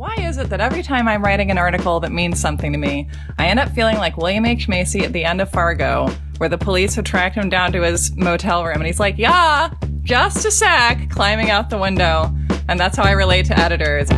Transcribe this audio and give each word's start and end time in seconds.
Why 0.00 0.14
is 0.16 0.38
it 0.38 0.48
that 0.48 0.62
every 0.62 0.82
time 0.82 1.06
I'm 1.08 1.22
writing 1.22 1.50
an 1.50 1.58
article 1.58 2.00
that 2.00 2.10
means 2.10 2.40
something 2.40 2.72
to 2.72 2.78
me, 2.78 3.06
I 3.38 3.48
end 3.48 3.60
up 3.60 3.68
feeling 3.68 3.98
like 3.98 4.16
William 4.16 4.46
H. 4.46 4.66
Macy 4.66 5.04
at 5.04 5.12
the 5.12 5.26
end 5.26 5.42
of 5.42 5.50
Fargo, 5.50 6.08
where 6.38 6.48
the 6.48 6.56
police 6.56 6.94
have 6.94 7.04
tracked 7.04 7.34
him 7.34 7.50
down 7.50 7.70
to 7.72 7.82
his 7.82 8.16
motel 8.16 8.64
room 8.64 8.76
and 8.76 8.86
he's 8.86 8.98
like, 8.98 9.18
Yeah, 9.18 9.68
just 10.00 10.46
a 10.46 10.50
sec, 10.50 11.10
climbing 11.10 11.50
out 11.50 11.68
the 11.68 11.76
window. 11.76 12.34
And 12.66 12.80
that's 12.80 12.96
how 12.96 13.02
I 13.02 13.10
relate 13.10 13.44
to 13.44 13.58
editors. 13.58 14.08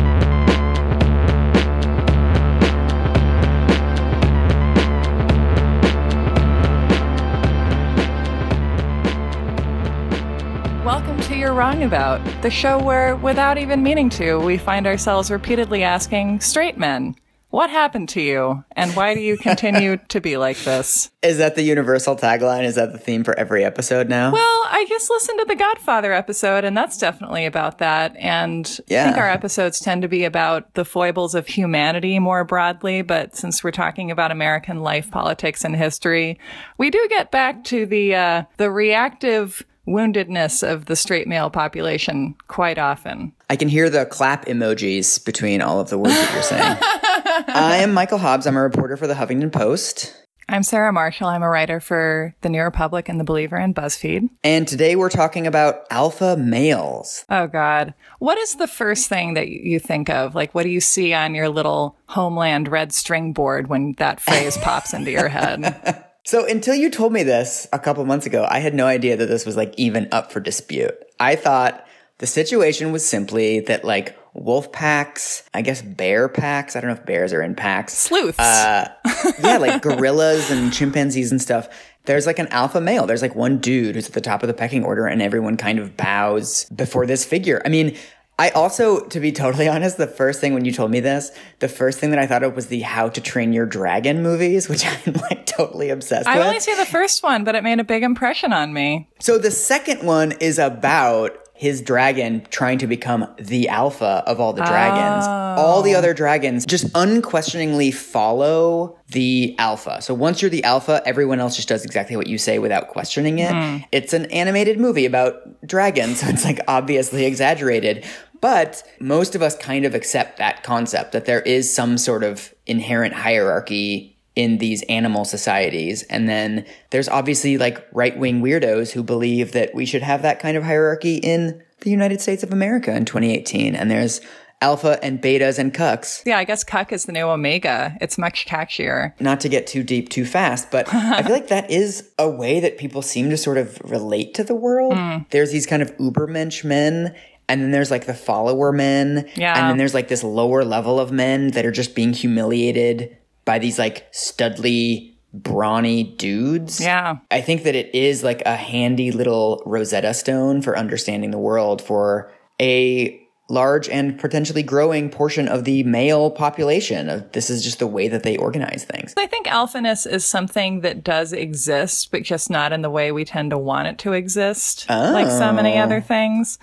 You're 11.43 11.53
Wrong 11.53 11.83
About, 11.83 12.21
the 12.41 12.49
show 12.49 12.81
where, 12.81 13.17
without 13.17 13.57
even 13.57 13.83
meaning 13.83 14.09
to, 14.11 14.37
we 14.37 14.57
find 14.57 14.87
ourselves 14.87 15.29
repeatedly 15.29 15.83
asking 15.83 16.39
straight 16.39 16.77
men, 16.77 17.17
what 17.49 17.69
happened 17.69 18.07
to 18.09 18.21
you? 18.21 18.63
And 18.71 18.95
why 18.95 19.13
do 19.13 19.19
you 19.19 19.35
continue 19.35 19.97
to 20.07 20.21
be 20.21 20.37
like 20.37 20.57
this? 20.59 21.11
Is 21.21 21.39
that 21.39 21.55
the 21.55 21.61
universal 21.61 22.15
tagline? 22.15 22.63
Is 22.63 22.75
that 22.75 22.93
the 22.93 22.97
theme 22.97 23.25
for 23.25 23.37
every 23.37 23.65
episode 23.65 24.07
now? 24.07 24.31
Well, 24.31 24.61
I 24.67 24.85
just 24.87 25.09
listened 25.09 25.37
to 25.39 25.45
the 25.45 25.57
Godfather 25.57 26.13
episode, 26.13 26.63
and 26.63 26.77
that's 26.77 26.97
definitely 26.97 27.45
about 27.45 27.79
that. 27.79 28.15
And 28.15 28.65
I 28.89 29.03
think 29.03 29.17
our 29.17 29.29
episodes 29.29 29.81
tend 29.81 30.01
to 30.03 30.07
be 30.07 30.23
about 30.23 30.75
the 30.75 30.85
foibles 30.85 31.35
of 31.35 31.45
humanity 31.47 32.19
more 32.19 32.45
broadly. 32.45 33.01
But 33.01 33.35
since 33.35 33.65
we're 33.65 33.71
talking 33.71 34.11
about 34.11 34.31
American 34.31 34.79
life, 34.79 35.11
politics, 35.11 35.65
and 35.65 35.75
history, 35.75 36.39
we 36.77 36.89
do 36.89 37.05
get 37.09 37.31
back 37.31 37.65
to 37.65 37.85
the 37.85 38.15
uh, 38.15 38.43
the 38.55 38.71
reactive 38.71 39.65
woundedness 39.87 40.67
of 40.67 40.85
the 40.85 40.95
straight 40.95 41.27
male 41.27 41.49
population 41.49 42.35
quite 42.47 42.77
often. 42.77 43.33
I 43.49 43.55
can 43.55 43.67
hear 43.67 43.89
the 43.89 44.05
clap 44.05 44.45
emojis 44.45 45.23
between 45.23 45.61
all 45.61 45.79
of 45.79 45.89
the 45.89 45.97
words 45.97 46.15
that 46.15 46.33
you're 46.33 46.43
saying. 46.43 46.77
I 47.55 47.77
am 47.77 47.93
Michael 47.93 48.17
Hobbs. 48.17 48.47
I'm 48.47 48.57
a 48.57 48.61
reporter 48.61 48.97
for 48.97 49.07
the 49.07 49.13
Huffington 49.13 49.51
Post. 49.51 50.15
I'm 50.49 50.63
Sarah 50.63 50.91
Marshall. 50.91 51.27
I'm 51.27 51.41
a 51.41 51.49
writer 51.49 51.79
for 51.79 52.35
The 52.41 52.49
New 52.49 52.61
Republic 52.61 53.07
and 53.07 53.19
The 53.19 53.23
Believer 53.23 53.55
and 53.55 53.73
BuzzFeed. 53.73 54.29
And 54.43 54.67
today 54.67 54.95
we're 54.95 55.09
talking 55.09 55.47
about 55.47 55.85
alpha 55.89 56.35
males. 56.35 57.23
Oh, 57.29 57.47
God. 57.47 57.93
What 58.19 58.37
is 58.37 58.55
the 58.55 58.67
first 58.67 59.07
thing 59.07 59.35
that 59.35 59.47
you 59.47 59.79
think 59.79 60.09
of? 60.09 60.35
Like, 60.35 60.53
what 60.53 60.63
do 60.63 60.69
you 60.69 60.81
see 60.81 61.13
on 61.13 61.33
your 61.33 61.47
little 61.47 61.95
homeland 62.07 62.67
red 62.67 62.93
string 62.93 63.31
board 63.31 63.67
when 63.67 63.93
that 63.93 64.19
phrase 64.19 64.57
pops 64.57 64.93
into 64.93 65.11
your 65.11 65.29
head? 65.29 66.03
So 66.25 66.45
until 66.45 66.75
you 66.75 66.89
told 66.89 67.11
me 67.11 67.23
this 67.23 67.67
a 67.73 67.79
couple 67.79 68.05
months 68.05 68.25
ago, 68.25 68.47
I 68.49 68.59
had 68.59 68.73
no 68.73 68.87
idea 68.87 69.17
that 69.17 69.25
this 69.25 69.45
was 69.45 69.57
like 69.57 69.73
even 69.77 70.07
up 70.11 70.31
for 70.31 70.39
dispute. 70.39 70.95
I 71.19 71.35
thought 71.35 71.85
the 72.19 72.27
situation 72.27 72.93
was 72.93 73.05
simply 73.07 73.59
that 73.61 73.83
like 73.83 74.17
wolf 74.33 74.71
packs, 74.71 75.43
I 75.53 75.61
guess 75.61 75.81
bear 75.81 76.29
packs, 76.29 76.75
I 76.75 76.81
don't 76.81 76.89
know 76.89 76.95
if 76.95 77.05
bears 77.05 77.33
are 77.33 77.41
in 77.41 77.55
packs. 77.55 77.93
Sleuths. 77.93 78.39
Uh, 78.39 78.87
yeah, 79.43 79.57
like 79.57 79.81
gorillas 79.81 80.49
and 80.49 80.71
chimpanzees 80.71 81.31
and 81.31 81.41
stuff. 81.41 81.67
There's 82.05 82.25
like 82.25 82.39
an 82.39 82.47
alpha 82.47 82.79
male. 82.79 83.05
There's 83.05 83.21
like 83.21 83.35
one 83.35 83.57
dude 83.57 83.95
who's 83.95 84.07
at 84.07 84.13
the 84.13 84.21
top 84.21 84.43
of 84.43 84.47
the 84.47 84.53
pecking 84.53 84.85
order 84.85 85.05
and 85.05 85.21
everyone 85.21 85.57
kind 85.57 85.79
of 85.79 85.97
bows 85.97 86.65
before 86.65 87.05
this 87.05 87.25
figure. 87.25 87.61
I 87.65 87.69
mean, 87.69 87.97
I 88.43 88.49
also, 88.49 88.99
to 89.05 89.21
be 89.21 89.31
totally 89.31 89.67
honest, 89.69 89.95
the 89.95 90.05
first 90.05 90.41
thing 90.41 90.53
when 90.53 90.65
you 90.65 90.73
told 90.73 90.91
me 90.91 90.99
this, 90.99 91.31
the 91.59 91.69
first 91.69 91.99
thing 91.99 92.09
that 92.09 92.19
I 92.19 92.27
thought 92.27 92.43
of 92.43 92.57
was 92.57 92.67
the 92.67 92.81
How 92.81 93.07
to 93.07 93.21
Train 93.21 93.53
Your 93.53 93.65
Dragon 93.65 94.21
movies, 94.21 94.67
which 94.69 94.85
I'm 94.85 95.13
like 95.13 95.45
totally 95.45 95.89
obsessed 95.89 96.27
I 96.27 96.35
with. 96.35 96.43
I 96.43 96.47
only 96.47 96.59
see 96.59 96.75
the 96.75 96.85
first 96.85 97.23
one, 97.23 97.45
but 97.45 97.55
it 97.55 97.63
made 97.63 97.79
a 97.79 97.85
big 97.85 98.03
impression 98.03 98.51
on 98.51 98.73
me. 98.73 99.09
So 99.21 99.37
the 99.37 99.49
second 99.49 100.05
one 100.05 100.33
is 100.33 100.59
about 100.59 101.37
his 101.63 101.81
dragon 101.81 102.45
trying 102.49 102.79
to 102.79 102.87
become 102.87 103.25
the 103.39 103.69
alpha 103.69 104.23
of 104.27 104.41
all 104.41 104.51
the 104.51 104.65
dragons. 104.65 105.25
All 105.25 105.81
the 105.81 105.95
oh. 105.95 105.99
other 105.99 106.13
dragons 106.13 106.65
just 106.65 106.87
unquestioningly 106.95 107.91
follow 107.91 108.97
the 109.09 109.55
alpha. 109.59 110.01
So 110.01 110.13
once 110.13 110.41
you're 110.41 110.51
the 110.51 110.63
alpha, 110.63 111.01
everyone 111.05 111.39
else 111.39 111.55
just 111.55 111.69
does 111.69 111.85
exactly 111.85 112.17
what 112.17 112.27
you 112.27 112.37
say 112.37 112.59
without 112.59 112.89
questioning 112.89 113.39
it. 113.39 113.51
Hmm. 113.51 113.77
It's 113.93 114.11
an 114.11 114.25
animated 114.25 114.79
movie 114.79 115.05
about 115.05 115.65
dragons, 115.65 116.19
so 116.21 116.27
it's 116.27 116.43
like 116.43 116.59
obviously 116.67 117.25
exaggerated. 117.25 118.03
But 118.43 118.83
most 118.99 119.35
of 119.35 119.41
us 119.41 119.55
kind 119.55 119.85
of 119.85 119.95
accept 119.95 120.37
that 120.37 120.63
concept 120.63 121.13
that 121.13 121.23
there 121.23 121.39
is 121.39 121.73
some 121.73 121.97
sort 121.97 122.25
of 122.25 122.53
inherent 122.67 123.13
hierarchy 123.13 124.17
in 124.35 124.57
these 124.57 124.81
animal 124.89 125.23
societies. 125.23 126.03
And 126.03 126.27
then 126.27 126.65
there's 126.89 127.07
obviously 127.07 127.57
like 127.57 127.87
right 127.93 128.19
wing 128.19 128.41
weirdos 128.41 128.91
who 128.91 129.01
believe 129.01 129.53
that 129.53 129.73
we 129.73 129.85
should 129.85 130.01
have 130.01 130.23
that 130.23 130.41
kind 130.41 130.57
of 130.57 130.63
hierarchy 130.63 131.15
in 131.15 131.63
the 131.83 131.89
United 131.89 132.19
States 132.19 132.43
of 132.43 132.51
America 132.51 132.93
in 132.93 133.05
2018. 133.05 133.75
And 133.75 133.89
there's 133.89 134.19
alpha 134.63 134.97
and 135.03 135.21
betas 135.21 135.59
and 135.59 135.73
cucks. 135.73 136.21
Yeah, 136.25 136.37
I 136.37 136.45
guess 136.45 136.63
cuck 136.63 136.93
is 136.93 137.03
the 137.03 137.11
new 137.11 137.27
omega. 137.27 137.97
It's 137.99 138.17
much 138.17 138.45
catchier. 138.45 139.13
Not 139.19 139.41
to 139.41 139.49
get 139.49 139.67
too 139.67 139.83
deep 139.83 140.07
too 140.09 140.25
fast, 140.25 140.71
but 140.71 140.91
I 140.93 141.21
feel 141.21 141.33
like 141.33 141.49
that 141.49 141.69
is 141.69 142.09
a 142.17 142.29
way 142.29 142.61
that 142.61 142.77
people 142.77 143.01
seem 143.01 143.29
to 143.29 143.37
sort 143.37 143.57
of 143.57 143.79
relate 143.83 144.33
to 144.35 144.43
the 144.43 144.55
world. 144.55 144.93
Hmm. 145.03 145.23
There's 145.31 145.51
these 145.51 145.65
kind 145.65 145.81
of 145.81 145.95
ubermensch 145.97 146.63
men. 146.63 147.15
And 147.49 147.61
then 147.61 147.71
there's 147.71 147.91
like 147.91 148.05
the 148.05 148.13
follower 148.13 148.71
men. 148.71 149.29
Yeah. 149.35 149.57
And 149.57 149.69
then 149.69 149.77
there's 149.77 149.93
like 149.93 150.07
this 150.07 150.23
lower 150.23 150.63
level 150.63 150.99
of 150.99 151.11
men 151.11 151.51
that 151.51 151.65
are 151.65 151.71
just 151.71 151.95
being 151.95 152.13
humiliated 152.13 153.17
by 153.45 153.59
these 153.59 153.77
like 153.77 154.11
studly, 154.13 155.13
brawny 155.33 156.03
dudes. 156.03 156.79
Yeah. 156.79 157.17
I 157.31 157.41
think 157.41 157.63
that 157.63 157.75
it 157.75 157.93
is 157.93 158.23
like 158.23 158.41
a 158.45 158.55
handy 158.55 159.11
little 159.11 159.61
Rosetta 159.65 160.13
Stone 160.13 160.61
for 160.61 160.77
understanding 160.77 161.31
the 161.31 161.39
world 161.39 161.81
for 161.81 162.31
a 162.61 163.19
large 163.49 163.89
and 163.89 164.17
potentially 164.17 164.63
growing 164.63 165.09
portion 165.09 165.47
of 165.47 165.65
the 165.65 165.83
male 165.83 166.31
population. 166.31 167.09
Of 167.09 167.31
This 167.33 167.49
is 167.49 167.63
just 167.63 167.79
the 167.79 167.87
way 167.87 168.07
that 168.07 168.23
they 168.23 168.37
organize 168.37 168.85
things. 168.85 169.13
I 169.17 169.27
think 169.27 169.47
alphaness 169.47 170.09
is 170.09 170.23
something 170.25 170.81
that 170.81 171.03
does 171.03 171.33
exist, 171.33 172.09
but 172.11 172.23
just 172.23 172.49
not 172.49 172.71
in 172.71 172.81
the 172.81 172.89
way 172.89 173.11
we 173.11 173.25
tend 173.25 173.51
to 173.51 173.57
want 173.57 173.87
it 173.87 173.97
to 173.99 174.13
exist, 174.13 174.87
like 174.89 175.29
so 175.29 175.51
many 175.51 175.73
oh. 175.73 175.83
other 175.83 176.01
things. 176.01 176.57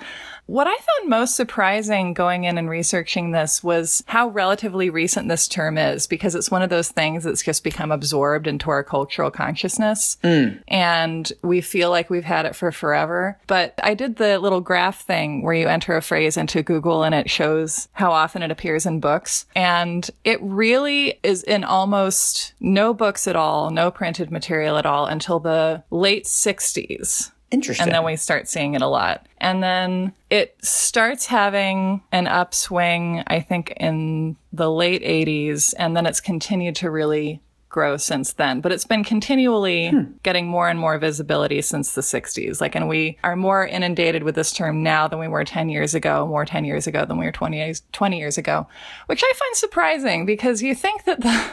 What 0.51 0.67
I 0.67 0.75
found 0.75 1.09
most 1.09 1.37
surprising 1.37 2.13
going 2.13 2.43
in 2.43 2.59
and 2.59 2.69
researching 2.69 3.31
this 3.31 3.63
was 3.63 4.03
how 4.07 4.31
relatively 4.31 4.91
recent 4.91 5.29
this 5.29 5.47
term 5.47 5.79
is, 5.79 6.09
because 6.09 6.35
it's 6.35 6.51
one 6.51 6.61
of 6.61 6.71
those 6.71 6.89
things 6.89 7.23
that's 7.23 7.45
just 7.45 7.63
become 7.63 7.93
absorbed 7.93 8.49
into 8.49 8.69
our 8.69 8.83
cultural 8.83 9.31
consciousness. 9.31 10.17
Mm. 10.25 10.61
And 10.67 11.33
we 11.43 11.61
feel 11.61 11.91
like 11.91 12.11
we've 12.11 12.25
had 12.25 12.47
it 12.47 12.57
for 12.57 12.73
forever. 12.73 13.39
But 13.47 13.79
I 13.81 13.95
did 13.95 14.17
the 14.17 14.41
little 14.41 14.61
graph 14.61 15.03
thing 15.03 15.43
where 15.43 15.55
you 15.55 15.69
enter 15.69 15.97
a 15.97 16.03
phrase 16.03 16.37
into 16.37 16.65
Google 16.65 17.05
and 17.05 17.15
it 17.15 17.31
shows 17.31 17.87
how 17.93 18.11
often 18.11 18.43
it 18.43 18.51
appears 18.51 18.87
in 18.87 18.99
books. 18.99 19.47
And 19.55 20.11
it 20.25 20.43
really 20.43 21.21
is 21.23 21.45
in 21.45 21.63
almost 21.63 22.55
no 22.59 22.93
books 22.93 23.29
at 23.29 23.37
all, 23.37 23.71
no 23.71 23.93
printed 23.93 24.33
material 24.33 24.79
at 24.79 24.85
all 24.85 25.07
until 25.07 25.39
the 25.39 25.85
late 25.93 26.25
60s. 26.25 27.31
Interesting. 27.51 27.85
And 27.85 27.95
then 27.95 28.05
we 28.05 28.17
start 28.17 28.49
seeing 28.49 28.75
it 28.75 28.83
a 28.83 28.87
lot. 28.87 29.27
And 29.39 29.63
then 29.63 30.13
it 30.31 30.57
starts 30.63 31.27
having 31.27 32.03
an 32.13 32.27
upswing, 32.27 33.25
I 33.27 33.41
think, 33.41 33.73
in 33.77 34.37
the 34.53 34.71
late 34.71 35.03
80s. 35.03 35.75
And 35.79 35.97
then 35.97 36.07
it's 36.07 36.21
continued 36.21 36.77
to 36.77 36.91
really 36.91 37.41
grow 37.71 37.97
since 37.97 38.35
then. 38.35 38.61
But 38.61 38.73
it's 38.73 38.85
been 38.85 39.03
continually 39.03 39.91
hmm. 39.91 40.13
getting 40.23 40.47
more 40.47 40.69
and 40.69 40.79
more 40.79 40.99
visibility 40.99 41.63
since 41.63 41.95
the 41.95 42.03
60s. 42.03 42.61
Like, 42.61 42.75
and 42.75 42.89
we 42.89 43.17
are 43.25 43.37
more 43.37 43.67
inundated 43.67 44.25
with 44.25 44.35
this 44.35 44.53
term 44.53 44.83
now 44.83 45.09
than 45.09 45.19
we 45.19 45.29
were 45.29 45.45
10 45.45 45.71
years 45.71 45.95
ago, 45.95 46.27
more 46.27 46.45
10 46.45 46.65
years 46.65 46.87
ago 46.87 47.05
than 47.05 47.17
we 47.17 47.25
were 47.25 47.33
20 47.33 47.57
years, 47.57 47.83
20 47.93 48.19
years 48.19 48.37
ago, 48.37 48.67
which 49.07 49.23
I 49.25 49.33
find 49.35 49.57
surprising 49.57 50.27
because 50.27 50.63
you 50.63 50.75
think 50.75 51.05
that 51.05 51.21
the 51.21 51.51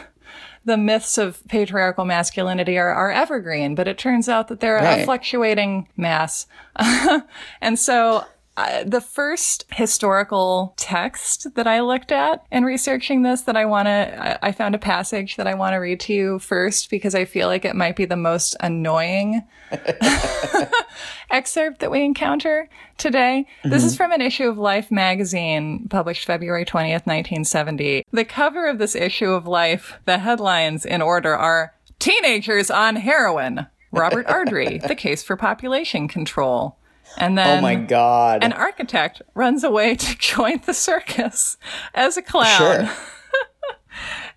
the 0.68 0.76
myths 0.76 1.18
of 1.18 1.42
patriarchal 1.48 2.04
masculinity 2.04 2.78
are, 2.78 2.92
are 2.92 3.10
evergreen, 3.10 3.74
but 3.74 3.88
it 3.88 3.98
turns 3.98 4.28
out 4.28 4.48
that 4.48 4.60
they're 4.60 4.76
a 4.76 5.04
fluctuating 5.04 5.88
mass. 5.96 6.46
and 7.60 7.78
so 7.78 8.24
uh, 8.58 8.82
the 8.84 9.00
first 9.00 9.64
historical 9.70 10.74
text 10.76 11.54
that 11.54 11.68
I 11.68 11.80
looked 11.80 12.10
at 12.10 12.44
in 12.50 12.64
researching 12.64 13.22
this 13.22 13.42
that 13.42 13.56
I 13.56 13.64
want 13.64 13.86
to, 13.86 14.40
I 14.42 14.48
I 14.48 14.52
found 14.52 14.74
a 14.74 14.78
passage 14.78 15.36
that 15.36 15.46
I 15.46 15.54
want 15.54 15.74
to 15.74 15.76
read 15.76 16.00
to 16.00 16.12
you 16.12 16.38
first 16.40 16.90
because 16.90 17.14
I 17.14 17.24
feel 17.24 17.46
like 17.46 17.64
it 17.64 17.76
might 17.76 17.94
be 17.94 18.04
the 18.04 18.16
most 18.16 18.56
annoying 18.58 19.44
excerpt 21.30 21.78
that 21.78 21.92
we 21.92 22.02
encounter 22.02 22.68
today. 22.96 23.46
This 23.62 23.84
is 23.84 23.96
from 23.96 24.10
an 24.10 24.20
issue 24.20 24.48
of 24.48 24.58
Life 24.58 24.90
magazine 24.90 25.86
published 25.88 26.26
February 26.26 26.64
20th, 26.64 27.06
1970. 27.06 28.06
The 28.10 28.24
cover 28.24 28.66
of 28.66 28.78
this 28.78 28.96
issue 28.96 29.30
of 29.30 29.46
Life, 29.46 30.00
the 30.04 30.18
headlines 30.18 30.84
in 30.84 31.00
order 31.00 31.32
are 31.36 31.74
Teenagers 32.00 32.72
on 32.72 32.96
Heroin. 32.96 33.68
Robert 33.92 34.26
Ardrey, 34.26 34.78
The 34.78 34.94
Case 34.94 35.22
for 35.22 35.36
Population 35.36 36.08
Control. 36.08 36.76
And 37.16 37.38
oh 37.38 37.42
then 37.42 37.58
oh 37.58 37.62
my 37.62 37.74
God. 37.74 38.44
an 38.44 38.52
architect 38.52 39.22
runs 39.34 39.64
away 39.64 39.94
to 39.96 40.18
join 40.18 40.60
the 40.66 40.74
circus 40.74 41.56
as 41.94 42.16
a 42.16 42.22
clown. 42.22 42.86
sure. 42.86 42.90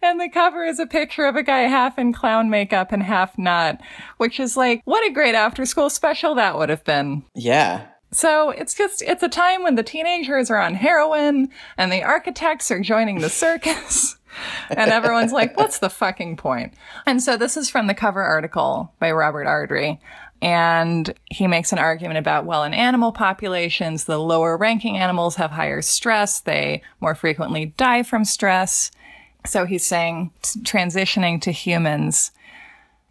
And 0.02 0.20
the 0.20 0.30
cover 0.30 0.64
is 0.64 0.80
a 0.80 0.88
picture 0.88 1.26
of 1.26 1.36
a 1.36 1.44
guy 1.44 1.62
half 1.62 2.00
in 2.00 2.14
clown 2.14 2.50
makeup 2.50 2.92
and 2.92 3.04
half 3.04 3.38
not, 3.38 3.80
which 4.18 4.40
is 4.40 4.58
like, 4.58 4.82
what 4.86 5.08
a 5.08 5.14
great 5.14 5.36
after 5.36 5.64
school 5.66 5.92
special 5.92 6.34
that 6.36 6.58
would 6.58 6.70
have 6.70 6.84
been. 6.84 7.24
Yeah. 7.36 7.86
So 8.12 8.50
it's 8.50 8.74
just, 8.74 9.02
it's 9.04 9.24
a 9.24 9.30
time 9.30 9.64
when 9.64 9.76
the 9.76 9.84
teenagers 9.84 10.50
are 10.50 10.58
on 10.58 10.74
heroin 10.74 11.50
and 11.78 11.92
the 11.92 12.04
architects 12.04 12.72
are 12.72 12.82
joining 12.82 13.20
the 13.20 13.30
circus. 13.30 14.18
and 14.70 14.92
everyone's 14.92 15.32
like, 15.32 15.56
what's 15.56 15.80
the 15.80 15.90
fucking 15.90 16.36
point? 16.38 16.74
And 17.06 17.22
so 17.22 17.38
this 17.38 17.56
is 17.56 17.70
from 17.70 17.88
the 17.88 17.94
cover 17.94 18.22
article 18.22 18.92
by 19.00 19.12
Robert 19.12 19.46
Ardrey. 19.46 20.00
And 20.42 21.14
he 21.30 21.46
makes 21.46 21.72
an 21.72 21.78
argument 21.78 22.18
about, 22.18 22.46
well, 22.46 22.64
in 22.64 22.74
animal 22.74 23.12
populations, 23.12 24.06
the 24.06 24.18
lower 24.18 24.58
ranking 24.58 24.98
animals 24.98 25.36
have 25.36 25.52
higher 25.52 25.82
stress. 25.84 26.40
They 26.40 26.82
more 27.00 27.14
frequently 27.14 27.68
die 27.78 28.02
from 28.02 28.26
stress. 28.26 28.92
So 29.46 29.66
he's 29.66 29.86
saying 29.86 30.32
transitioning 30.42 31.42
to 31.42 31.52
humans. 31.52 32.32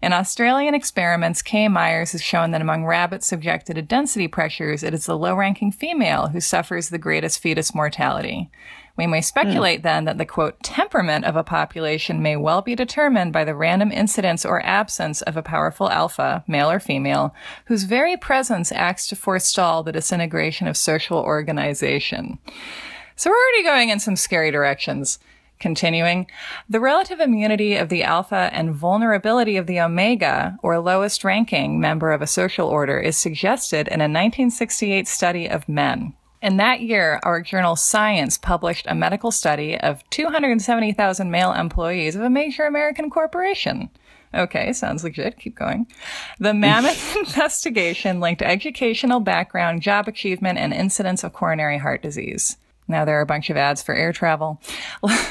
In 0.03 0.13
Australian 0.13 0.75
experiments, 0.75 1.43
Kay 1.43 1.69
Myers 1.69 2.13
has 2.13 2.23
shown 2.23 2.53
that 2.53 2.63
among 2.63 2.87
rabbits 2.87 3.27
subjected 3.27 3.75
to 3.75 3.83
density 3.83 4.29
pressures, 4.29 4.83
it 4.83 4.95
is 4.95 5.07
the 5.07 5.17
low 5.17 5.35
ranking 5.37 5.71
female 5.71 6.29
who 6.29 6.41
suffers 6.41 6.89
the 6.89 6.99
greatest 6.99 7.39
fetus 7.39 7.75
mortality. 7.75 8.51
We 9.01 9.07
may 9.07 9.23
speculate 9.23 9.81
mm. 9.81 9.85
then 9.85 10.05
that 10.05 10.19
the 10.19 10.27
quote 10.27 10.63
temperament 10.63 11.25
of 11.25 11.35
a 11.35 11.43
population 11.43 12.21
may 12.21 12.37
well 12.37 12.61
be 12.61 12.75
determined 12.75 13.33
by 13.33 13.45
the 13.45 13.55
random 13.55 13.91
incidence 13.91 14.45
or 14.45 14.63
absence 14.63 15.23
of 15.23 15.39
a 15.39 15.43
powerful 15.43 15.89
alpha, 15.89 16.45
male 16.47 16.71
or 16.71 16.81
female, 16.81 17.35
whose 17.65 17.85
very 17.85 18.19
presence 18.19 18.71
acts 18.71 19.09
to 19.09 19.17
forestall 19.17 19.83
the 19.83 19.91
disintegration 19.91 20.67
of 20.67 20.77
social 20.77 21.17
organization. 21.17 22.39
So 23.17 23.31
we're 23.31 23.37
already 23.37 23.63
going 23.65 23.89
in 23.89 24.01
some 24.01 24.17
scary 24.17 24.51
directions. 24.51 25.19
Continuing, 25.61 26.27
the 26.69 26.79
relative 26.79 27.21
immunity 27.21 27.77
of 27.77 27.89
the 27.89 28.03
alpha 28.03 28.51
and 28.53 28.75
vulnerability 28.75 29.57
of 29.57 29.67
the 29.67 29.81
omega, 29.81 30.59
or 30.63 30.79
lowest 30.79 31.25
ranking 31.25 31.81
member 31.81 32.13
of 32.13 32.21
a 32.21 32.27
social 32.27 32.69
order, 32.69 33.01
is 33.01 33.17
suggested 33.17 33.89
in 33.89 34.03
a 34.03 34.05
1968 34.05 35.09
study 35.09 35.49
of 35.49 35.67
men. 35.71 36.13
In 36.43 36.57
that 36.57 36.81
year, 36.81 37.21
our 37.23 37.43
journal 37.43 37.77
Science 37.77 38.39
published 38.39 38.87
a 38.89 38.95
medical 38.95 39.31
study 39.31 39.79
of 39.79 40.09
270,000 40.09 41.31
male 41.31 41.53
employees 41.53 42.17
of 42.17 42.23
a 42.23 42.31
major 42.31 42.65
American 42.65 43.11
corporation. 43.11 43.91
Okay, 44.33 44.73
sounds 44.73 45.05
legit. 45.05 45.39
Keep 45.39 45.57
going. 45.57 45.87
The 46.39 46.55
Mammoth 46.55 47.17
investigation 47.19 48.21
linked 48.21 48.43
educational 48.43 49.21
background, 49.21 49.83
job 49.83 50.09
achievement, 50.09 50.59
and 50.59 50.73
incidence 50.73 51.25
of 51.25 51.33
coronary 51.33 51.79
heart 51.79 52.01
disease. 52.01 52.57
Now 52.89 53.05
there 53.05 53.19
are 53.19 53.23
a 53.23 53.27
bunch 53.27 53.51
of 53.51 53.57
ads 53.57 53.83
for 53.83 53.95
air 53.95 54.13
travel. 54.13 54.61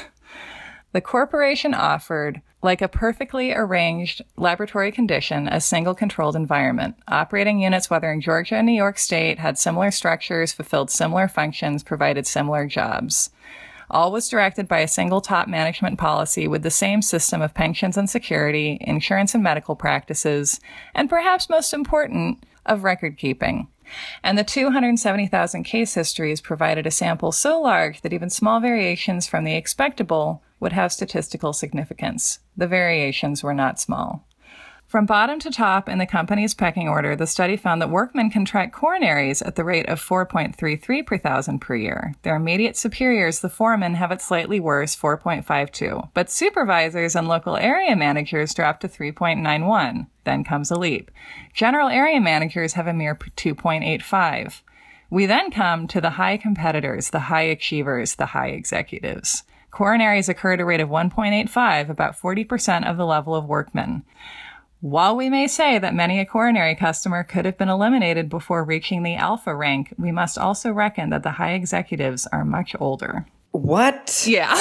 the 0.91 1.01
corporation 1.01 1.73
offered 1.73 2.41
like 2.61 2.81
a 2.81 2.87
perfectly 2.87 3.53
arranged 3.53 4.21
laboratory 4.35 4.91
condition, 4.91 5.47
a 5.47 5.61
single 5.61 5.95
controlled 5.95 6.35
environment. 6.35 6.95
Operating 7.07 7.59
units, 7.59 7.89
whether 7.89 8.11
in 8.11 8.19
Georgia 8.19 8.55
and 8.55 8.67
New 8.67 8.73
York 8.73 8.97
State, 8.97 9.39
had 9.39 9.57
similar 9.57 9.91
structures, 9.91 10.51
fulfilled 10.51 10.91
similar 10.91 11.27
functions, 11.27 11.83
provided 11.83 12.27
similar 12.27 12.67
jobs. 12.67 13.29
All 13.89 14.11
was 14.11 14.29
directed 14.29 14.67
by 14.67 14.79
a 14.79 14.87
single 14.87 15.21
top 15.21 15.47
management 15.47 15.97
policy 15.97 16.47
with 16.47 16.61
the 16.61 16.69
same 16.69 17.01
system 17.01 17.41
of 17.41 17.55
pensions 17.55 17.97
and 17.97 18.09
security, 18.09 18.77
insurance 18.81 19.33
and 19.33 19.43
medical 19.43 19.75
practices, 19.75 20.59
and 20.93 21.09
perhaps 21.09 21.49
most 21.49 21.73
important, 21.73 22.43
of 22.65 22.83
record 22.83 23.17
keeping. 23.17 23.67
And 24.23 24.37
the 24.37 24.43
270,000 24.43 25.63
case 25.63 25.93
histories 25.93 26.41
provided 26.41 26.85
a 26.85 26.91
sample 26.91 27.31
so 27.31 27.61
large 27.61 28.01
that 28.01 28.13
even 28.13 28.29
small 28.29 28.59
variations 28.59 29.27
from 29.27 29.43
the 29.43 29.55
expectable 29.55 30.43
would 30.59 30.73
have 30.73 30.91
statistical 30.91 31.53
significance. 31.53 32.39
The 32.57 32.67
variations 32.67 33.43
were 33.43 33.53
not 33.53 33.79
small. 33.79 34.25
From 34.89 35.05
bottom 35.05 35.37
to 35.41 35.51
top 35.51 35.87
in 35.87 35.99
the 35.99 36.07
company's 36.07 36.55
pecking 36.55 36.89
order, 36.89 37.15
the 37.15 37.27
study 37.27 37.55
found 37.57 37.79
that 37.79 37.91
workmen 37.91 38.31
contract 38.31 38.75
coronaries 38.75 39.45
at 39.45 39.55
the 39.55 39.63
rate 39.63 39.87
of 39.87 40.01
4.33 40.01 41.05
per 41.05 41.15
thousand 41.19 41.59
per 41.59 41.75
year. 41.75 42.15
Their 42.23 42.35
immediate 42.35 42.75
superiors, 42.75 43.41
the 43.41 43.49
foremen, 43.49 43.93
have 43.93 44.11
it 44.11 44.19
slightly 44.19 44.59
worse, 44.59 44.95
4.52. 44.95 46.09
But 46.15 46.31
supervisors 46.31 47.15
and 47.15 47.27
local 47.27 47.55
area 47.55 47.95
managers 47.95 48.55
drop 48.55 48.79
to 48.79 48.89
3.91. 48.89 50.07
Then 50.23 50.43
comes 50.43 50.71
a 50.71 50.79
leap. 50.79 51.11
General 51.53 51.89
area 51.89 52.19
managers 52.19 52.73
have 52.73 52.87
a 52.87 52.93
mere 52.93 53.13
2.85. 53.13 54.61
We 55.11 55.27
then 55.27 55.51
come 55.51 55.87
to 55.87 56.01
the 56.01 56.09
high 56.11 56.37
competitors, 56.37 57.11
the 57.11 57.19
high 57.19 57.43
achievers, 57.43 58.15
the 58.15 58.25
high 58.25 58.49
executives. 58.49 59.43
Coronaries 59.71 60.29
occur 60.29 60.53
at 60.53 60.59
a 60.59 60.65
rate 60.65 60.81
of 60.81 60.89
1.85, 60.89 61.89
about 61.89 62.19
40% 62.19 62.89
of 62.89 62.97
the 62.97 63.05
level 63.05 63.35
of 63.35 63.45
workmen. 63.45 64.03
While 64.81 65.17
we 65.17 65.29
may 65.29 65.47
say 65.47 65.77
that 65.77 65.93
many 65.93 66.19
a 66.19 66.25
coronary 66.25 66.73
customer 66.73 67.23
could 67.23 67.43
have 67.43 67.57
been 67.57 67.67
eliminated 67.67 68.29
before 68.29 68.63
reaching 68.63 69.03
the 69.03 69.15
alpha 69.15 69.53
rank, 69.53 69.93
we 69.97 70.11
must 70.11 70.37
also 70.37 70.71
reckon 70.71 71.09
that 71.09 71.23
the 71.23 71.31
high 71.31 71.51
executives 71.51 72.25
are 72.31 72.45
much 72.45 72.75
older. 72.79 73.25
What? 73.51 74.23
Yeah. 74.25 74.47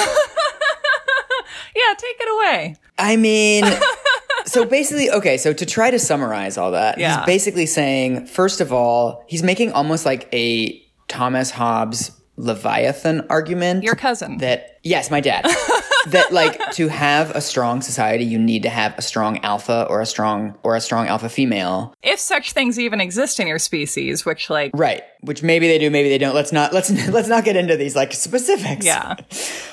yeah, 1.75 1.93
take 1.97 2.17
it 2.19 2.29
away. 2.29 2.75
I 2.97 3.15
mean, 3.15 3.63
so 4.45 4.65
basically, 4.65 5.09
okay, 5.09 5.37
so 5.37 5.53
to 5.53 5.65
try 5.65 5.89
to 5.89 5.99
summarize 5.99 6.57
all 6.57 6.71
that, 6.71 6.97
yeah. 6.97 7.19
he's 7.19 7.25
basically 7.25 7.65
saying, 7.65 8.25
first 8.25 8.59
of 8.59 8.73
all, 8.73 9.23
he's 9.27 9.43
making 9.43 9.71
almost 9.71 10.05
like 10.05 10.27
a 10.33 10.83
Thomas 11.07 11.49
Hobbes 11.49 12.11
Leviathan 12.39 13.27
argument. 13.29 13.83
Your 13.83 13.95
cousin. 13.95 14.37
That, 14.37 14.79
yes, 14.81 15.11
my 15.11 15.19
dad. 15.19 15.43
that 16.07 16.31
like 16.31 16.71
to 16.71 16.87
have 16.87 17.31
a 17.31 17.41
strong 17.41 17.81
society, 17.81 18.23
you 18.23 18.39
need 18.39 18.63
to 18.63 18.69
have 18.69 18.97
a 18.97 19.01
strong 19.01 19.39
alpha 19.39 19.85
or 19.89 19.99
a 19.99 20.05
strong 20.05 20.57
or 20.63 20.77
a 20.77 20.81
strong 20.81 21.07
alpha 21.07 21.27
female. 21.27 21.93
If 22.01 22.19
such 22.19 22.53
things 22.53 22.79
even 22.79 23.01
exist 23.01 23.39
in 23.41 23.47
your 23.47 23.59
species, 23.59 24.25
which 24.25 24.49
like 24.49 24.71
Right. 24.73 25.03
Which 25.21 25.43
maybe 25.43 25.67
they 25.67 25.77
do, 25.77 25.89
maybe 25.89 26.07
they 26.07 26.17
don't. 26.17 26.33
Let's 26.33 26.53
not 26.53 26.71
let's 26.71 26.89
let's 27.09 27.27
not 27.27 27.43
get 27.43 27.57
into 27.57 27.75
these 27.75 27.95
like 27.95 28.13
specifics. 28.13 28.85
Yeah. 28.85 29.15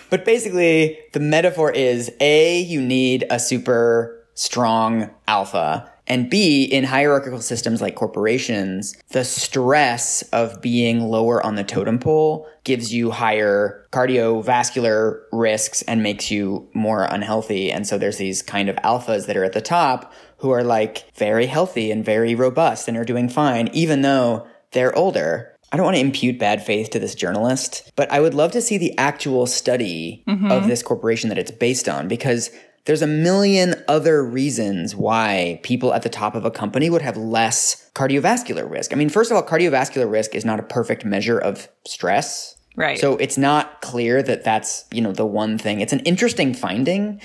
But 0.08 0.24
basically 0.24 1.00
the 1.14 1.18
metaphor 1.18 1.72
is 1.72 2.12
A, 2.20 2.60
you 2.60 2.80
need 2.80 3.26
a 3.28 3.40
super 3.40 4.24
strong 4.34 5.10
alpha 5.26 5.92
and 6.06 6.30
B, 6.30 6.64
in 6.64 6.84
hierarchical 6.84 7.40
systems 7.40 7.80
like 7.80 7.96
corporations, 7.96 8.96
the 9.10 9.24
stress 9.24 10.22
of 10.32 10.60
being 10.60 11.00
lower 11.00 11.44
on 11.44 11.56
the 11.56 11.64
totem 11.64 11.98
pole 11.98 12.48
gives 12.64 12.94
you 12.94 13.10
higher 13.10 13.84
cardiovascular 13.92 15.20
risks 15.32 15.82
and 15.82 16.02
makes 16.02 16.30
you 16.30 16.68
more 16.74 17.04
unhealthy. 17.04 17.72
And 17.72 17.86
so 17.86 17.98
there's 17.98 18.18
these 18.18 18.42
kind 18.42 18.68
of 18.68 18.76
alphas 18.76 19.26
that 19.26 19.36
are 19.36 19.44
at 19.44 19.52
the 19.52 19.60
top 19.60 20.12
who 20.38 20.50
are 20.50 20.64
like 20.64 21.12
very 21.16 21.46
healthy 21.46 21.90
and 21.90 22.04
very 22.04 22.34
robust 22.34 22.86
and 22.88 22.96
are 22.96 23.04
doing 23.04 23.28
fine, 23.28 23.68
even 23.72 24.02
though 24.02 24.46
they're 24.72 24.96
older. 24.96 25.52
I 25.72 25.76
don't 25.76 25.84
want 25.84 25.96
to 25.96 26.00
impute 26.00 26.38
bad 26.38 26.64
faith 26.64 26.90
to 26.90 27.00
this 27.00 27.16
journalist, 27.16 27.90
but 27.96 28.10
I 28.12 28.20
would 28.20 28.34
love 28.34 28.52
to 28.52 28.62
see 28.62 28.78
the 28.78 28.96
actual 28.98 29.46
study 29.46 30.22
mm-hmm. 30.28 30.52
of 30.52 30.68
this 30.68 30.82
corporation 30.82 31.28
that 31.30 31.38
it's 31.38 31.50
based 31.50 31.88
on 31.88 32.06
because 32.06 32.50
there's 32.86 33.02
a 33.02 33.06
million 33.06 33.74
other 33.88 34.24
reasons 34.24 34.94
why 34.94 35.60
people 35.62 35.92
at 35.92 36.02
the 36.02 36.08
top 36.08 36.34
of 36.34 36.44
a 36.44 36.50
company 36.50 36.88
would 36.88 37.02
have 37.02 37.16
less 37.16 37.90
cardiovascular 37.94 38.68
risk. 38.68 38.92
I 38.92 38.96
mean, 38.96 39.08
first 39.08 39.30
of 39.30 39.36
all, 39.36 39.42
cardiovascular 39.42 40.10
risk 40.10 40.34
is 40.34 40.44
not 40.44 40.60
a 40.60 40.62
perfect 40.62 41.04
measure 41.04 41.38
of 41.38 41.68
stress. 41.86 42.56
Right. 42.76 42.98
So 42.98 43.16
it's 43.16 43.36
not 43.36 43.80
clear 43.80 44.22
that 44.22 44.44
that's, 44.44 44.84
you 44.92 45.00
know, 45.00 45.12
the 45.12 45.26
one 45.26 45.58
thing. 45.58 45.80
It's 45.80 45.92
an 45.92 46.00
interesting 46.00 46.54
finding, 46.54 47.20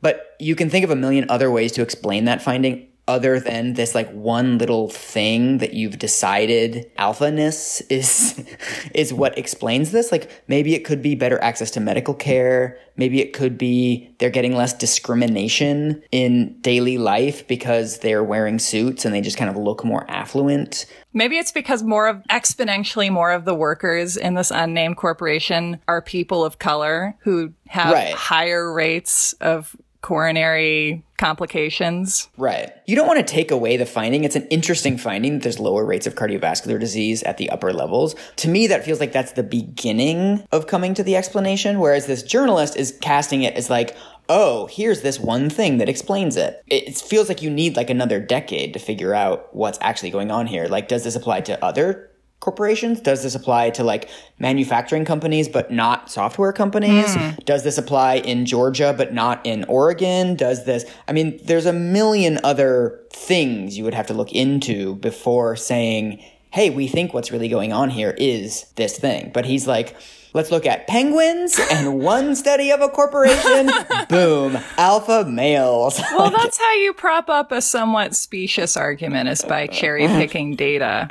but 0.00 0.36
you 0.38 0.54
can 0.54 0.70
think 0.70 0.84
of 0.84 0.90
a 0.90 0.96
million 0.96 1.26
other 1.28 1.50
ways 1.50 1.72
to 1.72 1.82
explain 1.82 2.26
that 2.26 2.40
finding 2.40 2.86
other 3.08 3.40
than 3.40 3.74
this 3.74 3.94
like 3.94 4.10
one 4.12 4.58
little 4.58 4.88
thing 4.88 5.58
that 5.58 5.74
you've 5.74 5.98
decided 5.98 6.90
alphaness 6.98 7.82
is 7.90 8.44
is 8.94 9.12
what 9.12 9.36
explains 9.36 9.90
this 9.90 10.12
like 10.12 10.30
maybe 10.46 10.74
it 10.74 10.84
could 10.84 11.02
be 11.02 11.14
better 11.14 11.42
access 11.42 11.70
to 11.70 11.80
medical 11.80 12.14
care 12.14 12.78
maybe 12.96 13.20
it 13.20 13.32
could 13.32 13.58
be 13.58 14.14
they're 14.18 14.30
getting 14.30 14.54
less 14.54 14.72
discrimination 14.72 16.00
in 16.12 16.56
daily 16.60 16.96
life 16.96 17.46
because 17.48 17.98
they're 17.98 18.22
wearing 18.22 18.58
suits 18.58 19.04
and 19.04 19.12
they 19.12 19.20
just 19.20 19.36
kind 19.36 19.50
of 19.50 19.56
look 19.56 19.84
more 19.84 20.08
affluent 20.08 20.86
Maybe 21.14 21.36
it's 21.36 21.52
because 21.52 21.82
more 21.82 22.08
of 22.08 22.22
exponentially 22.30 23.10
more 23.12 23.32
of 23.32 23.44
the 23.44 23.54
workers 23.54 24.16
in 24.16 24.34
this 24.34 24.50
unnamed 24.50 24.96
corporation 24.96 25.78
are 25.86 26.00
people 26.00 26.42
of 26.42 26.58
color 26.58 27.16
who 27.20 27.52
have 27.68 27.92
right. 27.92 28.14
higher 28.14 28.72
rates 28.72 29.34
of 29.34 29.76
coronary 30.02 31.04
complications. 31.16 32.28
Right. 32.36 32.72
You 32.86 32.96
don't 32.96 33.06
want 33.06 33.24
to 33.24 33.32
take 33.32 33.50
away 33.50 33.76
the 33.76 33.86
finding. 33.86 34.24
It's 34.24 34.36
an 34.36 34.46
interesting 34.48 34.98
finding 34.98 35.34
that 35.34 35.42
there's 35.44 35.60
lower 35.60 35.84
rates 35.84 36.06
of 36.06 36.16
cardiovascular 36.16 36.78
disease 36.78 37.22
at 37.22 37.38
the 37.38 37.48
upper 37.50 37.72
levels. 37.72 38.16
To 38.36 38.48
me, 38.48 38.66
that 38.66 38.84
feels 38.84 38.98
like 39.00 39.12
that's 39.12 39.32
the 39.32 39.44
beginning 39.44 40.44
of 40.50 40.66
coming 40.66 40.94
to 40.94 41.04
the 41.04 41.16
explanation, 41.16 41.78
whereas 41.78 42.06
this 42.06 42.24
journalist 42.24 42.76
is 42.76 42.98
casting 43.00 43.42
it 43.42 43.54
as 43.54 43.70
like, 43.70 43.96
oh, 44.28 44.66
here's 44.66 45.02
this 45.02 45.20
one 45.20 45.48
thing 45.48 45.78
that 45.78 45.88
explains 45.88 46.36
it. 46.36 46.62
It 46.66 46.96
feels 46.96 47.28
like 47.28 47.42
you 47.42 47.50
need 47.50 47.76
like 47.76 47.90
another 47.90 48.20
decade 48.20 48.72
to 48.72 48.78
figure 48.78 49.14
out 49.14 49.54
what's 49.54 49.78
actually 49.80 50.10
going 50.10 50.30
on 50.30 50.46
here. 50.46 50.66
Like, 50.66 50.88
does 50.88 51.04
this 51.04 51.16
apply 51.16 51.42
to 51.42 51.64
other 51.64 52.10
corporations? 52.42 53.00
Does 53.00 53.22
this 53.22 53.34
apply 53.34 53.70
to 53.70 53.84
like 53.84 54.10
manufacturing 54.38 55.04
companies 55.04 55.48
but 55.48 55.70
not 55.70 56.10
software 56.10 56.52
companies? 56.52 57.16
Mm. 57.16 57.42
Does 57.44 57.62
this 57.62 57.78
apply 57.78 58.16
in 58.16 58.44
Georgia 58.44 58.92
but 58.94 59.14
not 59.14 59.46
in 59.46 59.64
Oregon? 59.64 60.34
Does 60.34 60.64
this, 60.66 60.84
I 61.06 61.12
mean, 61.12 61.40
there's 61.44 61.66
a 61.66 61.72
million 61.72 62.40
other 62.42 63.00
things 63.10 63.78
you 63.78 63.84
would 63.84 63.94
have 63.94 64.08
to 64.08 64.14
look 64.14 64.32
into 64.32 64.96
before 64.96 65.54
saying, 65.54 66.22
hey, 66.50 66.68
we 66.68 66.88
think 66.88 67.14
what's 67.14 67.30
really 67.30 67.48
going 67.48 67.72
on 67.72 67.90
here 67.90 68.14
is 68.18 68.64
this 68.74 68.98
thing. 68.98 69.30
But 69.32 69.46
he's 69.46 69.68
like, 69.68 69.96
let's 70.34 70.50
look 70.50 70.66
at 70.66 70.88
penguins 70.88 71.60
and 71.70 72.00
one 72.00 72.34
study 72.34 72.72
of 72.72 72.80
a 72.80 72.88
corporation. 72.88 73.70
Boom, 74.08 74.58
alpha 74.76 75.24
males. 75.24 76.00
Well, 76.10 76.30
that's 76.36 76.58
how 76.58 76.74
you 76.74 76.92
prop 76.92 77.30
up 77.30 77.52
a 77.52 77.62
somewhat 77.62 78.16
specious 78.16 78.76
argument 78.76 79.28
is 79.28 79.42
by 79.42 79.68
cherry 79.68 80.08
picking 80.08 80.56
data. 80.56 81.08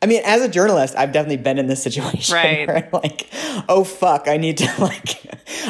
I 0.00 0.06
mean, 0.06 0.22
as 0.24 0.42
a 0.42 0.48
journalist, 0.48 0.94
I've 0.96 1.12
definitely 1.12 1.38
been 1.38 1.58
in 1.58 1.66
this 1.66 1.82
situation. 1.82 2.34
Right. 2.38 2.68
Where 2.68 2.76
I'm 2.76 2.90
like, 2.92 3.28
oh 3.68 3.84
fuck, 3.84 4.28
I 4.28 4.36
need 4.36 4.58
to 4.58 4.72
like. 4.78 5.18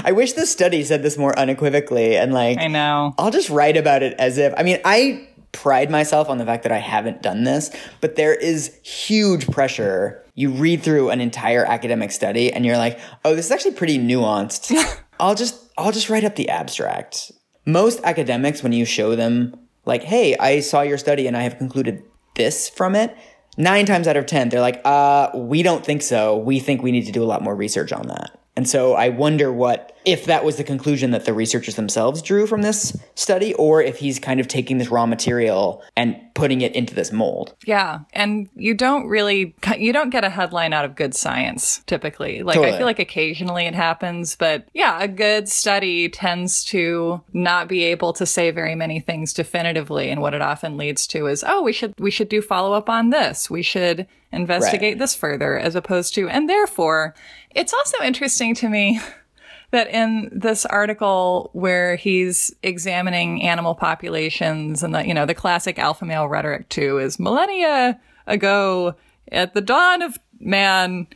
I 0.05 0.13
wish 0.13 0.35
the 0.35 0.47
study 0.47 0.85
said 0.85 1.03
this 1.03 1.17
more 1.17 1.39
unequivocally, 1.39 2.17
and 2.17 2.33
like, 2.33 2.59
I 2.59 2.67
know. 2.67 3.15
I'll 3.19 3.31
just 3.31 3.49
write 3.49 3.77
about 3.77 4.03
it 4.03 4.15
as 4.19 4.39
if. 4.39 4.53
I 4.57 4.63
mean, 4.63 4.81
I 4.85 5.29
pride 5.53 5.91
myself 5.91 6.29
on 6.29 6.39
the 6.39 6.45
fact 6.45 6.63
that 6.65 6.73
I 6.73 6.79
haven't 6.79 7.23
done 7.23 7.45
this, 7.45 7.71
but 8.01 8.17
there 8.17 8.35
is 8.35 8.79
huge 8.83 9.47
pressure. 9.49 10.25
You 10.35 10.51
read 10.51 10.83
through 10.83 11.11
an 11.11 11.21
entire 11.21 11.65
academic 11.65 12.13
study, 12.13 12.53
and 12.53 12.67
you're 12.67 12.77
like, 12.77 12.99
oh, 13.25 13.35
this 13.35 13.47
is 13.47 13.53
actually 13.53 13.73
pretty 13.75 13.99
nuanced. 13.99 14.73
I'll 15.21 15.35
just, 15.35 15.73
I'll 15.79 15.93
just 15.93 16.11
write 16.11 16.25
up 16.25 16.37
the 16.37 16.49
abstract. 16.49 17.33
Most 17.67 18.01
academics, 18.05 18.63
when 18.63 18.73
you 18.73 18.85
show 18.85 19.17
them, 19.17 19.59
like, 19.85 20.03
hey, 20.03 20.37
I 20.37 20.61
saw 20.61 20.83
your 20.83 20.99
study 20.99 21.27
and 21.27 21.37
I 21.37 21.43
have 21.43 21.59
concluded 21.59 22.03
this 22.37 22.69
from 22.69 22.95
it 22.95 23.17
nine 23.59 23.85
times 23.85 24.09
out 24.09 24.17
of 24.17 24.25
10, 24.25 24.49
they're 24.49 24.61
like, 24.63 24.81
uh, 24.85 25.31
we 25.35 25.63
don't 25.63 25.85
think 25.85 26.01
so. 26.01 26.39
We 26.39 26.61
think 26.61 26.83
we 26.83 26.93
need 26.93 27.05
to 27.07 27.13
do 27.13 27.23
a 27.23 27.27
lot 27.27 27.43
more 27.43 27.55
research 27.55 27.93
on 27.93 28.07
that. 28.07 28.39
And 28.57 28.69
so 28.69 28.95
I 28.95 29.11
wonder 29.11 29.53
what, 29.53 29.95
if 30.11 30.25
that 30.25 30.45
was 30.45 30.57
the 30.57 30.65
conclusion 30.65 31.11
that 31.11 31.25
the 31.25 31.33
researchers 31.33 31.77
themselves 31.77 32.23
drew 32.23 32.47
from 32.47 32.63
this 32.63 32.97
study, 33.15 33.53
or 33.55 33.83
if 33.83 33.99
he's 33.99 34.19
kind 34.19 34.41
of 34.41 34.49
taking 34.49 34.79
this 34.79 34.89
raw 34.89 35.07
material 35.07 35.83
and 35.97 36.17
putting 36.35 36.61
it 36.61 36.75
into 36.75 36.95
this 36.95 37.13
mold. 37.13 37.55
Yeah. 37.67 38.01
And 38.13 38.49
you 38.55 38.73
don't 38.75 39.07
really, 39.09 39.55
you 39.77 39.93
don't 39.93 40.11
get 40.11 40.25
a 40.25 40.31
headline 40.31 40.73
out 40.73 40.85
of 40.85 40.95
good 40.97 41.15
science 41.15 41.83
typically. 41.87 42.43
Like, 42.43 42.55
Totally. 42.55 42.75
I 42.75 42.79
feel 42.79 42.87
like 42.87 42.99
occasionally 42.99 43.67
it 43.67 43.75
happens, 43.75 44.37
but 44.37 44.69
yeah, 44.73 45.01
a 45.03 45.09
good 45.09 45.49
study 45.49 46.09
tends 46.09 46.65
to 46.67 47.21
not 47.33 47.69
be 47.69 47.83
able 47.85 48.13
to 48.15 48.25
say 48.25 48.51
very 48.51 48.75
many 48.75 49.01
things 49.01 49.33
definitively. 49.33 50.11
And 50.11 50.21
what 50.21 50.35
it 50.35 50.41
often 50.43 50.77
leads 50.77 51.07
to 51.09 51.27
is, 51.27 51.45
oh, 51.47 51.63
we 51.63 51.73
should, 51.73 51.93
we 51.99 52.11
should 52.11 52.29
do 52.29 52.41
follow 52.41 52.73
up 52.73 52.89
on 52.89 53.11
this. 53.11 53.51
We 53.51 53.63
should 53.63 54.07
investigate 54.33 54.93
Right. 54.95 54.99
this 54.99 55.15
further 55.15 55.59
as 55.59 55.75
opposed 55.75 56.15
to, 56.15 56.29
and 56.29 56.49
therefore, 56.49 57.15
it's 57.55 57.73
also 57.73 58.03
interesting 58.05 58.55
to 58.57 58.69
me 58.69 59.01
that 59.71 59.89
in 59.89 60.31
this 60.33 60.65
article 60.67 61.51
where 61.53 61.97
he's 61.97 62.55
examining 62.63 63.43
animal 63.43 63.75
populations 63.75 64.83
and 64.83 64.95
the 64.95 65.07
you 65.07 65.15
know 65.15 65.27
the 65.27 65.35
classic 65.35 65.79
alpha 65.79 66.05
male 66.05 66.29
rhetoric 66.29 66.69
too 66.69 66.99
is 66.99 67.19
millennia 67.19 68.01
ago 68.27 68.95
at 69.31 69.55
the 69.55 69.61
dawn 69.61 70.03
of 70.03 70.19
man 70.41 71.07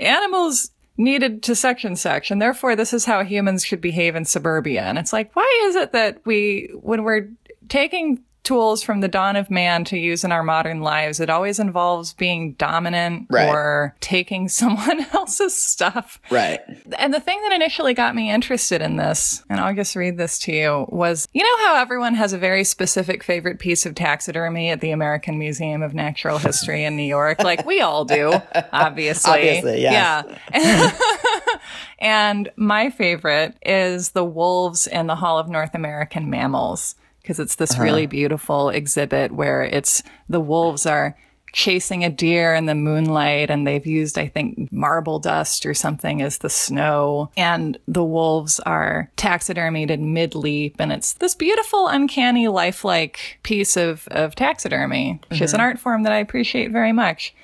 animals 0.00 0.70
needed 0.96 1.42
to 1.42 1.54
section 1.54 1.96
and 2.30 2.42
therefore 2.42 2.76
this 2.76 2.92
is 2.92 3.04
how 3.04 3.22
humans 3.24 3.64
should 3.64 3.80
behave 3.80 4.14
in 4.14 4.24
suburbia. 4.24 4.82
And 4.82 4.98
it's 4.98 5.12
like 5.12 5.34
why 5.34 5.64
is 5.66 5.76
it 5.76 5.92
that 5.92 6.20
we 6.24 6.70
when 6.80 7.02
we're 7.02 7.28
taking 7.68 8.22
tools 8.44 8.82
from 8.82 9.00
the 9.00 9.08
dawn 9.08 9.34
of 9.36 9.50
man 9.50 9.84
to 9.84 9.98
use 9.98 10.22
in 10.22 10.30
our 10.30 10.42
modern 10.42 10.80
lives 10.80 11.18
it 11.18 11.28
always 11.30 11.58
involves 11.58 12.12
being 12.12 12.52
dominant 12.52 13.26
Right. 13.30 13.48
or 13.48 13.96
taking 14.00 14.48
someone 14.60 15.06
else's 15.12 15.56
stuff 15.56 16.20
Right. 16.30 16.60
and 16.98 17.12
the 17.12 17.20
thing 17.20 17.40
that 17.42 17.52
initially 17.52 17.94
got 17.94 18.14
me 18.14 18.30
interested 18.30 18.82
in 18.82 18.96
this, 18.96 19.42
and 19.48 19.58
I'll 19.60 19.74
just 19.74 19.96
read 19.96 20.18
this 20.18 20.38
to 20.40 20.52
you, 20.52 20.86
was 20.88 21.26
you 21.32 21.42
know 21.42 21.66
how 21.66 21.76
everyone 21.80 22.14
has 22.14 22.32
a 22.32 22.38
very 22.38 22.64
specific 22.64 23.22
favorite 23.24 23.58
piece 23.58 23.86
of 23.86 23.94
taxidermy 23.94 24.70
at 24.70 24.80
the 24.80 24.90
American 24.90 25.38
Museum 25.38 25.82
of 25.82 25.94
Natural 25.94 26.38
History 26.38 26.84
in 26.84 26.96
New 26.96 27.02
York? 27.02 27.42
Like 27.42 27.64
we 27.66 27.80
all 27.80 28.04
do, 28.04 28.32
obviously. 28.72 29.32
Obviously, 29.32 29.80
yes. 29.82 30.26
Yeah. 30.52 31.58
and 31.98 32.50
my 32.56 32.90
favorite 32.90 33.56
is 33.64 34.10
the 34.10 34.24
wolves 34.24 34.86
in 34.86 35.06
the 35.06 35.16
Hall 35.16 35.38
of 35.38 35.48
North 35.48 35.74
American 35.74 36.28
Mammals 36.30 36.94
because 37.24 37.40
it's 37.40 37.54
this 37.56 37.72
uh-huh. 37.72 37.82
really 37.82 38.06
beautiful 38.06 38.68
exhibit 38.68 39.32
where 39.32 39.62
it's 39.62 40.02
the 40.28 40.40
wolves 40.40 40.84
are 40.84 41.16
chasing 41.54 42.04
a 42.04 42.10
deer 42.10 42.52
in 42.52 42.66
the 42.66 42.74
moonlight 42.74 43.48
and 43.48 43.64
they've 43.64 43.86
used 43.86 44.18
i 44.18 44.26
think 44.26 44.70
marble 44.72 45.20
dust 45.20 45.64
or 45.64 45.72
something 45.72 46.20
as 46.20 46.38
the 46.38 46.50
snow. 46.50 47.30
And 47.36 47.78
the 47.86 48.04
wolves 48.04 48.58
are 48.60 49.08
taxidermied 49.16 49.88
in 49.88 50.12
mid 50.12 50.34
leap 50.34 50.76
and 50.80 50.92
it's 50.92 51.14
this 51.14 51.34
beautiful 51.34 51.88
uncanny 51.88 52.48
lifelike 52.48 53.38
piece 53.44 53.76
of, 53.76 54.06
of 54.10 54.34
taxidermy 54.34 55.20
which 55.30 55.40
is 55.40 55.52
an 55.52 55.58
mm-hmm. 55.60 55.64
art 55.64 55.78
form 55.78 56.02
that 56.02 56.12
i 56.12 56.18
appreciate 56.18 56.70
very 56.70 56.92
much. 56.92 57.34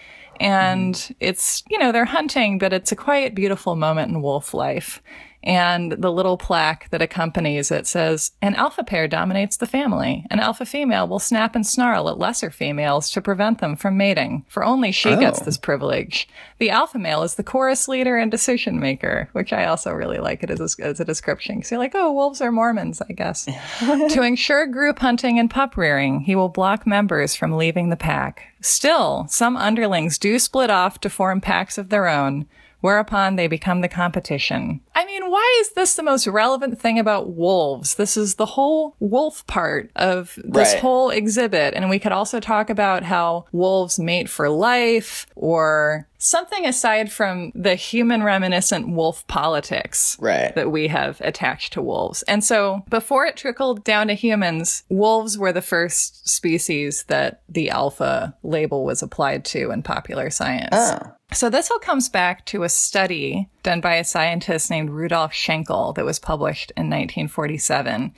And 0.41 0.95
mm-hmm. 0.95 1.15
it's 1.21 1.63
you 1.71 1.79
know 1.79 1.93
they're 1.93 2.05
hunting 2.05 2.59
but 2.59 2.73
it's 2.73 2.93
a 2.93 2.97
quiet 2.97 3.35
beautiful 3.35 3.77
moment 3.77 4.11
in 4.11 4.23
wolf 4.23 4.53
life 4.53 5.01
and 5.43 5.93
the 5.93 6.13
little 6.13 6.37
plaque 6.37 6.89
that 6.91 7.01
accompanies 7.03 7.71
it 7.71 7.87
says 7.87 8.33
an 8.43 8.55
alpha 8.55 8.85
pair 8.85 9.09
dominates 9.09 9.57
the 9.57 9.67
family. 9.67 10.27
An 10.31 10.39
alpha 10.41 10.67
female 10.67 11.09
will 11.09 11.19
snap 11.19 11.55
and 11.55 11.67
snarl 11.67 12.09
at 12.11 12.19
lesser 12.19 12.51
females 12.51 13.11
to 13.11 13.23
prevent 13.23 13.59
them 13.59 13.75
from 13.77 13.97
mating. 13.97 14.45
For 14.49 14.63
only 14.65 14.93
she 14.93 15.17
gets 15.17 15.41
Oh. 15.41 15.45
this 15.45 15.57
privilege. 15.57 16.29
The 16.59 16.71
alpha 16.71 16.99
male 16.99 17.23
is 17.23 17.37
the 17.37 17.43
chorus 17.43 17.89
leader 17.89 18.17
and 18.19 18.31
decision 18.31 18.79
maker 18.81 19.29
which 19.33 19.53
i 19.53 19.65
also 19.65 19.93
really 19.93 20.19
like 20.19 20.43
it 20.43 20.51
as 20.51 20.61
a, 20.79 20.85
as 20.85 21.01
a 21.01 21.05
description. 21.05 21.57
Because 21.57 21.71
you're 21.71 21.81
like 21.81 21.95
oh 21.95 22.13
wolves 22.13 22.41
are 22.41 22.53
mormons 22.53 23.01
i 23.09 23.13
guess. 23.13 23.49
To 24.11 24.23
ensure 24.23 24.67
group 24.67 24.99
hunting 24.99 25.39
and 25.39 25.51
pup 25.51 25.77
rearing, 25.77 26.21
he 26.21 26.35
will 26.37 26.49
block 26.49 26.87
members 26.87 27.35
from 27.35 27.57
leaving 27.57 27.89
the 27.89 27.97
pack. 27.97 28.43
Still, 28.61 29.27
some 29.29 29.57
underlings 29.57 30.19
do 30.19 30.39
split 30.39 30.69
off 30.71 31.01
to 31.01 31.09
form 31.11 31.41
packs 31.41 31.79
of 31.79 31.89
their 31.89 32.07
own, 32.09 32.47
whereupon 32.81 33.37
they 33.37 33.47
become 33.47 33.81
the 33.81 33.89
competition. 33.89 34.81
I 34.95 35.05
mean, 35.07 35.31
why 35.31 35.59
is 35.61 35.73
this 35.73 35.95
the 35.95 36.03
most 36.03 36.27
relevant 36.27 36.81
thing 36.81 36.99
about 36.99 37.31
wolves? 37.31 37.95
This 37.95 38.17
is 38.17 38.35
the 38.37 38.47
whole 38.47 38.97
wolf 39.01 39.47
part 39.47 39.91
of 39.97 40.39
this 40.45 40.73
Right. 40.75 40.81
whole 40.81 41.11
exhibit. 41.11 41.75
And 41.75 41.89
we 41.91 41.99
could 41.99 42.13
also 42.13 42.41
talk 42.41 42.71
about 42.71 43.05
how 43.05 43.45
wolves 43.53 43.99
mate 43.99 44.29
for 44.29 44.49
life 44.51 45.27
or 45.37 46.07
something 46.19 46.67
aside 46.67 47.11
from 47.11 47.51
the 47.55 47.75
human 47.75 48.23
reminiscent 48.23 48.89
wolf 48.89 49.27
politics 49.27 50.19
Right. 50.21 50.55
that 50.55 50.71
we 50.71 50.89
have 50.89 51.19
attached 51.23 51.73
to 51.75 51.83
wolves. 51.83 52.23
And 52.25 52.45
so 52.45 52.83
before 52.91 53.25
it 53.25 53.37
trickled 53.37 53.85
down 53.85 54.09
to 54.09 54.15
humans, 54.15 54.83
wolves 54.91 55.39
were 55.39 55.53
the 55.53 55.63
first 55.63 56.29
species 56.29 57.05
that 57.09 57.41
the 57.49 57.71
alpha 57.71 58.35
label 58.43 58.85
was 58.85 59.03
applied 59.03 59.45
to 59.47 59.71
in 59.71 59.83
popular 59.83 60.29
science. 60.29 60.69
Oh. 60.73 61.13
So 61.33 61.49
this 61.49 61.71
all 61.71 61.79
comes 61.79 62.09
back 62.09 62.45
to 62.47 62.65
a 62.65 62.69
study 62.69 63.49
done 63.63 63.81
by 63.81 63.95
a 63.95 64.05
scientist 64.05 64.69
named 64.69 64.91
Rudolf 64.91 65.33
Schenkel 65.33 65.93
that 65.93 66.05
was 66.05 66.19
published 66.19 66.73
in 66.77 66.85
1947. 66.85 68.13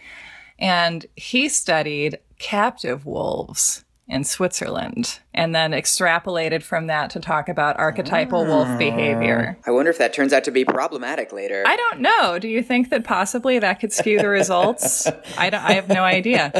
And 0.59 1.07
he 1.15 1.49
studied 1.49 2.19
captive 2.39 3.05
wolves 3.05 3.85
in 4.09 4.25
Switzerland 4.25 5.21
and 5.33 5.55
then 5.55 5.71
extrapolated 5.71 6.63
from 6.63 6.87
that 6.89 7.09
to 7.11 7.21
talk 7.21 7.49
about 7.49 7.79
archetypal 7.79 8.45
wolf 8.45 8.69
ah. 8.69 8.77
behavior. 8.77 9.57
I 9.67 9.71
wonder 9.71 9.91
if 9.91 9.99
that 9.99 10.13
turns 10.13 10.33
out 10.33 10.45
to 10.45 10.51
be 10.51 10.65
problematic 10.65 11.33
later. 11.33 11.63
I 11.67 11.77
don't 11.77 12.01
know. 12.01 12.39
Do 12.39 12.49
you 12.49 12.63
think 12.63 12.91
that 12.91 13.05
possibly 13.05 13.59
that 13.59 13.81
could 13.81 13.93
skew 13.93 14.19
the 14.19 14.29
results? 14.29 15.07
I, 15.39 15.51
don't, 15.51 15.63
I 15.63 15.73
have 15.73 15.89
no 15.89 16.03
idea. 16.03 16.51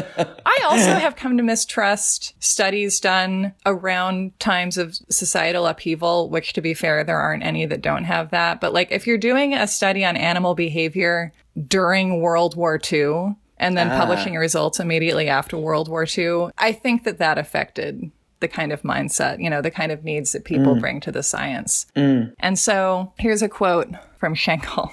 I 0.45 0.61
also 0.65 0.93
have 0.93 1.15
come 1.15 1.37
to 1.37 1.43
mistrust 1.43 2.33
studies 2.41 2.99
done 2.99 3.53
around 3.65 4.39
times 4.39 4.77
of 4.77 4.95
societal 5.09 5.67
upheaval, 5.67 6.29
which 6.29 6.53
to 6.53 6.61
be 6.61 6.73
fair, 6.73 7.03
there 7.03 7.19
aren't 7.19 7.43
any 7.43 7.65
that 7.65 7.81
don't 7.81 8.05
have 8.05 8.31
that. 8.31 8.61
But 8.61 8.73
like 8.73 8.91
if 8.91 9.05
you're 9.05 9.17
doing 9.17 9.53
a 9.53 9.67
study 9.67 10.03
on 10.05 10.17
animal 10.17 10.55
behavior 10.55 11.33
during 11.67 12.21
World 12.21 12.55
War 12.55 12.79
II 12.91 13.35
and 13.63 13.77
then 13.77 13.89
ah. 13.89 13.97
publishing 13.97 14.35
results 14.35 14.79
immediately 14.79 15.29
after 15.29 15.57
World 15.57 15.87
War 15.87 16.05
II, 16.05 16.49
I 16.57 16.73
think 16.73 17.05
that 17.05 17.17
that 17.19 17.37
affected 17.37 18.11
the 18.41 18.47
kind 18.49 18.73
of 18.73 18.81
mindset, 18.81 19.41
you 19.41 19.49
know, 19.49 19.61
the 19.61 19.71
kind 19.71 19.89
of 19.89 20.03
needs 20.03 20.33
that 20.33 20.43
people 20.43 20.75
mm. 20.75 20.81
bring 20.81 20.99
to 20.99 21.13
the 21.13 21.23
science. 21.23 21.87
Mm. 21.95 22.33
And 22.39 22.59
so 22.59 23.13
here's 23.17 23.41
a 23.41 23.47
quote 23.47 23.87
from 24.17 24.35
Schenkel. 24.35 24.91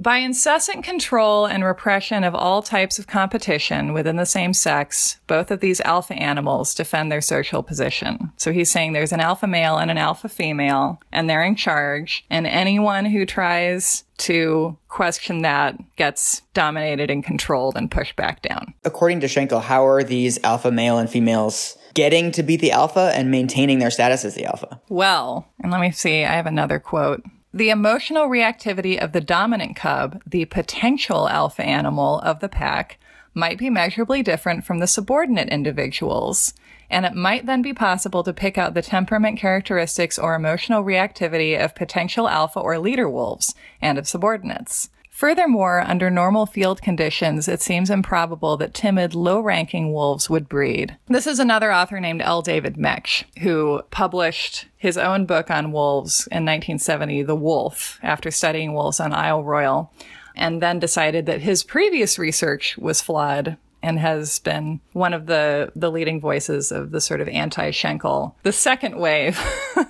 By 0.00 0.18
incessant 0.18 0.84
control 0.84 1.44
and 1.44 1.64
repression 1.64 2.22
of 2.22 2.32
all 2.32 2.62
types 2.62 3.00
of 3.00 3.08
competition 3.08 3.92
within 3.92 4.14
the 4.14 4.26
same 4.26 4.54
sex, 4.54 5.18
both 5.26 5.50
of 5.50 5.58
these 5.58 5.80
alpha 5.80 6.14
animals 6.14 6.72
defend 6.72 7.10
their 7.10 7.20
social 7.20 7.64
position. 7.64 8.30
So 8.36 8.52
he's 8.52 8.70
saying 8.70 8.92
there's 8.92 9.12
an 9.12 9.18
alpha 9.18 9.48
male 9.48 9.76
and 9.76 9.90
an 9.90 9.98
alpha 9.98 10.28
female, 10.28 11.00
and 11.10 11.28
they're 11.28 11.42
in 11.42 11.56
charge, 11.56 12.24
and 12.30 12.46
anyone 12.46 13.06
who 13.06 13.26
tries 13.26 14.04
to 14.18 14.76
question 14.86 15.42
that 15.42 15.76
gets 15.96 16.42
dominated 16.54 17.10
and 17.10 17.24
controlled 17.24 17.76
and 17.76 17.90
pushed 17.90 18.14
back 18.14 18.40
down. 18.40 18.74
According 18.84 19.18
to 19.20 19.28
Schenkel, 19.28 19.58
how 19.58 19.84
are 19.84 20.04
these 20.04 20.38
alpha 20.44 20.70
male 20.70 20.98
and 20.98 21.10
females 21.10 21.76
getting 21.94 22.30
to 22.32 22.44
be 22.44 22.56
the 22.56 22.70
alpha 22.70 23.10
and 23.16 23.32
maintaining 23.32 23.80
their 23.80 23.90
status 23.90 24.24
as 24.24 24.36
the 24.36 24.44
alpha? 24.44 24.80
Well, 24.88 25.48
and 25.60 25.72
let 25.72 25.80
me 25.80 25.90
see, 25.90 26.24
I 26.24 26.34
have 26.34 26.46
another 26.46 26.78
quote. 26.78 27.24
The 27.52 27.70
emotional 27.70 28.28
reactivity 28.28 29.02
of 29.02 29.12
the 29.12 29.22
dominant 29.22 29.74
cub, 29.74 30.22
the 30.26 30.44
potential 30.44 31.28
alpha 31.28 31.62
animal 31.62 32.20
of 32.20 32.40
the 32.40 32.48
pack, 32.48 32.98
might 33.32 33.56
be 33.56 33.70
measurably 33.70 34.22
different 34.22 34.64
from 34.64 34.80
the 34.80 34.86
subordinate 34.86 35.48
individuals. 35.48 36.52
and 36.90 37.04
it 37.04 37.14
might 37.14 37.44
then 37.44 37.60
be 37.60 37.74
possible 37.74 38.22
to 38.22 38.32
pick 38.32 38.56
out 38.56 38.72
the 38.72 38.82
temperament 38.82 39.38
characteristics 39.38 40.18
or 40.18 40.34
emotional 40.34 40.82
reactivity 40.82 41.58
of 41.62 41.74
potential 41.74 42.26
alpha 42.28 42.58
or 42.58 42.78
leader 42.78 43.08
wolves 43.08 43.54
and 43.80 43.98
of 43.98 44.08
subordinates. 44.08 44.88
Furthermore, 45.18 45.82
under 45.84 46.10
normal 46.10 46.46
field 46.46 46.80
conditions, 46.80 47.48
it 47.48 47.60
seems 47.60 47.90
improbable 47.90 48.56
that 48.58 48.72
timid, 48.72 49.16
low 49.16 49.40
ranking 49.40 49.92
wolves 49.92 50.30
would 50.30 50.48
breed. 50.48 50.96
This 51.08 51.26
is 51.26 51.40
another 51.40 51.72
author 51.72 51.98
named 51.98 52.22
L. 52.22 52.40
David 52.40 52.76
Mech, 52.76 53.26
who 53.40 53.82
published 53.90 54.66
his 54.76 54.96
own 54.96 55.26
book 55.26 55.50
on 55.50 55.72
wolves 55.72 56.28
in 56.28 56.44
1970, 56.44 57.24
The 57.24 57.34
Wolf, 57.34 57.98
after 58.00 58.30
studying 58.30 58.74
wolves 58.74 59.00
on 59.00 59.12
Isle 59.12 59.42
Royale, 59.42 59.92
and 60.36 60.62
then 60.62 60.78
decided 60.78 61.26
that 61.26 61.40
his 61.40 61.64
previous 61.64 62.16
research 62.16 62.78
was 62.78 63.02
flawed 63.02 63.56
and 63.82 63.98
has 63.98 64.38
been 64.40 64.80
one 64.92 65.14
of 65.14 65.26
the, 65.26 65.72
the 65.76 65.90
leading 65.90 66.20
voices 66.20 66.72
of 66.72 66.90
the 66.90 67.00
sort 67.00 67.20
of 67.20 67.28
anti-Schenkel, 67.28 68.36
the 68.42 68.52
second 68.52 68.98
wave 68.98 69.38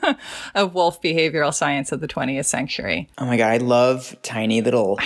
of 0.55 0.75
wolf 0.75 1.01
behavioral 1.01 1.53
science 1.53 1.93
of 1.93 2.01
the 2.01 2.09
20th 2.09 2.45
century. 2.45 3.09
Oh 3.19 3.27
my 3.27 3.37
God, 3.37 3.51
I 3.51 3.57
love 3.59 4.17
tiny 4.23 4.61
little 4.61 4.99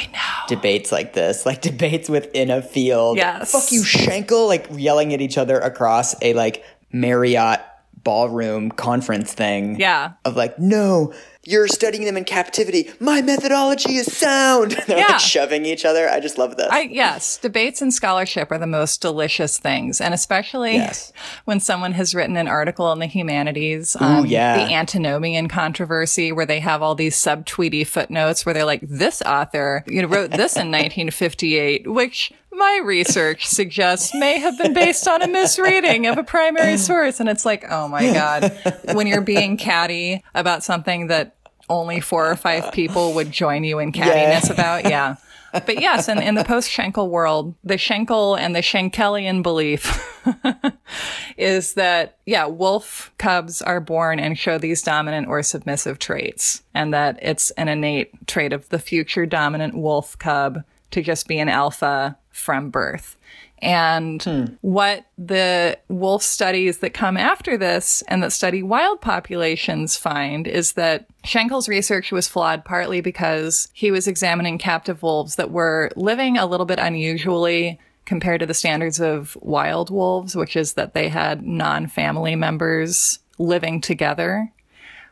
debates 0.48 0.90
like 0.90 1.12
this, 1.12 1.46
like 1.46 1.62
debates 1.62 2.08
within 2.08 2.50
a 2.50 2.62
field. 2.62 3.16
Yes. 3.16 3.52
Fuck 3.52 3.72
you, 3.72 3.84
Schenkel, 3.84 4.46
like 4.46 4.66
yelling 4.72 5.14
at 5.14 5.20
each 5.20 5.38
other 5.38 5.58
across 5.58 6.20
a 6.22 6.34
like 6.34 6.64
Marriott 6.92 7.60
ballroom 8.04 8.70
conference 8.70 9.32
thing. 9.32 9.78
Yeah. 9.80 10.12
Of 10.24 10.36
like, 10.36 10.58
no, 10.58 11.12
you're 11.44 11.66
studying 11.68 12.04
them 12.04 12.16
in 12.16 12.24
captivity. 12.24 12.90
My 13.00 13.20
methodology 13.22 13.96
is 13.96 14.16
sound. 14.16 14.72
They're 14.86 14.98
Yeah. 14.98 15.06
like 15.12 15.20
shoving 15.20 15.64
each 15.66 15.84
other. 15.84 16.08
I 16.08 16.20
just 16.20 16.38
love 16.38 16.56
this. 16.56 16.68
I, 16.70 16.82
yes, 16.82 17.36
debates 17.38 17.82
and 17.82 17.92
scholarship 17.92 18.50
are 18.52 18.58
the 18.58 18.66
most 18.66 19.00
delicious 19.02 19.58
things, 19.58 20.00
and 20.00 20.14
especially 20.14 20.74
Yes. 20.74 21.12
when 21.44 21.58
someone 21.60 21.92
has 21.92 22.14
written 22.14 22.36
an 22.36 22.46
article 22.48 22.92
in 22.92 22.98
the 23.00 23.06
humanities 23.06 23.96
on 23.96 24.26
yeah. 24.26 24.56
the 24.64 24.72
antinomian 24.72 25.48
controversy, 25.48 26.30
where 26.32 26.46
they 26.46 26.60
have 26.60 26.80
all 26.82 26.94
these 26.94 27.16
subtweety 27.16 27.84
footnotes 27.86 28.46
where 28.46 28.52
they're 28.54 28.64
like, 28.64 28.82
"This 28.82 29.20
author, 29.22 29.84
you 29.88 30.02
know, 30.02 30.08
wrote 30.08 30.30
this 30.30 30.54
in 30.56 30.70
1958," 30.70 31.90
which 31.90 32.32
my 32.62 32.80
research 32.84 33.48
suggests 33.48 34.14
may 34.14 34.38
have 34.38 34.56
been 34.56 34.72
based 34.72 35.08
on 35.08 35.20
a 35.20 35.26
misreading 35.26 36.06
of 36.06 36.16
a 36.16 36.22
primary 36.22 36.76
source, 36.76 37.18
and 37.18 37.28
it's 37.28 37.44
like, 37.44 37.64
oh 37.68 37.88
my 37.88 38.12
god, 38.12 38.56
when 38.94 39.08
you're 39.08 39.20
being 39.20 39.56
catty 39.56 40.22
about 40.32 40.62
something 40.62 41.08
that 41.08 41.34
only 41.68 41.98
four 41.98 42.30
or 42.30 42.36
five 42.36 42.70
people 42.72 43.14
would 43.14 43.32
join 43.32 43.64
you 43.64 43.80
in 43.80 43.90
cattiness 43.90 44.48
about, 44.48 44.88
yeah. 44.88 45.16
But 45.52 45.80
yes, 45.80 46.08
in, 46.08 46.22
in 46.22 46.36
the 46.36 46.44
post 46.44 46.70
Schenkel 46.70 47.10
world, 47.10 47.56
the 47.64 47.76
Schenkel 47.76 48.36
and 48.36 48.54
the 48.54 48.60
Schenkelian 48.60 49.42
belief 49.42 50.24
is 51.36 51.74
that, 51.74 52.18
yeah, 52.26 52.46
wolf 52.46 53.12
cubs 53.18 53.60
are 53.60 53.80
born 53.80 54.20
and 54.20 54.38
show 54.38 54.56
these 54.56 54.82
dominant 54.82 55.26
or 55.26 55.42
submissive 55.42 55.98
traits, 55.98 56.62
and 56.74 56.94
that 56.94 57.18
it's 57.20 57.50
an 57.52 57.66
innate 57.66 58.28
trait 58.28 58.52
of 58.52 58.68
the 58.68 58.78
future 58.78 59.26
dominant 59.26 59.76
wolf 59.76 60.16
cub 60.18 60.62
to 60.92 61.02
just 61.02 61.28
be 61.28 61.38
an 61.38 61.48
alpha 61.48 62.16
from 62.30 62.70
birth. 62.70 63.16
And 63.62 64.20
hmm. 64.22 64.44
what 64.60 65.06
the 65.16 65.78
wolf 65.88 66.22
studies 66.24 66.78
that 66.78 66.94
come 66.94 67.16
after 67.16 67.56
this 67.56 68.02
and 68.08 68.20
that 68.22 68.32
study 68.32 68.60
wild 68.60 69.00
populations 69.00 69.96
find 69.96 70.48
is 70.48 70.72
that 70.72 71.06
Schenkel's 71.24 71.68
research 71.68 72.10
was 72.10 72.26
flawed 72.26 72.64
partly 72.64 73.00
because 73.00 73.68
he 73.72 73.92
was 73.92 74.08
examining 74.08 74.58
captive 74.58 75.02
wolves 75.02 75.36
that 75.36 75.52
were 75.52 75.90
living 75.94 76.36
a 76.36 76.46
little 76.46 76.66
bit 76.66 76.80
unusually 76.80 77.78
compared 78.04 78.40
to 78.40 78.46
the 78.46 78.54
standards 78.54 79.00
of 79.00 79.36
wild 79.40 79.90
wolves, 79.90 80.34
which 80.34 80.56
is 80.56 80.72
that 80.72 80.92
they 80.92 81.08
had 81.08 81.46
non 81.46 81.86
family 81.86 82.34
members 82.34 83.20
living 83.38 83.80
together 83.80 84.50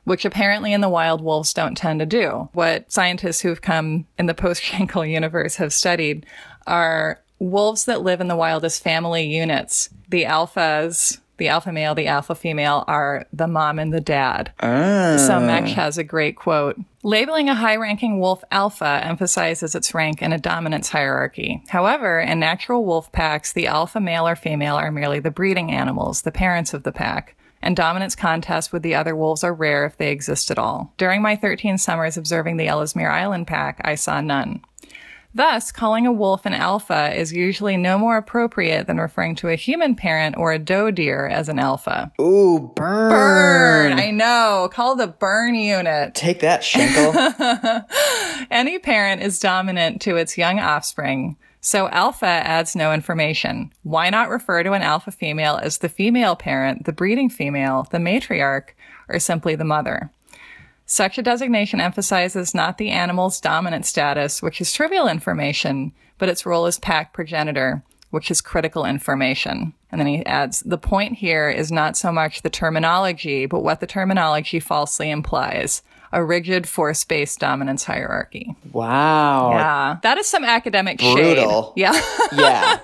which 0.04 0.24
apparently 0.24 0.72
in 0.72 0.80
the 0.80 0.88
wild 0.88 1.20
wolves 1.20 1.52
don't 1.52 1.76
tend 1.76 2.00
to 2.00 2.06
do. 2.06 2.48
What 2.52 2.90
scientists 2.90 3.40
who've 3.40 3.62
come 3.62 4.06
in 4.18 4.26
the 4.26 4.34
post 4.34 4.62
Schenkel 4.62 5.04
universe 5.06 5.56
have 5.56 5.72
studied 5.72 6.26
are 6.66 7.20
wolves 7.38 7.86
that 7.86 8.02
live 8.02 8.20
in 8.20 8.28
the 8.28 8.36
wild 8.36 8.64
as 8.64 8.78
family 8.78 9.24
units. 9.24 9.88
The 10.08 10.24
alphas, 10.24 11.20
the 11.38 11.48
alpha 11.48 11.72
male, 11.72 11.94
the 11.94 12.06
alpha 12.06 12.34
female 12.34 12.84
are 12.86 13.26
the 13.32 13.48
mom 13.48 13.78
and 13.78 13.92
the 13.92 14.00
dad. 14.00 14.52
Ah. 14.60 15.16
So 15.16 15.40
Mech 15.40 15.68
has 15.68 15.96
a 15.96 16.04
great 16.04 16.36
quote. 16.36 16.78
Labeling 17.02 17.48
a 17.48 17.54
high 17.54 17.76
ranking 17.76 18.20
wolf 18.20 18.44
alpha 18.50 19.00
emphasizes 19.02 19.74
its 19.74 19.94
rank 19.94 20.20
in 20.20 20.34
a 20.34 20.38
dominance 20.38 20.90
hierarchy. 20.90 21.62
However, 21.68 22.20
in 22.20 22.40
natural 22.40 22.84
wolf 22.84 23.10
packs, 23.10 23.54
the 23.54 23.66
alpha 23.66 24.00
male 24.00 24.28
or 24.28 24.36
female 24.36 24.76
are 24.76 24.92
merely 24.92 25.18
the 25.18 25.30
breeding 25.30 25.72
animals, 25.72 26.22
the 26.22 26.30
parents 26.30 26.74
of 26.74 26.82
the 26.82 26.92
pack 26.92 27.36
and 27.62 27.76
dominance 27.76 28.14
contests 28.14 28.72
with 28.72 28.82
the 28.82 28.94
other 28.94 29.14
wolves 29.14 29.44
are 29.44 29.54
rare 29.54 29.84
if 29.84 29.96
they 29.96 30.10
exist 30.10 30.50
at 30.50 30.58
all. 30.58 30.92
During 30.96 31.22
my 31.22 31.36
13 31.36 31.78
summers 31.78 32.16
observing 32.16 32.56
the 32.56 32.68
Ellesmere 32.68 33.10
Island 33.10 33.46
pack, 33.46 33.80
I 33.84 33.94
saw 33.94 34.20
none. 34.20 34.62
Thus, 35.32 35.70
calling 35.70 36.06
a 36.06 36.12
wolf 36.12 36.44
an 36.44 36.54
alpha 36.54 37.16
is 37.16 37.32
usually 37.32 37.76
no 37.76 37.98
more 37.98 38.16
appropriate 38.16 38.88
than 38.88 38.98
referring 38.98 39.36
to 39.36 39.48
a 39.48 39.54
human 39.54 39.94
parent 39.94 40.36
or 40.36 40.52
a 40.52 40.58
doe 40.58 40.90
deer 40.90 41.28
as 41.28 41.48
an 41.48 41.60
alpha. 41.60 42.10
Ooh, 42.20 42.72
burn. 42.74 43.10
Burn! 43.10 43.92
I 43.92 44.10
know. 44.10 44.68
Call 44.72 44.96
the 44.96 45.06
burn 45.06 45.54
unit. 45.54 46.16
Take 46.16 46.40
that, 46.40 46.64
Schenkel. 46.64 47.12
Any 48.50 48.80
parent 48.80 49.22
is 49.22 49.38
dominant 49.38 50.02
to 50.02 50.16
its 50.16 50.36
young 50.36 50.58
offspring, 50.58 51.36
so 51.60 51.88
alpha 51.88 52.26
adds 52.26 52.74
no 52.74 52.92
information. 52.92 53.72
Why 53.82 54.08
not 54.10 54.30
refer 54.30 54.62
to 54.62 54.72
an 54.72 54.82
alpha 54.82 55.10
female 55.10 55.58
as 55.62 55.78
the 55.78 55.88
female 55.88 56.36
parent, 56.36 56.84
the 56.84 56.92
breeding 56.92 57.28
female, 57.28 57.86
the 57.90 57.98
matriarch, 57.98 58.70
or 59.08 59.18
simply 59.18 59.54
the 59.54 59.64
mother? 59.64 60.10
Such 60.86 61.18
a 61.18 61.22
designation 61.22 61.80
emphasizes 61.80 62.54
not 62.54 62.78
the 62.78 62.90
animal's 62.90 63.40
dominant 63.40 63.86
status, 63.86 64.42
which 64.42 64.60
is 64.60 64.72
trivial 64.72 65.06
information, 65.06 65.92
but 66.18 66.28
its 66.28 66.44
role 66.44 66.66
as 66.66 66.78
pack 66.78 67.12
progenitor, 67.12 67.82
which 68.10 68.30
is 68.30 68.40
critical 68.40 68.84
information. 68.84 69.72
And 69.92 70.00
then 70.00 70.08
he 70.08 70.26
adds, 70.26 70.60
the 70.60 70.78
point 70.78 71.18
here 71.18 71.48
is 71.48 71.70
not 71.70 71.96
so 71.96 72.10
much 72.10 72.42
the 72.42 72.50
terminology, 72.50 73.46
but 73.46 73.62
what 73.62 73.80
the 73.80 73.86
terminology 73.86 74.58
falsely 74.58 75.10
implies. 75.10 75.82
A 76.12 76.24
rigid 76.24 76.68
force-based 76.68 77.38
dominance 77.38 77.84
hierarchy. 77.84 78.54
wow. 78.72 79.50
Yeah. 79.52 79.98
That 80.02 80.18
is 80.18 80.26
some 80.26 80.44
academic 80.44 80.98
Brutal. 80.98 81.72
shade. 81.76 81.82
Yeah. 81.82 82.00
Yeah. 82.32 82.78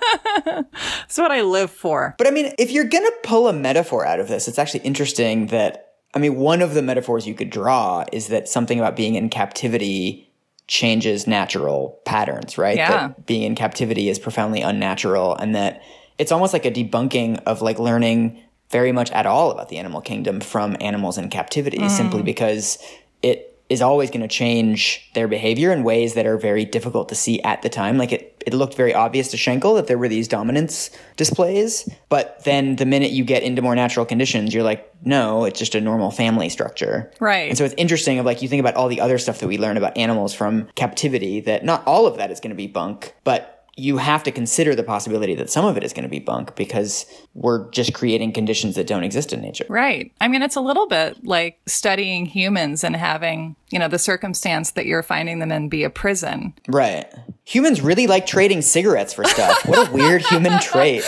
That's 0.73 1.19
what 1.19 1.31
I 1.33 1.43
live 1.43 1.71
for. 1.71 2.15
But 2.19 2.27
I 2.27 2.31
mean, 2.31 2.53
if 2.59 2.71
you're 2.71 2.85
going 2.85 3.05
to 3.05 3.15
pull 3.25 3.49
a 3.49 3.53
metaphor 3.53 4.07
out 4.07 4.21
of 4.21 4.29
this, 4.29 4.47
it's 4.49 4.59
actually 4.59 4.81
interesting 4.81 5.49
that, 5.49 5.95
I 6.15 6.19
mean, 6.19 6.37
one 6.37 6.62
of 6.62 6.75
the 6.75 6.83
metaphors 6.83 7.27
you 7.27 7.35
could 7.35 7.51
draw 7.51 8.05
is 8.12 8.29
that 8.29 8.49
something 8.49 8.79
about 8.79 8.95
being 8.97 9.17
in 9.17 9.29
captivity 9.29 10.31
changes 10.69 11.27
natural 11.27 12.01
patterns, 12.05 12.59
right? 12.59 12.77
Yeah. 12.77 12.91
That 13.09 13.27
being 13.27 13.43
in 13.43 13.55
captivity 13.55 14.09
is 14.09 14.19
profoundly 14.19 14.62
unnatural 14.62 15.35
and 15.37 15.55
that 15.55 15.83
it's 16.19 16.33
almost 16.33 16.53
like 16.53 16.65
a 16.65 16.71
debunking 16.71 17.43
of 17.45 17.62
like 17.62 17.79
learning 17.79 18.43
very 18.71 18.91
much 18.91 19.11
at 19.12 19.27
all 19.27 19.51
about 19.51 19.69
the 19.69 19.79
animal 19.79 20.01
kingdom 20.01 20.41
from 20.41 20.77
animals 20.81 21.19
in 21.19 21.29
captivity 21.31 21.89
simply 21.89 22.23
mm. 22.23 22.25
because 22.25 22.79
it 23.27 23.57
is 23.69 23.83
always 23.83 24.11
going 24.11 24.21
to 24.21 24.29
change 24.29 25.11
their 25.15 25.27
behavior 25.27 25.73
in 25.73 25.83
ways 25.83 26.15
that 26.15 26.25
are 26.25 26.39
very 26.39 26.65
difficult 26.65 27.09
to 27.09 27.17
see 27.17 27.43
at 27.43 27.62
the 27.62 27.69
time. 27.69 27.99
Like 27.99 28.12
it, 28.12 28.41
it 28.47 28.55
looked 28.55 28.75
very 28.75 28.95
obvious 28.95 29.33
to 29.33 29.37
Schenkel 29.37 29.75
that 29.75 29.89
there 29.89 29.99
were 29.99 30.07
these 30.07 30.29
dominance 30.29 30.91
displays, 31.17 31.89
but 32.09 32.45
then 32.45 32.77
the 32.77 32.87
minute 32.87 33.11
you 33.11 33.25
get 33.25 33.43
into 33.43 33.62
more 33.62 33.75
natural 33.75 34.07
conditions, 34.07 34.55
you're 34.55 34.62
like, 34.62 34.89
no, 35.05 35.45
it's 35.45 35.59
just 35.59 35.75
a 35.75 35.81
normal 35.81 36.12
family 36.12 36.49
structure. 36.49 37.11
Right. 37.19 37.49
And 37.49 37.59
so 37.59 37.65
it's 37.65 37.75
interesting 37.77 38.21
of 38.21 38.27
like 38.27 38.41
you 38.41 38.49
think 38.49 38.61
about 38.61 38.77
all 38.77 38.87
the 38.87 39.01
other 39.01 39.19
stuff 39.19 39.41
that 39.41 39.49
we 39.49 39.59
learn 39.59 39.77
about 39.77 39.97
animals 39.97 40.33
from 40.33 40.69
captivity 40.77 41.41
that 41.41 41.65
not 41.65 41.85
all 41.87 42.07
of 42.07 42.19
that 42.19 42.31
is 42.31 42.39
going 42.39 42.51
to 42.51 42.57
be 42.57 42.69
bunk, 42.69 43.15
but 43.25 43.56
you 43.77 43.99
have 43.99 44.23
to 44.23 44.33
consider 44.33 44.75
the 44.75 44.83
possibility 44.83 45.35
that 45.35 45.51
some 45.51 45.67
of 45.67 45.77
it 45.77 45.85
is 45.85 45.93
going 45.93 46.03
to 46.03 46.09
be 46.09 46.19
bunk 46.19 46.57
because 46.57 47.05
we're 47.35 47.71
just 47.71 47.93
creating 47.93 48.33
conditions 48.33 48.75
that 48.75 48.87
don't 48.87 49.05
exist 49.05 49.35
in 49.35 49.43
nature. 49.43 49.67
Right. 49.69 50.12
I 50.21 50.29
mean, 50.29 50.41
it's 50.41 50.57
a 50.57 50.62
little 50.62 50.87
bit 50.87 51.25
like 51.25 51.61
studying 51.67 52.25
humans 52.25 52.83
and 52.83 52.97
having, 52.97 53.55
you 53.71 53.79
know, 53.79 53.89
the 53.89 53.99
circumstance 53.99 54.71
that 54.73 54.87
you're 54.87 55.03
finding 55.03 55.41
them 55.41 55.53
in 55.53 55.69
be 55.69 55.85
a 55.85 55.91
prison. 55.91 56.55
Right. 56.69 57.07
Humans 57.45 57.83
really 57.83 58.07
like 58.07 58.27
trading 58.27 58.62
cigarettes 58.62 59.12
for 59.12 59.25
stuff. 59.25 59.67
What 59.67 59.89
a 59.89 59.93
weird 59.93 60.23
human 60.23 60.59
trait. 60.61 61.05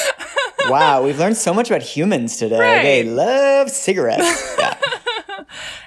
Wow, 0.66 1.02
we've 1.04 1.18
learned 1.18 1.36
so 1.36 1.54
much 1.54 1.70
about 1.70 1.82
humans 1.82 2.36
today. 2.36 2.58
Right. 2.58 2.82
They 2.82 3.04
love 3.04 3.70
cigarettes. 3.70 4.56
Yeah. 4.58 4.78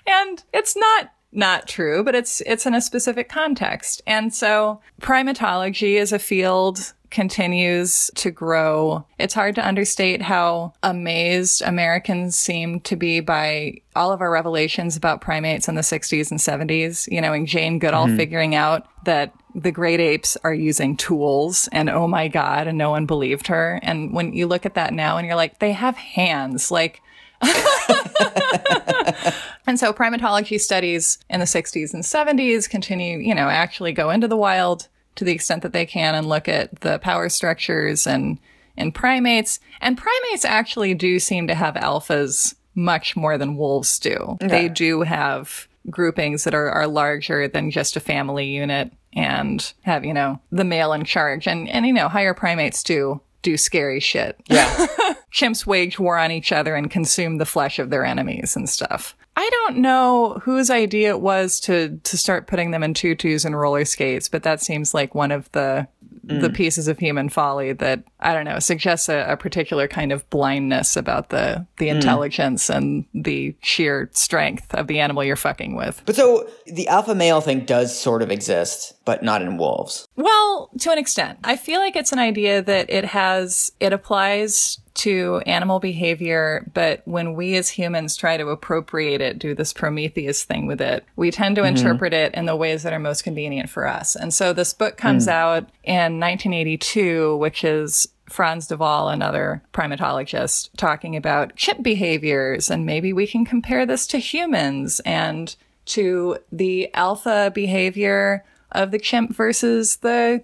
And 0.07 0.43
it's 0.53 0.75
not 0.75 1.13
not 1.31 1.67
true, 1.67 2.03
but 2.03 2.15
it's 2.15 2.41
it's 2.41 2.65
in 2.65 2.73
a 2.73 2.81
specific 2.81 3.29
context. 3.29 4.01
And 4.05 4.33
so 4.33 4.81
primatology 5.01 5.99
as 5.99 6.11
a 6.11 6.19
field 6.19 6.93
continues 7.11 8.09
to 8.15 8.31
grow. 8.31 9.05
It's 9.19 9.33
hard 9.33 9.55
to 9.55 9.67
understate 9.67 10.21
how 10.21 10.73
amazed 10.81 11.61
Americans 11.61 12.37
seem 12.37 12.79
to 12.81 12.95
be 12.95 13.19
by 13.19 13.81
all 13.95 14.11
of 14.11 14.21
our 14.21 14.31
revelations 14.31 14.95
about 14.95 15.21
primates 15.21 15.67
in 15.67 15.75
the 15.75 15.81
60s 15.81 16.31
and 16.31 16.39
70s, 16.39 17.11
you 17.11 17.21
know, 17.21 17.33
and 17.33 17.45
Jane 17.45 17.79
Goodall 17.79 18.07
mm-hmm. 18.07 18.17
figuring 18.17 18.55
out 18.55 18.87
that 19.03 19.33
the 19.53 19.71
great 19.71 19.99
apes 19.99 20.37
are 20.45 20.53
using 20.53 20.95
tools 20.95 21.67
and 21.73 21.89
oh 21.89 22.07
my 22.07 22.29
God, 22.29 22.67
and 22.67 22.77
no 22.77 22.89
one 22.89 23.05
believed 23.05 23.47
her. 23.47 23.79
And 23.83 24.13
when 24.13 24.33
you 24.33 24.47
look 24.47 24.65
at 24.65 24.75
that 24.75 24.93
now 24.93 25.17
and 25.17 25.27
you're 25.27 25.35
like, 25.35 25.59
they 25.59 25.73
have 25.73 25.97
hands, 25.97 26.71
like, 26.71 27.01
and 29.67 29.79
so 29.79 29.93
primatology 29.93 30.59
studies 30.59 31.19
in 31.29 31.39
the 31.39 31.45
60s 31.45 31.93
and 31.93 32.03
70s 32.03 32.69
continue, 32.69 33.19
you 33.19 33.35
know, 33.35 33.49
actually 33.49 33.91
go 33.91 34.09
into 34.09 34.27
the 34.27 34.37
wild 34.37 34.87
to 35.15 35.23
the 35.23 35.31
extent 35.31 35.61
that 35.63 35.73
they 35.73 35.85
can 35.85 36.15
and 36.15 36.27
look 36.27 36.47
at 36.47 36.81
the 36.81 36.99
power 36.99 37.29
structures 37.29 38.07
and 38.07 38.39
in 38.77 38.91
primates. 38.91 39.59
And 39.81 39.97
primates 39.97 40.45
actually 40.45 40.93
do 40.93 41.19
seem 41.19 41.47
to 41.47 41.55
have 41.55 41.75
alphas 41.75 42.55
much 42.73 43.15
more 43.15 43.37
than 43.37 43.57
wolves 43.57 43.99
do. 43.99 44.37
Okay. 44.41 44.47
They 44.47 44.69
do 44.69 45.01
have 45.01 45.67
groupings 45.89 46.43
that 46.43 46.53
are, 46.53 46.69
are 46.69 46.87
larger 46.87 47.47
than 47.47 47.71
just 47.71 47.95
a 47.95 47.99
family 47.99 48.47
unit 48.47 48.91
and 49.13 49.73
have, 49.81 50.05
you 50.05 50.13
know, 50.13 50.39
the 50.51 50.63
male 50.63 50.93
in 50.93 51.03
charge. 51.03 51.47
And, 51.47 51.67
and, 51.69 51.85
you 51.85 51.93
know, 51.93 52.07
higher 52.07 52.33
primates 52.33 52.83
do 52.83 53.21
do 53.41 53.57
scary 53.57 53.99
shit. 53.99 54.39
Yeah. 54.47 54.87
Chimps 55.33 55.65
wage 55.65 55.99
war 55.99 56.17
on 56.17 56.31
each 56.31 56.51
other 56.51 56.75
and 56.75 56.91
consume 56.91 57.37
the 57.37 57.45
flesh 57.45 57.79
of 57.79 57.89
their 57.89 58.05
enemies 58.05 58.55
and 58.55 58.69
stuff. 58.69 59.15
I 59.37 59.49
don't 59.49 59.77
know 59.77 60.39
whose 60.43 60.69
idea 60.69 61.09
it 61.09 61.21
was 61.21 61.59
to 61.61 61.97
to 62.03 62.17
start 62.17 62.47
putting 62.47 62.71
them 62.71 62.83
in 62.83 62.93
tutus 62.93 63.45
and 63.45 63.57
roller 63.57 63.85
skates, 63.85 64.27
but 64.27 64.43
that 64.43 64.61
seems 64.61 64.93
like 64.93 65.15
one 65.15 65.31
of 65.31 65.51
the 65.53 65.87
mm. 66.25 66.41
the 66.41 66.49
pieces 66.49 66.87
of 66.87 66.99
human 66.99 67.29
folly 67.29 67.73
that 67.73 68.03
I 68.19 68.33
don't 68.33 68.45
know 68.45 68.59
suggests 68.59 69.09
a, 69.09 69.25
a 69.27 69.37
particular 69.37 69.87
kind 69.87 70.11
of 70.11 70.29
blindness 70.29 70.95
about 70.97 71.29
the 71.29 71.65
the 71.77 71.87
mm. 71.87 71.95
intelligence 71.95 72.69
and 72.69 73.05
the 73.13 73.55
sheer 73.61 74.09
strength 74.13 74.73
of 74.73 74.87
the 74.87 74.99
animal 74.99 75.23
you're 75.23 75.35
fucking 75.35 75.75
with. 75.75 76.01
But 76.05 76.15
so 76.15 76.49
the 76.65 76.87
alpha 76.87 77.15
male 77.15 77.41
thing 77.41 77.65
does 77.65 77.97
sort 77.97 78.21
of 78.21 78.31
exist, 78.31 78.93
but 79.05 79.23
not 79.23 79.41
in 79.41 79.57
wolves. 79.57 80.07
Well, 80.15 80.69
to 80.79 80.91
an 80.91 80.97
extent, 80.97 81.39
I 81.43 81.55
feel 81.55 81.79
like 81.79 81.95
it's 81.95 82.11
an 82.11 82.19
idea 82.19 82.61
that 82.61 82.89
it 82.89 83.05
has 83.05 83.71
it 83.79 83.93
applies 83.93 84.79
to 84.93 85.41
animal 85.45 85.79
behavior, 85.79 86.69
but 86.73 87.01
when 87.05 87.33
we 87.33 87.55
as 87.55 87.69
humans 87.69 88.15
try 88.15 88.37
to 88.37 88.49
appropriate 88.49 89.21
it, 89.21 89.39
do 89.39 89.55
this 89.55 89.73
Prometheus 89.73 90.43
thing 90.43 90.67
with 90.67 90.81
it, 90.81 91.05
we 91.15 91.31
tend 91.31 91.55
to 91.55 91.61
mm-hmm. 91.61 91.75
interpret 91.75 92.13
it 92.13 92.33
in 92.33 92.45
the 92.45 92.55
ways 92.55 92.83
that 92.83 92.93
are 92.93 92.99
most 92.99 93.23
convenient 93.23 93.69
for 93.69 93.87
us. 93.87 94.15
And 94.15 94.33
so 94.33 94.53
this 94.53 94.73
book 94.73 94.97
comes 94.97 95.27
mm. 95.27 95.31
out 95.31 95.69
in 95.83 96.19
1982, 96.19 97.37
which 97.37 97.63
is 97.63 98.07
Frans 98.29 98.67
de 98.67 98.77
Waal, 98.77 99.09
another 99.09 99.61
primatologist, 99.73 100.69
talking 100.77 101.15
about 101.15 101.55
chimp 101.55 101.83
behaviors, 101.83 102.69
and 102.69 102.85
maybe 102.85 103.13
we 103.13 103.27
can 103.27 103.45
compare 103.45 103.85
this 103.85 104.07
to 104.07 104.17
humans 104.17 105.01
and 105.01 105.55
to 105.85 106.37
the 106.51 106.93
alpha 106.93 107.51
behavior 107.53 108.45
of 108.71 108.91
the 108.91 108.99
chimp 108.99 109.35
versus 109.35 109.97
the 109.97 110.41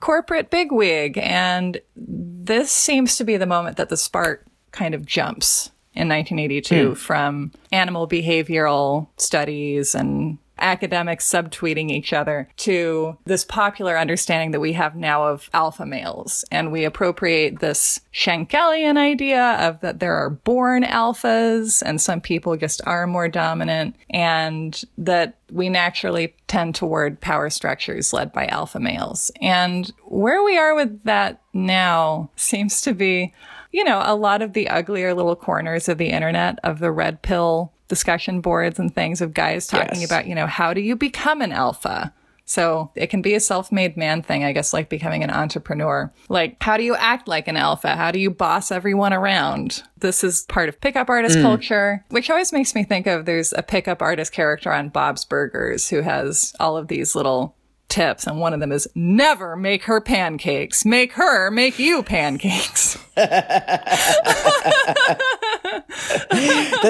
corporate 0.00 0.50
bigwig. 0.50 1.18
And 1.18 1.80
this 1.96 2.70
seems 2.70 3.16
to 3.16 3.24
be 3.24 3.36
the 3.36 3.46
moment 3.46 3.76
that 3.76 3.88
the 3.88 3.96
spark 3.96 4.46
kind 4.72 4.94
of 4.94 5.04
jumps 5.06 5.70
in 5.94 6.08
1982 6.08 6.90
mm. 6.90 6.96
from 6.96 7.52
animal 7.72 8.06
behavioral 8.06 9.08
studies 9.16 9.94
and 9.94 10.38
academics 10.60 11.30
subtweeting 11.30 11.90
each 11.90 12.12
other 12.12 12.48
to 12.58 13.16
this 13.24 13.44
popular 13.44 13.98
understanding 13.98 14.50
that 14.52 14.60
we 14.60 14.72
have 14.74 14.96
now 14.96 15.24
of 15.24 15.48
alpha 15.52 15.86
males. 15.86 16.44
And 16.50 16.72
we 16.72 16.84
appropriate 16.84 17.60
this 17.60 18.00
Schenkelian 18.12 18.96
idea 18.96 19.56
of 19.60 19.80
that 19.80 20.00
there 20.00 20.14
are 20.14 20.30
born 20.30 20.82
alphas 20.82 21.82
and 21.84 22.00
some 22.00 22.20
people 22.20 22.56
just 22.56 22.80
are 22.86 23.06
more 23.06 23.28
dominant 23.28 23.96
and 24.10 24.82
that 24.96 25.38
we 25.50 25.68
naturally 25.68 26.34
tend 26.46 26.74
toward 26.74 27.20
power 27.20 27.50
structures 27.50 28.12
led 28.12 28.32
by 28.32 28.46
alpha 28.46 28.80
males. 28.80 29.30
And 29.40 29.90
where 30.04 30.42
we 30.42 30.58
are 30.58 30.74
with 30.74 31.02
that 31.04 31.40
now 31.52 32.30
seems 32.36 32.80
to 32.82 32.92
be, 32.92 33.32
you 33.72 33.84
know, 33.84 34.02
a 34.04 34.14
lot 34.14 34.42
of 34.42 34.52
the 34.52 34.68
uglier 34.68 35.14
little 35.14 35.36
corners 35.36 35.88
of 35.88 35.98
the 35.98 36.10
internet 36.10 36.58
of 36.62 36.78
the 36.78 36.90
red 36.90 37.22
pill 37.22 37.72
discussion 37.88 38.40
boards 38.40 38.78
and 38.78 38.94
things 38.94 39.20
of 39.20 39.34
guys 39.34 39.66
talking 39.66 40.00
yes. 40.00 40.10
about, 40.10 40.26
you 40.26 40.34
know, 40.34 40.46
how 40.46 40.72
do 40.72 40.80
you 40.80 40.94
become 40.94 41.40
an 41.40 41.52
alpha? 41.52 42.12
So 42.48 42.90
it 42.94 43.08
can 43.08 43.20
be 43.20 43.34
a 43.34 43.40
self 43.40 43.70
made 43.70 43.98
man 43.98 44.22
thing, 44.22 44.42
I 44.42 44.52
guess, 44.52 44.72
like 44.72 44.88
becoming 44.88 45.22
an 45.22 45.30
entrepreneur. 45.30 46.10
Like, 46.30 46.56
how 46.62 46.78
do 46.78 46.82
you 46.82 46.94
act 46.96 47.28
like 47.28 47.46
an 47.46 47.58
alpha? 47.58 47.94
How 47.94 48.10
do 48.10 48.18
you 48.18 48.30
boss 48.30 48.72
everyone 48.72 49.12
around? 49.12 49.82
This 49.98 50.24
is 50.24 50.46
part 50.46 50.70
of 50.70 50.80
pickup 50.80 51.10
artist 51.10 51.36
mm. 51.36 51.42
culture, 51.42 52.06
which 52.08 52.30
always 52.30 52.50
makes 52.50 52.74
me 52.74 52.84
think 52.84 53.06
of 53.06 53.26
there's 53.26 53.52
a 53.52 53.62
pickup 53.62 54.00
artist 54.00 54.32
character 54.32 54.72
on 54.72 54.88
Bob's 54.88 55.26
Burgers 55.26 55.90
who 55.90 56.00
has 56.00 56.54
all 56.58 56.78
of 56.78 56.88
these 56.88 57.14
little 57.14 57.54
tips, 57.88 58.26
and 58.26 58.38
one 58.38 58.52
of 58.54 58.60
them 58.60 58.72
is 58.72 58.88
never 58.94 59.56
make 59.56 59.84
her 59.84 60.00
pancakes. 60.00 60.84
Make 60.84 61.12
her 61.12 61.50
make 61.50 61.78
you 61.78 62.02
pancakes. 62.02 62.98
That's 63.14 63.36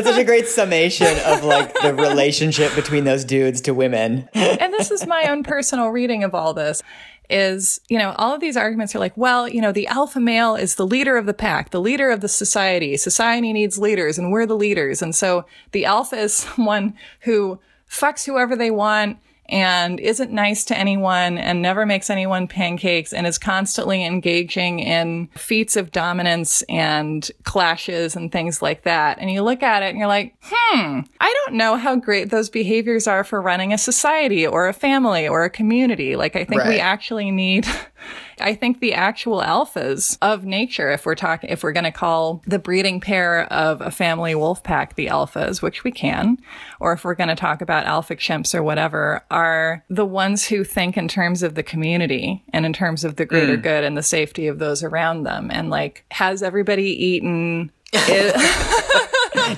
such 0.06 0.18
a 0.18 0.24
great 0.24 0.48
summation 0.48 1.16
of 1.24 1.44
like 1.44 1.72
the 1.80 1.94
relationship 1.94 2.74
between 2.74 3.04
those 3.04 3.24
dudes 3.24 3.60
to 3.62 3.74
women. 3.74 4.28
and 4.34 4.72
this 4.72 4.90
is 4.90 5.06
my 5.06 5.24
own 5.28 5.42
personal 5.42 5.88
reading 5.88 6.24
of 6.24 6.34
all 6.34 6.52
this 6.54 6.82
is, 7.30 7.80
you 7.88 7.98
know, 7.98 8.14
all 8.16 8.34
of 8.34 8.40
these 8.40 8.56
arguments 8.56 8.94
are 8.94 8.98
like, 8.98 9.16
well, 9.16 9.46
you 9.48 9.60
know, 9.60 9.72
the 9.72 9.86
alpha 9.86 10.18
male 10.20 10.56
is 10.56 10.76
the 10.76 10.86
leader 10.86 11.16
of 11.16 11.26
the 11.26 11.34
pack, 11.34 11.70
the 11.70 11.80
leader 11.80 12.10
of 12.10 12.20
the 12.20 12.28
society. 12.28 12.96
Society 12.96 13.52
needs 13.52 13.78
leaders 13.78 14.18
and 14.18 14.32
we're 14.32 14.46
the 14.46 14.56
leaders. 14.56 15.02
And 15.02 15.14
so 15.14 15.44
the 15.72 15.84
alpha 15.84 16.16
is 16.16 16.32
someone 16.34 16.94
who 17.20 17.60
fucks 17.88 18.24
whoever 18.24 18.56
they 18.56 18.70
want 18.70 19.18
and 19.48 19.98
isn't 20.00 20.30
nice 20.30 20.64
to 20.66 20.78
anyone 20.78 21.38
and 21.38 21.62
never 21.62 21.86
makes 21.86 22.10
anyone 22.10 22.46
pancakes 22.46 23.12
and 23.12 23.26
is 23.26 23.38
constantly 23.38 24.04
engaging 24.04 24.80
in 24.80 25.28
feats 25.36 25.76
of 25.76 25.90
dominance 25.90 26.62
and 26.68 27.30
clashes 27.44 28.14
and 28.14 28.30
things 28.30 28.60
like 28.60 28.82
that. 28.82 29.18
And 29.18 29.30
you 29.30 29.42
look 29.42 29.62
at 29.62 29.82
it 29.82 29.90
and 29.90 29.98
you're 29.98 30.06
like, 30.06 30.34
hmm, 30.42 31.00
I 31.20 31.34
don't 31.44 31.56
know 31.56 31.76
how 31.76 31.96
great 31.96 32.30
those 32.30 32.50
behaviors 32.50 33.06
are 33.06 33.24
for 33.24 33.40
running 33.40 33.72
a 33.72 33.78
society 33.78 34.46
or 34.46 34.68
a 34.68 34.74
family 34.74 35.26
or 35.26 35.44
a 35.44 35.50
community. 35.50 36.16
Like, 36.16 36.36
I 36.36 36.44
think 36.44 36.62
right. 36.62 36.68
we 36.68 36.80
actually 36.80 37.30
need 37.30 37.66
I 38.40 38.54
think 38.54 38.80
the 38.80 38.94
actual 38.94 39.40
alphas 39.40 40.16
of 40.22 40.44
nature, 40.44 40.90
if 40.90 41.06
we're 41.06 41.14
talking, 41.14 41.50
if 41.50 41.62
we're 41.62 41.72
going 41.72 41.84
to 41.84 41.92
call 41.92 42.42
the 42.46 42.58
breeding 42.58 43.00
pair 43.00 43.52
of 43.52 43.80
a 43.80 43.90
family 43.90 44.34
wolf 44.34 44.62
pack 44.62 44.94
the 44.94 45.06
alphas, 45.06 45.62
which 45.62 45.84
we 45.84 45.90
can, 45.90 46.38
or 46.80 46.92
if 46.92 47.04
we're 47.04 47.14
going 47.14 47.28
to 47.28 47.36
talk 47.36 47.60
about 47.60 47.86
alpha 47.86 48.16
chimps 48.16 48.54
or 48.54 48.62
whatever, 48.62 49.24
are 49.30 49.84
the 49.88 50.06
ones 50.06 50.46
who 50.46 50.64
think 50.64 50.96
in 50.96 51.08
terms 51.08 51.42
of 51.42 51.54
the 51.54 51.62
community 51.62 52.44
and 52.52 52.64
in 52.64 52.72
terms 52.72 53.04
of 53.04 53.16
the 53.16 53.26
greater 53.26 53.56
mm. 53.56 53.62
good 53.62 53.84
and 53.84 53.96
the 53.96 54.02
safety 54.02 54.46
of 54.46 54.58
those 54.58 54.82
around 54.82 55.24
them. 55.24 55.50
And 55.50 55.70
like, 55.70 56.04
has 56.10 56.42
everybody 56.42 56.84
eaten? 56.84 57.72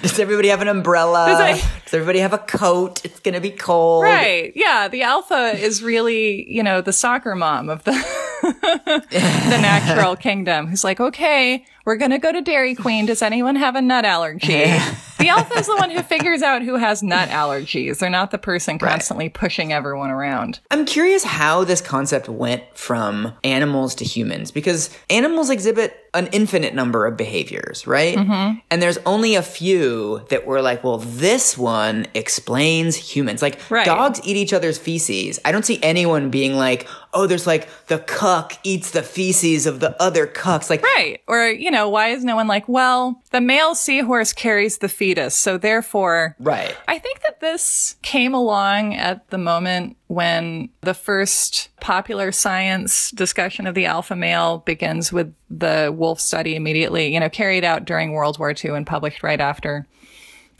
Does 0.03 0.19
everybody 0.19 0.49
have 0.49 0.63
an 0.63 0.69
umbrella? 0.69 1.27
Does, 1.27 1.41
I, 1.41 1.53
Does, 1.85 1.95
everybody 1.95 2.21
have 2.21 2.33
a 2.33 2.39
coat? 2.39 3.05
It's 3.05 3.21
going 3.21 3.35
to 3.35 3.41
be 3.41 3.51
cold. 3.51 4.05
Right. 4.05 4.53
Yeah. 4.55 4.89
The 4.89 5.03
alpha 5.03 5.59
is 5.59 5.83
really, 5.83 6.51
you 6.51 6.63
know, 6.63 6.81
the 6.81 6.93
soccer 6.93 7.35
mom 7.35 7.69
of 7.69 7.83
the, 7.85 7.93
the 8.43 9.59
natural 9.61 10.17
kingdom 10.17 10.67
who's 10.67 10.85
like, 10.85 11.01
okay, 11.01 11.65
we're 11.85 11.97
going 11.97 12.11
to 12.11 12.19
go 12.19 12.33
to 12.33 12.41
Dairy 12.41 12.75
Queen. 12.75 13.07
Does 13.07 13.23
anyone 13.23 13.57
have 13.57 13.77
a 13.77 13.83
nut 13.83 14.05
allergy? 14.05 14.65
the 15.19 15.29
elf 15.29 15.55
is 15.57 15.67
the 15.67 15.77
one 15.77 15.91
who 15.91 16.03
figures 16.03 16.43
out 16.43 16.63
who 16.63 16.77
has 16.77 17.03
nut 17.03 17.29
allergies. 17.29 17.99
They're 17.99 18.11
not 18.11 18.31
the 18.31 18.39
person 18.39 18.79
constantly 18.79 19.27
right. 19.27 19.35
pushing 19.35 19.73
everyone 19.73 20.11
around. 20.11 20.61
I'm 20.71 20.85
curious 20.85 21.25
how 21.25 21.65
this 21.65 21.81
concept 21.81 22.29
went 22.29 22.63
from 22.75 23.33
animals 23.45 23.95
to 23.97 24.05
humans 24.05 24.51
because 24.51 24.91
animals 25.09 25.51
exhibit 25.51 25.97
an 26.13 26.27
infinite 26.33 26.75
number 26.75 27.07
of 27.07 27.17
behaviors, 27.17 27.87
right? 27.87 28.17
Mm-hmm. 28.17 28.59
And 28.71 28.83
there's 28.83 28.99
only 29.07 29.37
a 29.37 29.43
few 29.43 30.27
that 30.31 30.45
were 30.45 30.61
like, 30.61 30.83
well, 30.83 30.99
this 30.99 31.57
one 31.57 32.07
explains 32.15 32.97
humans. 32.97 33.43
Like 33.43 33.61
right. 33.71 33.87
dogs 33.87 34.21
eat 34.25 34.37
each 34.37 34.53
other's 34.53 34.77
feces. 34.77 35.39
I 35.45 35.53
don't 35.53 35.65
see 35.65 35.79
anyone 35.83 36.31
being 36.31 36.55
like, 36.55 36.89
oh, 37.13 37.27
there's 37.27 37.47
like 37.47 37.69
the 37.87 37.99
cuck 37.99 38.55
eats 38.65 38.91
the 38.91 39.03
feces 39.03 39.67
of 39.67 39.79
the 39.79 40.01
other 40.03 40.27
cucks. 40.27 40.69
Like, 40.69 40.83
right. 40.83 41.21
Or, 41.29 41.47
you 41.47 41.70
know, 41.71 41.89
why 41.89 42.09
is 42.09 42.25
no 42.25 42.37
one 42.37 42.47
like, 42.47 42.69
well, 42.69 43.23
the 43.31 43.41
male 43.41 43.75
seahorse 43.75 44.33
carries 44.33 44.79
the 44.79 44.89
fetus. 44.89 45.35
So 45.35 45.59
therefore, 45.59 46.37
right. 46.39 46.77
I 46.89 46.99
think 46.99 47.21
that 47.23 47.41
this 47.41 47.97
came 48.03 48.35
along 48.35 48.95
at 48.95 49.29
the 49.31 49.39
moment 49.39 49.97
when 50.07 50.71
the 50.81 50.95
first 50.95 51.69
popular 51.81 52.33
science 52.33 53.11
discussion 53.11 53.67
of 53.67 53.75
the 53.75 53.87
alpha 53.87 54.17
male 54.17 54.59
begins 54.59 55.13
with 55.13 55.35
the 55.49 55.95
wolf 55.97 56.21
study 56.21 56.55
immediately, 56.55 57.13
you 57.13 57.21
know, 57.21 57.29
carried 57.29 57.65
out 57.65 57.85
during 57.85 58.13
World 58.13 58.39
War 58.39 58.53
II 58.53 58.73
and 58.73 58.87
published 58.87 59.23
right 59.23 59.41
after. 59.41 59.87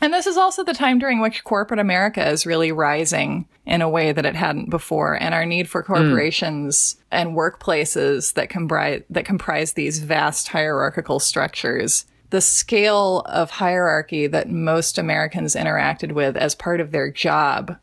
And 0.01 0.11
this 0.11 0.25
is 0.25 0.35
also 0.35 0.63
the 0.63 0.73
time 0.73 0.97
during 0.97 1.19
which 1.19 1.43
corporate 1.43 1.79
America 1.79 2.27
is 2.27 2.45
really 2.45 2.71
rising 2.71 3.47
in 3.65 3.81
a 3.81 3.89
way 3.89 4.11
that 4.11 4.25
it 4.25 4.35
hadn't 4.35 4.71
before. 4.71 5.13
And 5.13 5.35
our 5.35 5.45
need 5.45 5.69
for 5.69 5.83
corporations 5.83 6.95
mm. 6.95 6.97
and 7.11 7.37
workplaces 7.37 8.33
that 8.33 8.49
comprise, 8.49 9.03
that 9.11 9.25
comprise 9.25 9.73
these 9.73 9.99
vast 9.99 10.47
hierarchical 10.47 11.19
structures 11.19 12.05
the 12.31 12.41
scale 12.41 13.19
of 13.27 13.51
hierarchy 13.51 14.25
that 14.25 14.49
most 14.49 14.97
Americans 14.97 15.53
interacted 15.53 16.13
with 16.13 16.35
as 16.35 16.55
part 16.55 16.79
of 16.79 16.91
their 16.91 17.11
job 17.11 17.77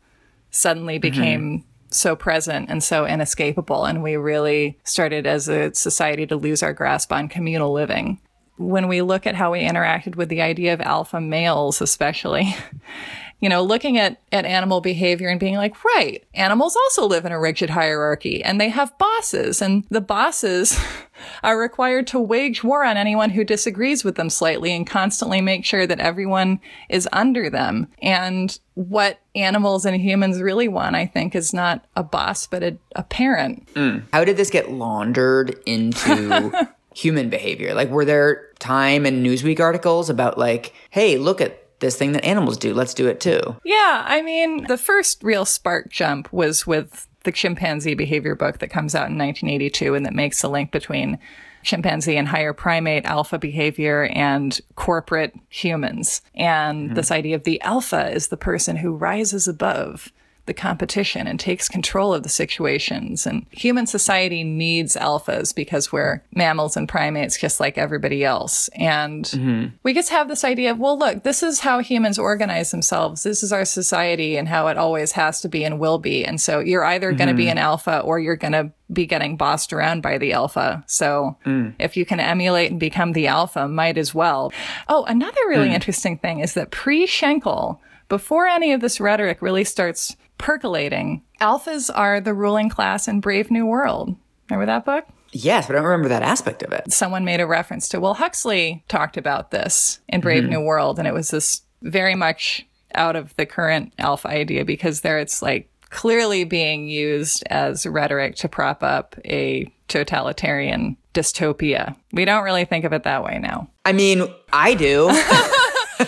suddenly 0.51 0.95
mm-hmm. 0.95 1.01
became 1.01 1.41
mm-hmm. 1.41 1.67
so 1.91 2.15
present 2.15 2.67
and 2.69 2.83
so 2.83 3.05
inescapable. 3.05 3.85
And 3.85 4.03
we 4.03 4.17
really 4.17 4.77
started 4.83 5.25
as 5.25 5.47
a 5.47 5.73
society 5.73 6.25
to 6.27 6.35
lose 6.35 6.61
our 6.61 6.73
grasp 6.73 7.13
on 7.13 7.29
communal 7.29 7.71
living. 7.71 8.19
When 8.59 8.87
we 8.87 9.01
look 9.01 9.25
at 9.25 9.35
how 9.35 9.53
we 9.53 9.61
interacted 9.61 10.15
with 10.15 10.29
the 10.29 10.41
idea 10.41 10.73
of 10.73 10.81
alpha 10.81 11.21
males, 11.21 11.81
especially, 11.81 12.55
you 13.39 13.47
know, 13.47 13.63
looking 13.63 13.97
at, 13.97 14.21
at 14.31 14.45
animal 14.45 14.81
behavior 14.81 15.29
and 15.29 15.39
being 15.39 15.55
like, 15.55 15.83
right, 15.85 16.25
animals 16.33 16.75
also 16.75 17.07
live 17.07 17.25
in 17.25 17.31
a 17.31 17.39
rigid 17.39 17.69
hierarchy 17.69 18.43
and 18.43 18.59
they 18.59 18.67
have 18.67 18.97
bosses 18.97 19.61
and 19.61 19.85
the 19.89 20.01
bosses 20.01 20.77
are 21.43 21.57
required 21.57 22.05
to 22.07 22.19
wage 22.19 22.63
war 22.63 22.83
on 22.83 22.97
anyone 22.97 23.29
who 23.29 23.45
disagrees 23.45 24.03
with 24.03 24.15
them 24.15 24.29
slightly 24.29 24.75
and 24.75 24.85
constantly 24.85 25.39
make 25.39 25.63
sure 25.63 25.87
that 25.87 26.01
everyone 26.01 26.59
is 26.89 27.07
under 27.13 27.49
them. 27.49 27.87
And 28.01 28.59
what 28.73 29.19
animals 29.35 29.85
and 29.85 29.99
humans 29.99 30.41
really 30.41 30.67
want, 30.67 30.95
I 30.95 31.05
think, 31.05 31.33
is 31.33 31.53
not 31.53 31.85
a 31.95 32.03
boss, 32.03 32.45
but 32.45 32.61
a, 32.61 32.77
a 32.95 33.03
parent. 33.03 33.73
Mm. 33.73 34.03
How 34.11 34.25
did 34.25 34.35
this 34.35 34.49
get 34.49 34.71
laundered 34.71 35.57
into 35.65 36.69
human 36.99 37.29
behavior? 37.29 37.73
Like, 37.73 37.89
were 37.89 38.05
there 38.05 38.49
Time 38.59 39.05
and 39.05 39.25
Newsweek 39.25 39.59
articles 39.59 40.09
about, 40.09 40.37
like, 40.37 40.73
hey, 40.89 41.17
look 41.17 41.41
at 41.41 41.65
this 41.79 41.95
thing 41.95 42.11
that 42.11 42.25
animals 42.25 42.57
do. 42.57 42.73
Let's 42.73 42.93
do 42.93 43.07
it 43.07 43.19
too. 43.19 43.55
Yeah. 43.63 44.03
I 44.05 44.21
mean, 44.21 44.65
the 44.67 44.77
first 44.77 45.23
real 45.23 45.45
spark 45.45 45.89
jump 45.89 46.31
was 46.31 46.67
with 46.67 47.07
the 47.23 47.31
chimpanzee 47.31 47.95
behavior 47.95 48.35
book 48.35 48.59
that 48.59 48.69
comes 48.69 48.95
out 48.95 49.09
in 49.09 49.17
1982 49.17 49.95
and 49.95 50.05
that 50.05 50.13
makes 50.13 50.41
the 50.41 50.49
link 50.49 50.71
between 50.71 51.19
chimpanzee 51.63 52.15
and 52.15 52.27
higher 52.27 52.53
primate 52.53 53.05
alpha 53.05 53.37
behavior 53.37 54.05
and 54.13 54.61
corporate 54.75 55.33
humans. 55.49 56.21
And 56.35 56.87
mm-hmm. 56.87 56.93
this 56.95 57.11
idea 57.11 57.35
of 57.35 57.43
the 57.43 57.61
alpha 57.61 58.09
is 58.11 58.27
the 58.27 58.37
person 58.37 58.77
who 58.77 58.95
rises 58.95 59.47
above 59.47 60.11
the 60.49 60.53
competition 60.55 61.27
and 61.27 61.39
takes 61.39 61.69
control 61.69 62.11
of 62.11 62.23
the 62.23 62.29
situations. 62.29 63.27
And 63.27 63.45
human 63.51 63.85
society 63.85 64.43
needs 64.43 64.95
alphas 64.95 65.53
because 65.53 65.91
we're 65.91 66.23
mammals 66.33 66.75
and 66.75 66.89
primates 66.89 67.39
just 67.39 67.59
like 67.59 67.77
everybody 67.77 68.25
else. 68.25 68.67
And 68.69 69.25
mm-hmm. 69.25 69.67
we 69.83 69.93
just 69.93 70.09
have 70.09 70.27
this 70.27 70.43
idea 70.43 70.71
of, 70.71 70.79
well, 70.79 70.97
look, 70.97 71.21
this 71.21 71.43
is 71.43 71.59
how 71.59 71.81
humans 71.81 72.17
organize 72.17 72.71
themselves. 72.71 73.21
This 73.21 73.43
is 73.43 73.53
our 73.53 73.63
society 73.63 74.37
and 74.37 74.47
how 74.47 74.69
it 74.69 74.77
always 74.77 75.11
has 75.11 75.39
to 75.41 75.47
be 75.47 75.63
and 75.63 75.79
will 75.79 75.99
be. 75.99 76.25
And 76.25 76.41
so 76.41 76.61
you're 76.61 76.83
either 76.83 77.09
mm-hmm. 77.09 77.17
going 77.17 77.29
to 77.29 77.35
be 77.35 77.47
an 77.47 77.59
alpha 77.59 77.99
or 77.99 78.19
you're 78.19 78.35
going 78.35 78.53
to 78.53 78.71
be 78.91 79.05
getting 79.05 79.37
bossed 79.37 79.71
around 79.71 80.01
by 80.01 80.17
the 80.17 80.33
alpha. 80.33 80.83
So 80.87 81.37
mm. 81.45 81.75
if 81.77 81.95
you 81.95 82.07
can 82.07 82.19
emulate 82.19 82.71
and 82.71 82.79
become 82.79 83.11
the 83.11 83.27
alpha, 83.27 83.67
might 83.67 83.99
as 83.99 84.15
well. 84.15 84.51
Oh, 84.87 85.03
another 85.03 85.41
really 85.47 85.69
mm. 85.69 85.73
interesting 85.73 86.17
thing 86.17 86.39
is 86.39 86.55
that 86.55 86.71
pre 86.71 87.05
Schenkel, 87.05 87.79
before 88.07 88.47
any 88.47 88.73
of 88.73 88.81
this 88.81 88.99
rhetoric 88.99 89.41
really 89.41 89.63
starts 89.63 90.17
percolating. 90.39 91.21
Alphas 91.39 91.91
are 91.93 92.19
the 92.19 92.33
ruling 92.33 92.69
class 92.69 93.07
in 93.07 93.19
Brave 93.19 93.51
New 93.51 93.67
World. 93.67 94.15
Remember 94.49 94.65
that 94.65 94.85
book? 94.85 95.05
Yes, 95.31 95.67
but 95.67 95.75
I 95.75 95.79
don't 95.79 95.87
remember 95.87 96.09
that 96.09 96.23
aspect 96.23 96.63
of 96.63 96.71
it. 96.71 96.91
Someone 96.91 97.23
made 97.23 97.39
a 97.39 97.45
reference 97.45 97.87
to, 97.89 97.99
well, 97.99 98.15
Huxley 98.15 98.83
talked 98.87 99.17
about 99.17 99.51
this 99.51 99.99
in 100.07 100.21
Brave 100.21 100.43
mm-hmm. 100.43 100.53
New 100.53 100.61
World, 100.61 100.97
and 100.97 101.07
it 101.07 101.13
was 101.13 101.29
this 101.29 101.61
very 101.83 102.15
much 102.15 102.65
out 102.95 103.15
of 103.15 103.35
the 103.35 103.45
current 103.45 103.93
alpha 103.99 104.27
idea 104.27 104.65
because 104.65 105.01
there 105.01 105.19
it's 105.19 105.43
like 105.43 105.69
clearly 105.91 106.43
being 106.43 106.87
used 106.87 107.43
as 107.47 107.85
rhetoric 107.85 108.35
to 108.37 108.49
prop 108.49 108.81
up 108.81 109.15
a 109.25 109.71
totalitarian 109.87 110.97
dystopia. 111.13 111.95
We 112.11 112.25
don't 112.25 112.43
really 112.43 112.65
think 112.65 112.85
of 112.85 112.93
it 112.93 113.03
that 113.03 113.23
way 113.23 113.39
now. 113.39 113.69
I 113.85 113.93
mean, 113.93 114.27
I 114.51 114.73
do. 114.75 115.09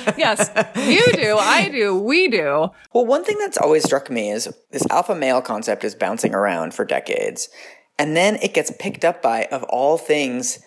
yes, 0.18 0.50
you 0.76 1.06
do. 1.14 1.38
I 1.38 1.70
do. 1.70 1.98
We 1.98 2.28
do. 2.28 2.70
Well, 2.94 3.06
one 3.06 3.24
thing 3.24 3.38
that's 3.40 3.58
always 3.58 3.84
struck 3.84 4.10
me 4.10 4.32
is 4.32 4.50
this 4.72 4.86
alpha 4.90 5.16
male 5.16 5.42
concept 5.42 5.84
is 5.84 5.96
bouncing 5.96 6.34
around 6.34 6.74
for 6.74 6.86
decades. 6.86 7.50
And 8.00 8.16
then 8.16 8.38
it 8.38 8.54
gets 8.54 8.72
picked 8.80 9.06
up 9.06 9.22
by, 9.22 9.46
of 9.46 9.64
all 9.64 9.98
things, 9.98 10.60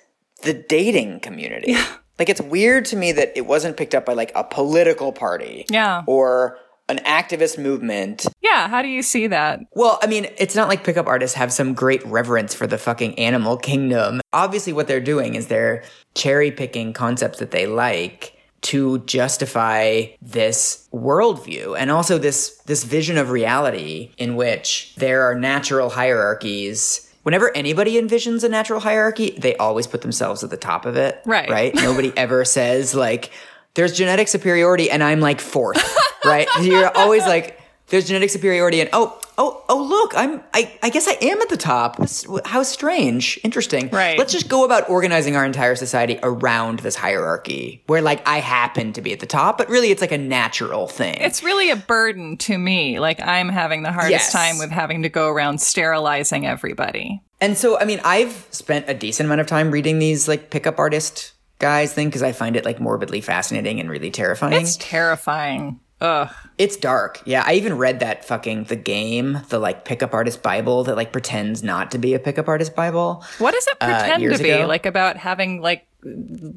the 0.42 0.54
dating 0.54 1.20
community. 1.20 1.72
Yeah. 1.72 1.86
Like, 2.18 2.28
it's 2.28 2.40
weird 2.40 2.84
to 2.86 2.96
me 2.96 3.10
that 3.12 3.32
it 3.36 3.46
wasn't 3.46 3.76
picked 3.76 3.94
up 3.94 4.06
by 4.06 4.12
like 4.12 4.30
a 4.36 4.44
political 4.44 5.12
party. 5.12 5.66
Yeah. 5.68 6.04
Or 6.06 6.58
an 6.88 6.98
activist 6.98 7.58
movement. 7.58 8.26
Yeah, 8.42 8.68
how 8.68 8.82
do 8.82 8.88
you 8.88 9.02
see 9.02 9.26
that? 9.28 9.60
Well, 9.72 9.98
I 10.02 10.06
mean, 10.06 10.26
it's 10.36 10.54
not 10.54 10.68
like 10.68 10.84
pickup 10.84 11.06
artists 11.06 11.36
have 11.36 11.52
some 11.52 11.74
great 11.74 12.04
reverence 12.04 12.54
for 12.54 12.66
the 12.66 12.78
fucking 12.78 13.18
animal 13.18 13.56
kingdom. 13.56 14.20
Obviously, 14.32 14.72
what 14.72 14.86
they're 14.86 15.00
doing 15.00 15.34
is 15.34 15.46
they're 15.46 15.82
cherry 16.14 16.50
picking 16.50 16.92
concepts 16.92 17.38
that 17.38 17.50
they 17.52 17.66
like 17.66 18.36
to 18.64 18.98
justify 19.00 20.06
this 20.20 20.88
worldview 20.92 21.78
and 21.78 21.90
also 21.90 22.18
this 22.18 22.58
this 22.66 22.84
vision 22.84 23.16
of 23.16 23.30
reality 23.30 24.10
in 24.18 24.36
which 24.36 24.94
there 24.96 25.22
are 25.22 25.34
natural 25.34 25.90
hierarchies. 25.90 27.10
Whenever 27.22 27.56
anybody 27.56 27.94
envisions 27.94 28.44
a 28.44 28.48
natural 28.48 28.80
hierarchy 28.80 29.36
they 29.38 29.56
always 29.56 29.86
put 29.86 30.02
themselves 30.02 30.44
at 30.44 30.50
the 30.50 30.56
top 30.56 30.86
of 30.86 30.96
it 30.96 31.20
right. 31.24 31.48
right? 31.48 31.74
Nobody 31.88 32.12
ever 32.16 32.44
says 32.44 32.94
like 32.94 33.30
there's 33.74 33.92
genetic 33.92 34.28
superiority 34.28 34.90
and 34.90 35.02
i'm 35.02 35.20
like 35.20 35.40
fourth 35.40 35.82
right? 36.24 36.48
You're 36.62 36.96
always 36.96 37.22
like 37.22 37.60
there's 37.88 38.06
genetic 38.06 38.30
superiority 38.30 38.80
and 38.80 38.88
oh 38.92 39.18
oh 39.36 39.62
oh 39.68 39.82
look 39.82 40.16
i'm 40.16 40.42
i, 40.54 40.72
I 40.82 40.90
guess 40.90 41.06
i 41.08 41.16
am 41.20 41.40
at 41.40 41.48
the 41.48 41.56
top. 41.56 41.98
How 42.46 42.62
strange. 42.62 43.38
Interesting. 43.42 43.88
Right. 43.90 44.18
Let's 44.18 44.32
just 44.32 44.48
go 44.48 44.64
about 44.64 44.88
organizing 44.88 45.36
our 45.36 45.44
entire 45.44 45.76
society 45.76 46.18
around 46.22 46.80
this 46.80 46.96
hierarchy 46.96 47.82
where 47.86 48.02
like 48.02 48.26
i 48.26 48.38
happen 48.38 48.92
to 48.94 49.02
be 49.02 49.12
at 49.12 49.20
the 49.20 49.26
top 49.26 49.58
but 49.58 49.68
really 49.68 49.90
it's 49.90 50.00
like 50.00 50.12
a 50.12 50.18
natural 50.18 50.86
thing. 50.86 51.16
It's 51.20 51.42
really 51.42 51.70
a 51.70 51.76
burden 51.76 52.36
to 52.38 52.56
me. 52.56 53.00
Like 53.00 53.20
i'm 53.20 53.48
having 53.48 53.82
the 53.82 53.92
hardest 53.92 54.10
yes. 54.10 54.32
time 54.32 54.58
with 54.58 54.70
having 54.70 55.02
to 55.02 55.08
go 55.08 55.28
around 55.28 55.60
sterilizing 55.60 56.46
everybody. 56.46 57.22
And 57.40 57.58
so 57.58 57.78
i 57.78 57.84
mean 57.84 58.00
i've 58.04 58.46
spent 58.50 58.88
a 58.88 58.94
decent 58.94 59.26
amount 59.26 59.40
of 59.40 59.46
time 59.46 59.70
reading 59.70 59.98
these 59.98 60.28
like 60.28 60.50
pickup 60.50 60.78
artist 60.78 61.32
guys 61.58 61.92
thing 61.92 62.08
because 62.08 62.22
i 62.22 62.32
find 62.32 62.56
it 62.56 62.64
like 62.64 62.80
morbidly 62.80 63.20
fascinating 63.20 63.80
and 63.80 63.90
really 63.90 64.10
terrifying. 64.10 64.62
It's 64.62 64.76
terrifying 64.76 65.80
Ugh. 66.00 66.30
It's 66.58 66.76
dark. 66.76 67.22
Yeah, 67.24 67.44
I 67.46 67.54
even 67.54 67.78
read 67.78 68.00
that 68.00 68.24
fucking 68.24 68.64
the 68.64 68.76
game, 68.76 69.40
the 69.48 69.58
like 69.58 69.84
pickup 69.84 70.12
artist 70.12 70.42
Bible 70.42 70.84
that 70.84 70.96
like 70.96 71.12
pretends 71.12 71.62
not 71.62 71.90
to 71.92 71.98
be 71.98 72.14
a 72.14 72.18
pickup 72.18 72.48
artist 72.48 72.74
Bible. 72.74 73.24
What 73.38 73.52
does 73.52 73.66
it 73.66 73.76
uh, 73.80 73.86
pretend 73.86 74.24
uh, 74.26 74.36
to 74.36 74.42
be? 74.42 74.50
Ago. 74.50 74.66
Like 74.66 74.86
about 74.86 75.16
having 75.16 75.60
like 75.60 75.86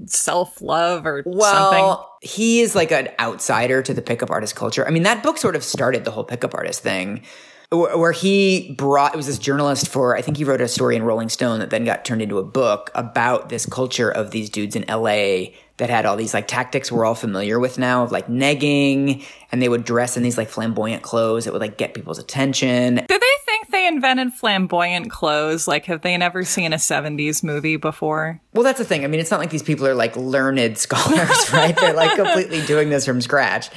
self 0.05 0.61
love 0.61 1.05
or 1.05 1.23
well, 1.25 2.11
something? 2.21 2.29
he 2.29 2.61
is 2.61 2.75
like 2.75 2.91
an 2.91 3.09
outsider 3.19 3.81
to 3.81 3.93
the 3.93 4.01
pickup 4.01 4.31
artist 4.31 4.55
culture. 4.55 4.85
I 4.87 4.91
mean, 4.91 5.03
that 5.03 5.23
book 5.23 5.37
sort 5.37 5.55
of 5.55 5.63
started 5.63 6.03
the 6.03 6.11
whole 6.11 6.25
pickup 6.25 6.53
artist 6.53 6.83
thing 6.83 7.23
where 7.69 8.13
he 8.13 8.73
brought 8.77 9.13
it 9.13 9.17
was 9.17 9.27
this 9.27 9.37
journalist 9.37 9.89
for 9.89 10.15
I 10.15 10.21
think 10.21 10.37
he 10.37 10.45
wrote 10.45 10.61
a 10.61 10.69
story 10.69 10.95
in 10.95 11.03
Rolling 11.03 11.27
Stone 11.27 11.59
that 11.59 11.69
then 11.69 11.83
got 11.83 12.05
turned 12.05 12.21
into 12.21 12.37
a 12.37 12.43
book 12.43 12.91
about 12.95 13.49
this 13.49 13.65
culture 13.65 14.09
of 14.09 14.31
these 14.31 14.49
dudes 14.49 14.75
in 14.75 14.85
LA 14.87 15.47
that 15.77 15.89
had 15.89 16.05
all 16.05 16.15
these 16.15 16.33
like 16.33 16.47
tactics 16.47 16.91
we're 16.91 17.05
all 17.05 17.15
familiar 17.15 17.59
with 17.59 17.77
now 17.77 18.03
of 18.03 18.11
like 18.11 18.27
negging 18.27 19.23
and 19.51 19.61
they 19.61 19.69
would 19.69 19.85
dress 19.85 20.17
in 20.17 20.23
these 20.23 20.37
like 20.37 20.49
flamboyant 20.49 21.03
clothes 21.03 21.45
that 21.45 21.53
would 21.53 21.61
like 21.61 21.77
get 21.77 21.93
people's 21.93 22.17
attention. 22.17 22.95
Do 22.95 23.19
they 23.19 23.35
think 23.45 23.69
they 23.69 23.87
invented 23.87 24.33
flamboyant 24.33 25.11
clothes? 25.11 25.67
Like 25.67 25.85
have 25.85 26.01
they 26.01 26.17
never 26.17 26.43
seen 26.43 26.73
a 26.73 26.77
70s 26.77 27.43
movie 27.43 27.77
before? 27.77 28.41
Well, 28.53 28.63
that's 28.63 28.79
the 28.79 28.85
thing. 28.85 29.03
I 29.03 29.07
mean, 29.07 29.19
it's 29.19 29.31
not 29.31 29.39
like 29.39 29.51
these 29.51 29.63
people 29.63 29.85
are 29.85 29.95
like 29.95 30.15
learned 30.17 30.77
scholars, 30.79 31.53
right? 31.53 31.75
They're 31.77 31.93
like 31.93 32.15
completely 32.15 32.65
doing 32.65 32.89
this 32.89 33.05
from 33.05 33.21
scratch. 33.21 33.69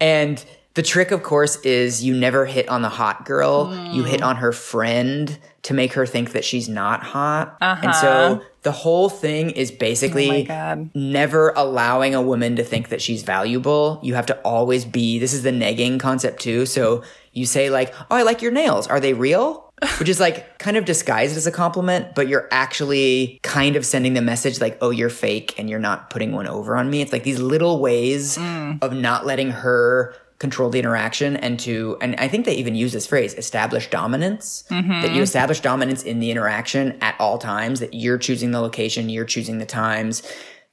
And 0.00 0.44
the 0.74 0.82
trick, 0.82 1.12
of 1.12 1.22
course, 1.22 1.56
is 1.60 2.02
you 2.02 2.14
never 2.14 2.46
hit 2.46 2.68
on 2.68 2.82
the 2.82 2.88
hot 2.88 3.24
girl. 3.24 3.66
Mm. 3.66 3.94
You 3.94 4.02
hit 4.02 4.22
on 4.22 4.36
her 4.36 4.50
friend 4.50 5.38
to 5.62 5.72
make 5.72 5.92
her 5.92 6.04
think 6.04 6.32
that 6.32 6.44
she's 6.44 6.68
not 6.68 7.02
hot. 7.02 7.56
Uh-huh. 7.60 7.80
And 7.82 7.94
so 7.94 8.42
the 8.62 8.72
whole 8.72 9.08
thing 9.08 9.50
is 9.50 9.70
basically 9.70 10.50
oh 10.50 10.88
never 10.94 11.50
allowing 11.50 12.14
a 12.14 12.20
woman 12.20 12.56
to 12.56 12.64
think 12.64 12.88
that 12.88 13.00
she's 13.00 13.22
valuable. 13.22 14.00
You 14.02 14.14
have 14.14 14.26
to 14.26 14.38
always 14.40 14.84
be, 14.84 15.20
this 15.20 15.32
is 15.32 15.44
the 15.44 15.52
negging 15.52 16.00
concept 16.00 16.42
too. 16.42 16.66
So 16.66 17.04
you 17.32 17.46
say 17.46 17.70
like, 17.70 17.94
Oh, 18.10 18.16
I 18.16 18.22
like 18.22 18.42
your 18.42 18.52
nails. 18.52 18.88
Are 18.88 19.00
they 19.00 19.14
real? 19.14 19.72
Which 19.98 20.08
is 20.08 20.18
like 20.18 20.58
kind 20.58 20.76
of 20.76 20.84
disguised 20.84 21.36
as 21.36 21.46
a 21.46 21.52
compliment, 21.52 22.14
but 22.14 22.26
you're 22.26 22.48
actually 22.50 23.38
kind 23.42 23.76
of 23.76 23.86
sending 23.86 24.14
the 24.14 24.22
message 24.22 24.60
like, 24.60 24.78
Oh, 24.80 24.90
you're 24.90 25.10
fake 25.10 25.54
and 25.56 25.70
you're 25.70 25.78
not 25.78 26.10
putting 26.10 26.32
one 26.32 26.48
over 26.48 26.76
on 26.76 26.90
me. 26.90 27.00
It's 27.00 27.12
like 27.12 27.24
these 27.24 27.40
little 27.40 27.80
ways 27.80 28.36
mm. 28.36 28.82
of 28.82 28.92
not 28.92 29.24
letting 29.24 29.50
her 29.50 30.14
control 30.38 30.68
the 30.68 30.78
interaction 30.78 31.36
and 31.36 31.60
to 31.60 31.96
and 32.00 32.16
i 32.16 32.26
think 32.26 32.44
they 32.44 32.54
even 32.54 32.74
use 32.74 32.92
this 32.92 33.06
phrase 33.06 33.34
establish 33.34 33.88
dominance 33.90 34.64
mm-hmm. 34.68 35.02
that 35.02 35.12
you 35.12 35.22
establish 35.22 35.60
dominance 35.60 36.02
in 36.02 36.18
the 36.18 36.30
interaction 36.30 36.98
at 37.00 37.14
all 37.20 37.38
times 37.38 37.80
that 37.80 37.94
you're 37.94 38.18
choosing 38.18 38.50
the 38.50 38.60
location 38.60 39.08
you're 39.08 39.24
choosing 39.24 39.58
the 39.58 39.66
times 39.66 40.22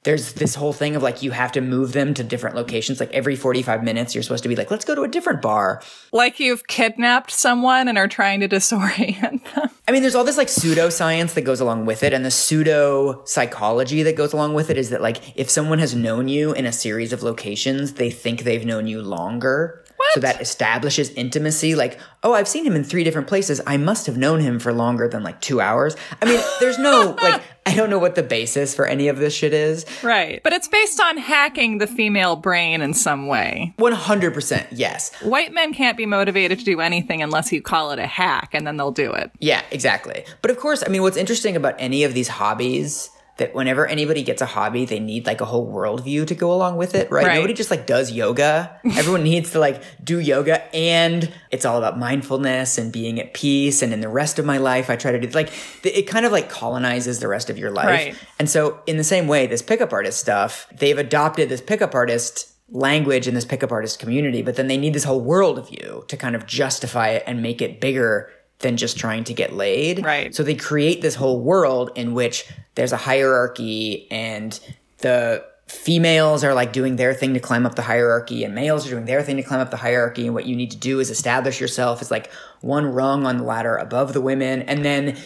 there's 0.04 0.32
this 0.32 0.56
whole 0.56 0.72
thing 0.72 0.96
of 0.96 1.02
like 1.02 1.22
you 1.22 1.30
have 1.30 1.52
to 1.52 1.60
move 1.60 1.92
them 1.92 2.12
to 2.14 2.24
different 2.24 2.56
locations. 2.56 2.98
Like 2.98 3.12
every 3.12 3.36
45 3.36 3.84
minutes 3.84 4.14
you're 4.14 4.22
supposed 4.22 4.42
to 4.42 4.48
be 4.48 4.56
like 4.56 4.70
let's 4.70 4.84
go 4.84 4.94
to 4.94 5.02
a 5.02 5.08
different 5.08 5.42
bar. 5.42 5.82
Like 6.12 6.40
you've 6.40 6.66
kidnapped 6.66 7.30
someone 7.30 7.88
and 7.88 7.96
are 7.96 8.08
trying 8.08 8.40
to 8.40 8.48
disorient 8.52 9.42
them. 9.54 9.70
I 9.86 9.92
mean 9.92 10.02
there's 10.02 10.14
all 10.14 10.24
this 10.24 10.36
like 10.36 10.48
pseudoscience 10.48 11.34
that 11.34 11.42
goes 11.42 11.60
along 11.60 11.86
with 11.86 12.02
it 12.02 12.12
and 12.12 12.24
the 12.24 12.30
pseudo 12.30 13.24
psychology 13.24 14.02
that 14.02 14.16
goes 14.16 14.32
along 14.32 14.54
with 14.54 14.70
it 14.70 14.76
is 14.76 14.90
that 14.90 15.02
like 15.02 15.36
if 15.36 15.48
someone 15.48 15.78
has 15.78 15.94
known 15.94 16.28
you 16.28 16.52
in 16.52 16.66
a 16.66 16.72
series 16.72 17.12
of 17.12 17.22
locations 17.22 17.94
they 17.94 18.10
think 18.10 18.42
they've 18.42 18.66
known 18.66 18.86
you 18.86 19.02
longer 19.02 19.81
So 20.14 20.20
that 20.20 20.40
establishes 20.40 21.10
intimacy. 21.10 21.74
Like, 21.74 21.98
oh, 22.22 22.34
I've 22.34 22.48
seen 22.48 22.66
him 22.66 22.76
in 22.76 22.84
three 22.84 23.02
different 23.04 23.28
places. 23.28 23.60
I 23.66 23.76
must 23.78 24.06
have 24.06 24.16
known 24.16 24.40
him 24.40 24.58
for 24.58 24.72
longer 24.72 25.08
than 25.08 25.22
like 25.22 25.40
two 25.40 25.60
hours. 25.60 25.96
I 26.20 26.26
mean, 26.26 26.40
there's 26.60 26.78
no, 26.78 27.16
like, 27.22 27.42
I 27.64 27.74
don't 27.74 27.88
know 27.88 27.98
what 27.98 28.14
the 28.14 28.22
basis 28.22 28.74
for 28.74 28.84
any 28.84 29.08
of 29.08 29.16
this 29.16 29.34
shit 29.34 29.54
is. 29.54 29.86
Right. 30.02 30.42
But 30.42 30.52
it's 30.52 30.68
based 30.68 31.00
on 31.00 31.16
hacking 31.16 31.78
the 31.78 31.86
female 31.86 32.36
brain 32.36 32.82
in 32.82 32.92
some 32.92 33.26
way. 33.26 33.74
100% 33.78 34.66
yes. 34.72 35.14
White 35.22 35.52
men 35.54 35.72
can't 35.72 35.96
be 35.96 36.04
motivated 36.04 36.58
to 36.58 36.64
do 36.64 36.80
anything 36.80 37.22
unless 37.22 37.52
you 37.52 37.62
call 37.62 37.92
it 37.92 37.98
a 37.98 38.06
hack 38.06 38.50
and 38.52 38.66
then 38.66 38.76
they'll 38.76 38.90
do 38.90 39.12
it. 39.12 39.30
Yeah, 39.38 39.62
exactly. 39.70 40.24
But 40.42 40.50
of 40.50 40.58
course, 40.58 40.82
I 40.86 40.90
mean, 40.90 41.02
what's 41.02 41.16
interesting 41.16 41.56
about 41.56 41.74
any 41.78 42.04
of 42.04 42.12
these 42.12 42.28
hobbies 42.28 43.08
that 43.38 43.54
whenever 43.54 43.86
anybody 43.86 44.22
gets 44.22 44.42
a 44.42 44.46
hobby, 44.46 44.84
they 44.84 45.00
need 45.00 45.26
like 45.26 45.40
a 45.40 45.44
whole 45.44 45.70
worldview 45.70 46.26
to 46.26 46.34
go 46.34 46.52
along 46.52 46.76
with 46.76 46.94
it, 46.94 47.10
right? 47.10 47.26
Right. 47.26 47.34
Nobody 47.34 47.54
just 47.54 47.70
like 47.70 47.86
does 47.86 48.12
yoga. 48.12 48.78
Everyone 48.84 49.22
needs 49.22 49.52
to 49.52 49.58
like 49.58 49.82
do 50.04 50.20
yoga 50.20 50.62
and 50.74 51.32
it's 51.50 51.64
all 51.64 51.78
about 51.78 51.98
mindfulness 51.98 52.76
and 52.76 52.92
being 52.92 53.18
at 53.18 53.32
peace. 53.32 53.80
And 53.80 53.92
in 53.92 54.00
the 54.00 54.08
rest 54.08 54.38
of 54.38 54.44
my 54.44 54.58
life, 54.58 54.90
I 54.90 54.96
try 54.96 55.12
to 55.12 55.20
do 55.20 55.28
like 55.28 55.50
it 55.82 56.02
kind 56.02 56.26
of 56.26 56.32
like 56.32 56.50
colonizes 56.50 57.20
the 57.20 57.28
rest 57.28 57.48
of 57.48 57.58
your 57.58 57.70
life. 57.70 57.86
Right. 57.86 58.14
And 58.38 58.50
so 58.50 58.80
in 58.86 58.98
the 58.98 59.04
same 59.04 59.26
way, 59.26 59.46
this 59.46 59.62
pickup 59.62 59.92
artist 59.92 60.20
stuff, 60.20 60.66
they've 60.72 60.98
adopted 60.98 61.48
this 61.48 61.62
pickup 61.62 61.94
artist 61.94 62.52
language 62.68 63.28
in 63.28 63.34
this 63.34 63.44
pickup 63.44 63.72
artist 63.72 63.98
community, 63.98 64.42
but 64.42 64.56
then 64.56 64.66
they 64.66 64.76
need 64.76 64.94
this 64.94 65.04
whole 65.04 65.20
world 65.20 65.58
of 65.58 65.70
you 65.70 66.04
to 66.08 66.16
kind 66.16 66.34
of 66.34 66.46
justify 66.46 67.08
it 67.08 67.22
and 67.26 67.42
make 67.42 67.60
it 67.60 67.80
bigger 67.80 68.30
than 68.62 68.76
just 68.76 68.96
trying 68.96 69.24
to 69.24 69.34
get 69.34 69.52
laid. 69.52 70.04
Right. 70.04 70.34
So 70.34 70.42
they 70.42 70.54
create 70.54 71.02
this 71.02 71.14
whole 71.14 71.40
world 71.40 71.90
in 71.94 72.14
which 72.14 72.46
there's 72.74 72.92
a 72.92 72.96
hierarchy 72.96 74.10
and 74.10 74.58
the 74.98 75.44
females 75.66 76.44
are 76.44 76.54
like 76.54 76.72
doing 76.72 76.96
their 76.96 77.14
thing 77.14 77.34
to 77.34 77.40
climb 77.40 77.64
up 77.64 77.76
the 77.76 77.82
hierarchy 77.82 78.44
and 78.44 78.54
males 78.54 78.86
are 78.86 78.90
doing 78.90 79.06
their 79.06 79.22
thing 79.22 79.36
to 79.36 79.42
climb 79.42 79.60
up 79.60 79.70
the 79.70 79.76
hierarchy 79.76 80.26
and 80.26 80.34
what 80.34 80.44
you 80.44 80.54
need 80.54 80.70
to 80.70 80.76
do 80.76 81.00
is 81.00 81.08
establish 81.08 81.60
yourself 81.60 82.02
as 82.02 82.10
like 82.10 82.30
one 82.60 82.84
rung 82.84 83.24
on 83.24 83.38
the 83.38 83.42
ladder 83.42 83.76
above 83.76 84.12
the 84.12 84.20
women 84.20 84.62
and 84.62 84.84
then 84.84 85.16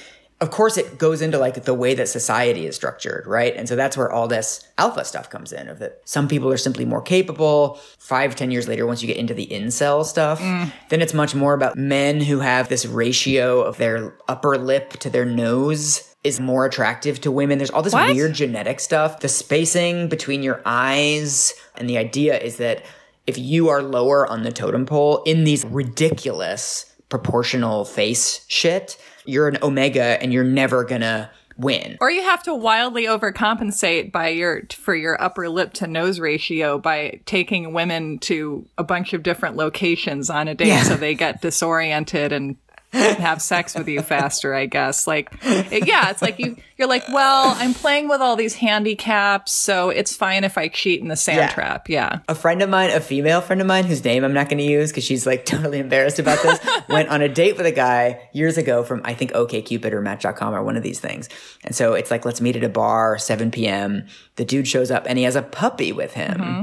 of 0.40 0.51
course 0.51 0.77
it 0.77 0.99
goes 0.99 1.22
into 1.22 1.38
like 1.38 1.64
the 1.64 1.75
way 1.75 1.94
that 1.94 2.09
society 2.09 2.66
is 2.66 2.77
structured 2.77 3.27
right? 3.27 3.55
And 3.57 3.68
so 3.68 3.77
that's 3.77 3.96
where 3.96 4.11
all 4.12 4.29
this 4.29 4.66
alpha 4.79 5.05
stuff 5.05 5.31
comes 5.31 5.53
in 5.53 5.68
of 5.68 5.79
that 5.79 6.01
some 6.05 6.29
people 6.29 6.51
are 6.51 6.57
simply 6.59 6.85
more 6.85 7.03
capable. 7.03 7.81
Five 7.99 8.37
ten 8.37 8.51
years 8.51 8.68
later 8.68 8.87
once 8.87 9.03
you 9.03 9.07
get 9.07 9.16
into 9.16 9.35
the 9.35 9.46
incel 9.46 10.05
stuff 10.05 10.40
mm. 10.40 10.72
then 10.90 11.01
it's 11.01 11.14
much 11.14 11.35
more 11.35 11.55
about 11.55 11.77
men 11.77 12.20
who 12.20 12.40
have 12.40 12.68
this 12.68 12.87
ratio 12.87 13.62
of 13.62 13.79
their 13.79 14.14
upper 14.29 14.57
lip 14.59 14.90
to 15.01 15.11
their 15.11 15.25
nose 15.25 16.14
is 16.27 16.40
more 16.40 16.66
attractive 16.66 17.20
to 17.20 17.31
women. 17.31 17.59
There's 17.59 17.70
all 17.70 17.83
this 17.83 17.92
What? 17.92 18.12
weird 18.12 18.35
genetic 18.35 18.81
stuff. 18.81 19.20
The 19.20 19.29
spacing 19.29 20.09
between 20.09 20.42
your 20.42 20.61
eyes 20.66 21.55
and 21.77 21.88
the 21.88 21.99
idea 21.99 22.37
is 22.37 22.57
that 22.57 22.85
if 23.29 23.38
you 23.38 23.68
are 23.68 23.83
lower 23.83 24.27
on 24.27 24.42
the 24.42 24.51
totem 24.53 24.87
pole 24.87 25.22
in 25.25 25.44
these 25.44 25.64
ridiculous 25.64 26.92
proportional 27.09 27.85
face 27.85 28.45
shit, 28.49 28.97
you're 29.25 29.49
an 29.49 29.59
omega 29.62 30.21
and 30.23 30.33
you're 30.33 30.45
never 30.45 30.85
gonna 30.85 31.31
win. 31.59 31.97
Or 32.03 32.11
you 32.11 32.23
have 32.23 32.42
to 32.42 32.55
wildly 32.55 33.05
overcompensate 33.07 34.12
by 34.12 34.29
your 34.29 34.62
for 34.75 34.95
your 34.95 35.21
upper 35.23 35.49
lip 35.49 35.73
to 35.75 35.87
nose 35.87 36.21
ratio 36.21 36.79
by 36.79 37.21
taking 37.25 37.73
women 37.73 38.19
to 38.21 38.66
a 38.77 38.85
bunch 38.85 39.12
of 39.14 39.23
different 39.23 39.57
locations 39.57 40.29
on 40.29 40.49
a 40.49 40.55
date 40.55 40.69
Yeah. 40.69 40.83
so 40.83 40.97
they 40.97 41.14
get 41.14 41.40
disoriented 41.40 42.33
and 42.33 42.57
have 42.96 43.40
sex 43.42 43.74
with 43.74 43.88
you 43.88 44.02
faster, 44.02 44.54
I 44.54 44.66
guess. 44.66 45.06
Like 45.06 45.30
it- 45.42 45.87
yeah, 45.87 46.11
it's 46.11 46.22
like 46.22 46.38
you 46.38 46.56
you're 46.78 46.88
like, 46.88 47.09
"Well, 47.09 47.54
I'm 47.59 47.72
playing 47.74 48.09
with 48.09 48.20
all 48.20 48.37
these 48.37 48.54
handicaps, 48.56 49.50
so 49.52 49.88
it's 49.88 50.14
fine 50.14 50.44
if 50.44 50.59
I 50.59 50.68
cheat 50.68 51.00
in 51.00 51.09
the 51.09 51.16
sand 51.16 51.38
Yeah. 51.38 51.48
trap." 51.48 51.88
Yeah. 51.88 52.18
A 52.28 52.35
friend 52.35 52.61
of 52.62 52.68
mine, 52.70 52.90
a 52.90 53.00
female 53.00 53.40
friend 53.40 53.61
of 53.61 53.66
mine, 53.66 53.85
whose 53.85 54.04
name 54.04 54.24
I'm 54.24 54.35
not 54.35 54.48
gonna 54.48 54.62
use 54.62 54.90
because 54.90 55.04
she's 55.04 55.26
like 55.26 55.44
totally 55.46 55.78
embarrassed 55.78 56.18
about 56.18 56.42
this, 56.42 56.59
went 56.88 57.09
on 57.09 57.22
a 57.22 57.28
date 57.28 57.56
with 57.56 57.66
a 57.66 57.72
guy 57.72 58.28
years 58.32 58.59
ago 58.59 58.82
from 58.82 59.00
I 59.04 59.14
think 59.14 59.32
OKCupid 59.32 59.92
or 59.92 60.00
Match.com 60.00 60.54
or 60.54 60.62
one 60.62 60.76
of 60.76 60.82
these 60.82 61.00
things. 61.00 61.28
And 61.64 61.74
so 61.74 61.94
it's 61.94 62.11
like, 62.11 62.24
let's 62.24 62.40
meet 62.40 62.56
at 62.56 62.64
a 62.64 62.68
bar, 62.68 63.18
7 63.18 63.50
p.m. 63.50 64.06
The 64.37 64.44
dude 64.44 64.68
shows 64.68 64.90
up 64.90 65.06
and 65.09 65.16
he 65.18 65.24
has 65.24 65.37
a 65.37 65.42
puppy 65.42 65.92
with 65.92 66.12
him. 66.14 66.38
Mm-hmm. 66.38 66.62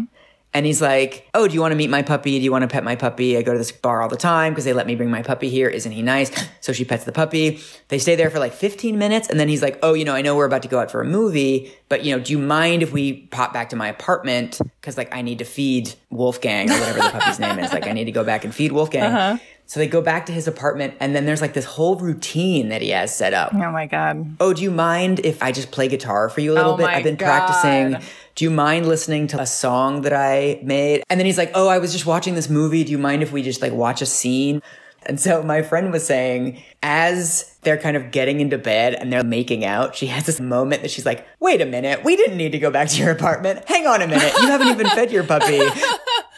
And 0.55 0.65
he's 0.65 0.81
like, 0.81 1.27
Oh, 1.33 1.47
do 1.47 1.53
you 1.53 1.61
want 1.61 1.71
to 1.71 1.75
meet 1.75 1.89
my 1.89 2.01
puppy? 2.03 2.37
Do 2.37 2.43
you 2.43 2.51
want 2.51 2.61
to 2.61 2.67
pet 2.67 2.83
my 2.83 2.95
puppy? 2.95 3.37
I 3.37 3.41
go 3.41 3.53
to 3.53 3.57
this 3.57 3.71
bar 3.71 4.01
all 4.03 4.09
the 4.09 4.15
time 4.17 4.53
because 4.53 4.65
they 4.65 4.73
let 4.73 4.85
me 4.85 4.95
bring 4.95 5.09
my 5.09 5.23
puppy 5.23 5.49
here. 5.49 5.67
Isn't 5.67 5.91
he 5.91 6.01
nice? 6.03 6.31
So 6.61 6.73
she 6.73 6.85
pets 6.85 7.05
the 7.05 7.11
puppy. 7.11 7.59
They 7.87 7.97
stay 7.97 8.15
there 8.15 8.29
for 8.29 8.39
like 8.39 8.53
15 8.53 8.97
minutes. 8.97 9.29
And 9.29 9.39
then 9.39 9.49
he's 9.49 9.61
like, 9.63 9.79
Oh, 9.81 9.93
you 9.93 10.05
know, 10.05 10.13
I 10.13 10.21
know 10.21 10.35
we're 10.35 10.45
about 10.45 10.61
to 10.61 10.67
go 10.67 10.79
out 10.79 10.91
for 10.91 11.01
a 11.01 11.05
movie, 11.05 11.73
but 11.89 12.03
you 12.05 12.15
know, 12.15 12.23
do 12.23 12.31
you 12.31 12.39
mind 12.39 12.83
if 12.83 12.91
we 12.93 13.13
pop 13.27 13.51
back 13.53 13.69
to 13.71 13.75
my 13.75 13.87
apartment? 13.87 14.59
Cause 14.81 14.97
like 14.97 15.15
I 15.15 15.21
need 15.21 15.39
to 15.39 15.45
feed 15.45 15.93
Wolfgang 16.09 16.69
or 16.69 16.73
whatever 16.79 16.99
the 16.99 17.09
puppy's 17.09 17.39
name 17.39 17.57
is. 17.59 17.71
Like 17.73 17.87
I 17.87 17.93
need 17.93 18.05
to 18.05 18.11
go 18.11 18.23
back 18.23 18.43
and 18.43 18.53
feed 18.53 18.71
Wolfgang. 18.71 19.03
Uh-huh. 19.03 19.37
So 19.65 19.79
they 19.79 19.87
go 19.87 20.01
back 20.01 20.25
to 20.25 20.33
his 20.33 20.45
apartment 20.47 20.95
and 20.99 21.15
then 21.15 21.25
there's 21.25 21.39
like 21.41 21.53
this 21.53 21.63
whole 21.65 21.95
routine 21.95 22.67
that 22.69 22.81
he 22.81 22.89
has 22.89 23.15
set 23.15 23.33
up 23.33 23.53
Oh 23.53 23.71
my 23.71 23.87
god. 23.87 24.35
oh, 24.41 24.53
do 24.53 24.61
you 24.61 24.69
mind 24.71 25.21
if 25.21 25.41
I 25.41 25.53
just 25.53 25.71
play 25.71 25.87
guitar 25.87 26.27
for 26.29 26.41
you 26.41 26.51
a 26.51 26.55
little 26.55 26.73
Oh 26.73 26.77
bit? 26.77 26.87
I've 26.87 27.03
been 27.03 27.15
God. 27.15 27.25
practicing. 27.25 28.09
Do 28.35 28.45
you 28.45 28.49
mind 28.49 28.87
listening 28.87 29.27
to 29.27 29.39
a 29.39 29.45
song 29.45 30.01
that 30.01 30.13
I 30.13 30.59
made? 30.63 31.03
And 31.09 31.19
then 31.19 31.25
he's 31.25 31.37
like, 31.37 31.51
oh, 31.53 31.67
I 31.67 31.77
was 31.77 31.91
just 31.91 32.05
watching 32.05 32.33
this 32.33 32.49
movie. 32.49 32.83
Do 32.83 32.91
you 32.91 32.97
mind 32.97 33.21
if 33.21 33.31
we 33.31 33.43
just 33.43 33.61
like 33.61 33.73
watch 33.73 34.01
a 34.01 34.07
scene? 34.07 34.61
And 35.05 35.19
so 35.19 35.43
my 35.43 35.61
friend 35.61 35.91
was 35.91 36.05
saying, 36.05 36.63
as 36.81 37.57
they're 37.61 37.77
kind 37.77 37.97
of 37.97 38.11
getting 38.11 38.39
into 38.39 38.57
bed 38.57 38.95
and 38.95 39.11
they're 39.11 39.23
making 39.23 39.65
out, 39.65 39.95
she 39.95 40.07
has 40.07 40.25
this 40.25 40.39
moment 40.39 40.81
that 40.81 40.89
she's 40.89 41.05
like, 41.05 41.27
wait 41.39 41.61
a 41.61 41.65
minute, 41.65 42.03
we 42.03 42.15
didn't 42.15 42.37
need 42.37 42.53
to 42.53 42.59
go 42.59 42.71
back 42.71 42.87
to 42.89 42.97
your 42.97 43.11
apartment. 43.11 43.67
Hang 43.67 43.85
on 43.85 44.01
a 44.01 44.07
minute. 44.07 44.33
You 44.41 44.47
haven't 44.47 44.69
even 44.69 44.87
fed 44.87 45.11
your 45.11 45.23
puppy. 45.23 45.61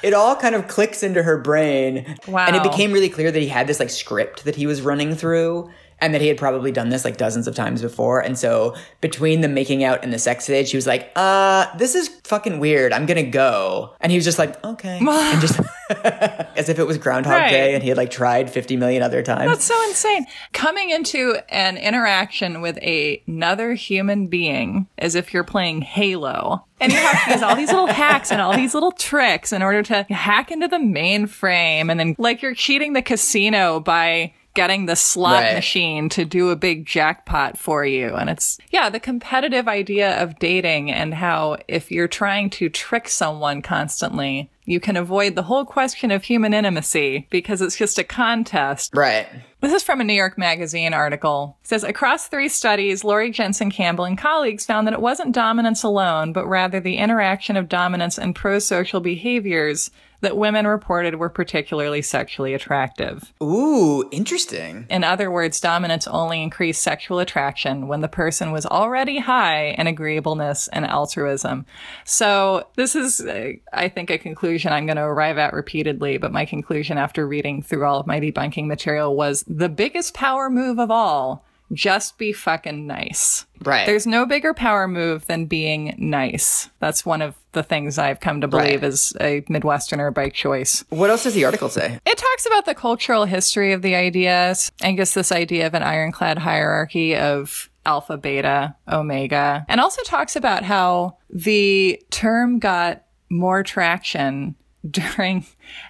It 0.04 0.14
all 0.14 0.36
kind 0.36 0.56
of 0.56 0.68
clicks 0.68 1.04
into 1.04 1.24
her 1.24 1.38
brain. 1.38 2.18
Wow. 2.28 2.48
And 2.48 2.56
it 2.56 2.64
became 2.64 2.92
really 2.92 3.10
clear 3.10 3.32
that 3.32 3.40
he 3.42 3.48
had 3.48 3.68
this 3.68 3.80
like 3.80 3.90
script 3.90 4.44
that 4.46 4.56
he 4.56 4.68
was 4.68 4.82
running 4.82 5.16
through 5.16 5.72
and 6.00 6.14
that 6.14 6.22
he 6.22 6.28
had 6.28 6.38
probably 6.38 6.72
done 6.72 6.90
this 6.90 7.06
like 7.06 7.18
dozens 7.18 7.48
of 7.48 7.56
times 7.56 7.82
before. 7.82 8.20
And 8.20 8.38
so 8.38 8.76
between 9.02 9.42
the 9.42 9.48
making 9.48 9.84
out 9.84 10.04
and 10.04 10.12
the 10.14 10.20
sex 10.20 10.44
stage, 10.44 10.70
she 10.70 10.78
was 10.78 10.86
like, 10.88 11.12
uh, 11.16 11.66
this 11.78 11.96
is 11.96 12.10
fucking 12.26 12.60
weird. 12.60 12.92
I'm 12.94 13.06
gonna 13.06 13.24
go. 13.24 13.94
And 14.02 14.12
he 14.12 14.18
was 14.18 14.26
just 14.26 14.38
like, 14.40 14.64
okay. 14.64 14.98
and 15.02 15.42
just 15.42 15.60
as 15.90 16.70
if 16.70 16.80
it 16.80 16.86
was 16.86 16.98
Groundhog 16.98 17.34
Right. 17.34 17.50
Day 17.50 17.74
and 17.74 17.84
he 17.84 17.90
had 17.90 17.98
like 17.98 18.12
tried 18.12 18.50
50 18.50 18.78
million 18.78 19.04
other 19.04 19.22
times. 19.24 19.50
That's 19.50 19.66
so 19.66 19.82
insane. 19.88 20.26
Coming 20.54 20.90
into 20.90 21.36
an 21.50 21.78
interaction 21.78 22.62
with 22.62 22.78
a- 22.80 23.22
another 23.28 23.74
human 23.74 24.28
being 24.28 24.88
as 24.98 25.16
if 25.16 25.34
you're 25.34 25.44
playing 25.44 25.82
Halo. 25.82 26.66
And 26.82 26.92
you 26.92 26.98
have 26.98 27.24
to 27.26 27.32
use 27.32 27.42
all 27.42 27.56
these 27.56 27.72
little 27.72 27.88
hacks 27.88 28.32
and 28.32 28.42
all 28.42 28.54
these 28.56 28.74
little 28.74 28.92
tricks 28.92 29.54
in 29.54 29.62
order 29.64 29.82
to 29.84 30.04
hack 30.10 30.52
into 30.52 30.68
the 30.68 30.78
mainframe. 30.78 31.90
And 31.90 32.00
then, 32.00 32.16
like, 32.18 32.42
you're 32.42 32.54
cheating 32.54 32.94
the 32.94 33.02
casino 33.02 33.80
by 33.80 34.34
getting 34.56 34.88
the 34.88 34.96
slot 34.96 35.44
Right. 35.44 35.54
machine 35.54 36.10
to 36.10 36.26
do 36.26 36.50
a 36.50 36.56
big 36.56 36.86
jackpot 36.86 37.58
for 37.58 37.86
you. 37.86 38.16
And 38.16 38.30
it's, 38.30 38.58
yeah, 38.72 38.90
the 38.90 39.00
competitive 39.00 39.68
idea 39.68 40.22
of 40.22 40.40
dating 40.40 40.92
and 40.92 41.14
how 41.14 41.58
if 41.68 41.92
you're 41.92 42.08
trying 42.08 42.50
to 42.52 42.70
trick 42.70 43.08
someone 43.08 43.62
constantly, 43.62 44.50
you 44.66 44.80
can 44.80 44.98
avoid 44.98 45.36
the 45.36 45.44
whole 45.44 45.66
question 45.66 46.10
of 46.10 46.24
human 46.24 46.54
intimacy 46.54 47.28
because 47.30 47.62
it's 47.62 47.76
just 47.78 48.00
a 48.00 48.04
contest. 48.04 48.92
right. 48.96 49.28
This 49.62 49.74
is 49.74 49.84
from 49.84 50.00
a 50.00 50.04
New 50.04 50.14
York 50.14 50.38
Magazine 50.38 50.94
article. 50.94 51.58
It 51.64 51.68
says 51.68 51.84
across 51.84 52.28
three 52.28 52.50
studies, 52.50 53.04
Lauri 53.04 53.32
Jensen 53.32 53.72
Campbell 53.72 54.06
and 54.06 54.18
colleagues 54.18 54.66
found 54.66 54.86
that 54.86 54.94
it 54.94 55.02
wasn't 55.02 55.34
dominance 55.34 55.82
alone, 55.82 56.34
but 56.34 56.46
rather 56.46 56.80
the 56.80 56.98
interaction 56.98 57.58
of 57.58 57.70
dominance 57.70 58.20
and 58.20 58.36
pro-social 58.36 59.00
behaviors 59.00 59.90
that 60.22 60.38
women 60.38 60.66
reported 60.66 61.16
were 61.16 61.30
particularly 61.30 62.02
sexually 62.02 62.54
attractive. 62.54 63.32
Ooh, 63.44 64.08
interesting. 64.12 64.88
In 64.90 65.04
other 65.04 65.30
words, 65.30 65.60
dominance 65.60 66.08
only 66.08 66.42
increased 66.42 66.82
sexual 66.82 67.20
attraction 67.20 67.88
when 67.88 68.02
the 68.02 68.08
person 68.08 68.52
was 68.52 68.66
already 68.66 69.20
high 69.20 69.76
in 69.78 69.86
agreeableness 69.86 70.68
and 70.70 70.86
altruism. 70.86 71.66
So 72.06 72.68
this 72.76 72.96
is, 72.96 73.22
uh, 73.22 73.52
I 73.72 73.88
think, 73.88 74.10
a 74.10 74.18
conclusion 74.18 74.74
I'm 74.74 74.88
going 74.88 74.98
to 74.98 75.04
arrive 75.04 75.38
at 75.38 75.54
repeatedly, 75.54 76.18
but 76.18 76.32
my 76.32 76.46
conclusion 76.46 76.98
after 76.98 77.28
reading 77.28 77.62
through 77.62 77.86
all 77.86 78.00
of 78.00 78.08
my 78.08 78.20
debunking 78.20 78.66
material 78.66 79.16
was 79.16 79.44
the 79.48 79.70
biggest 79.70 80.14
power 80.14 80.50
move 80.50 80.80
of 80.80 80.90
all. 80.92 81.46
Just 81.74 82.20
be 82.20 82.32
fucking 82.32 82.86
nice. 82.86 83.48
Right. 83.64 83.88
There's 83.88 84.06
no 84.06 84.28
bigger 84.28 84.54
power 84.54 84.88
move 84.88 85.26
than 85.26 85.48
being 85.48 85.96
nice. 85.98 86.70
That's 86.80 87.04
one 87.04 87.24
of 87.24 87.34
the 87.54 87.64
things 87.64 87.98
I've 87.98 88.20
come 88.20 88.40
to 88.42 88.48
believe 88.48 88.84
Right. 88.84 88.88
is 88.90 89.14
a 89.20 89.42
Midwesterner 89.50 90.14
by 90.14 90.30
choice. 90.30 90.86
What 90.90 91.10
else 91.10 91.24
does 91.24 91.34
the 91.34 91.44
article 91.44 91.70
say? 91.70 92.00
It 92.06 92.18
talks 92.20 92.46
about 92.46 92.66
the 92.66 92.76
cultural 92.76 93.26
history 93.26 93.74
of 93.74 93.82
the 93.82 93.96
ideas. 93.96 94.72
and 94.82 94.96
guess 94.96 95.16
this 95.16 95.32
idea 95.32 95.66
of 95.66 95.74
an 95.74 95.82
ironclad 95.82 96.38
hierarchy 96.38 97.16
of 97.16 97.72
alpha, 97.84 98.18
beta, 98.18 98.76
omega, 98.92 99.66
and 99.68 99.82
also 99.82 100.04
talks 100.04 100.36
about 100.36 100.64
how 100.64 101.18
the 101.32 102.00
term 102.12 102.60
got 102.60 103.04
more 103.30 103.64
traction 103.64 104.56
during 104.92 105.46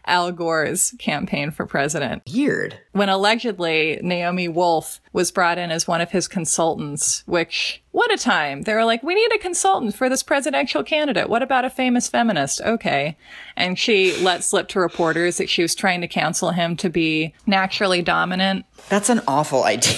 Al 0.05 0.31
Gore's 0.31 0.93
campaign 0.99 1.51
for 1.51 1.65
president. 1.65 2.23
Weird. 2.31 2.79
When 2.91 3.09
allegedly 3.09 3.99
Naomi 4.01 4.47
Wolf 4.47 5.01
was 5.13 5.31
brought 5.31 5.57
in 5.57 5.71
as 5.71 5.87
one 5.87 6.01
of 6.01 6.11
his 6.11 6.27
consultants, 6.27 7.23
which, 7.25 7.83
what 7.91 8.13
a 8.13 8.17
time. 8.17 8.63
They 8.63 8.73
were 8.73 8.85
like, 8.85 9.03
we 9.03 9.15
need 9.15 9.33
a 9.33 9.39
consultant 9.39 9.95
for 9.95 10.09
this 10.09 10.23
presidential 10.23 10.83
candidate. 10.83 11.29
What 11.29 11.43
about 11.43 11.65
a 11.65 11.69
famous 11.69 12.07
feminist? 12.07 12.61
Okay. 12.61 13.17
And 13.55 13.77
she 13.77 14.15
let 14.17 14.43
slip 14.43 14.67
to 14.69 14.79
reporters 14.79 15.37
that 15.37 15.49
she 15.49 15.61
was 15.61 15.75
trying 15.75 16.01
to 16.01 16.07
counsel 16.07 16.51
him 16.51 16.75
to 16.77 16.89
be 16.89 17.33
naturally 17.45 18.01
dominant. 18.01 18.65
That's 18.89 19.09
an 19.09 19.21
awful 19.27 19.63
idea. 19.63 19.97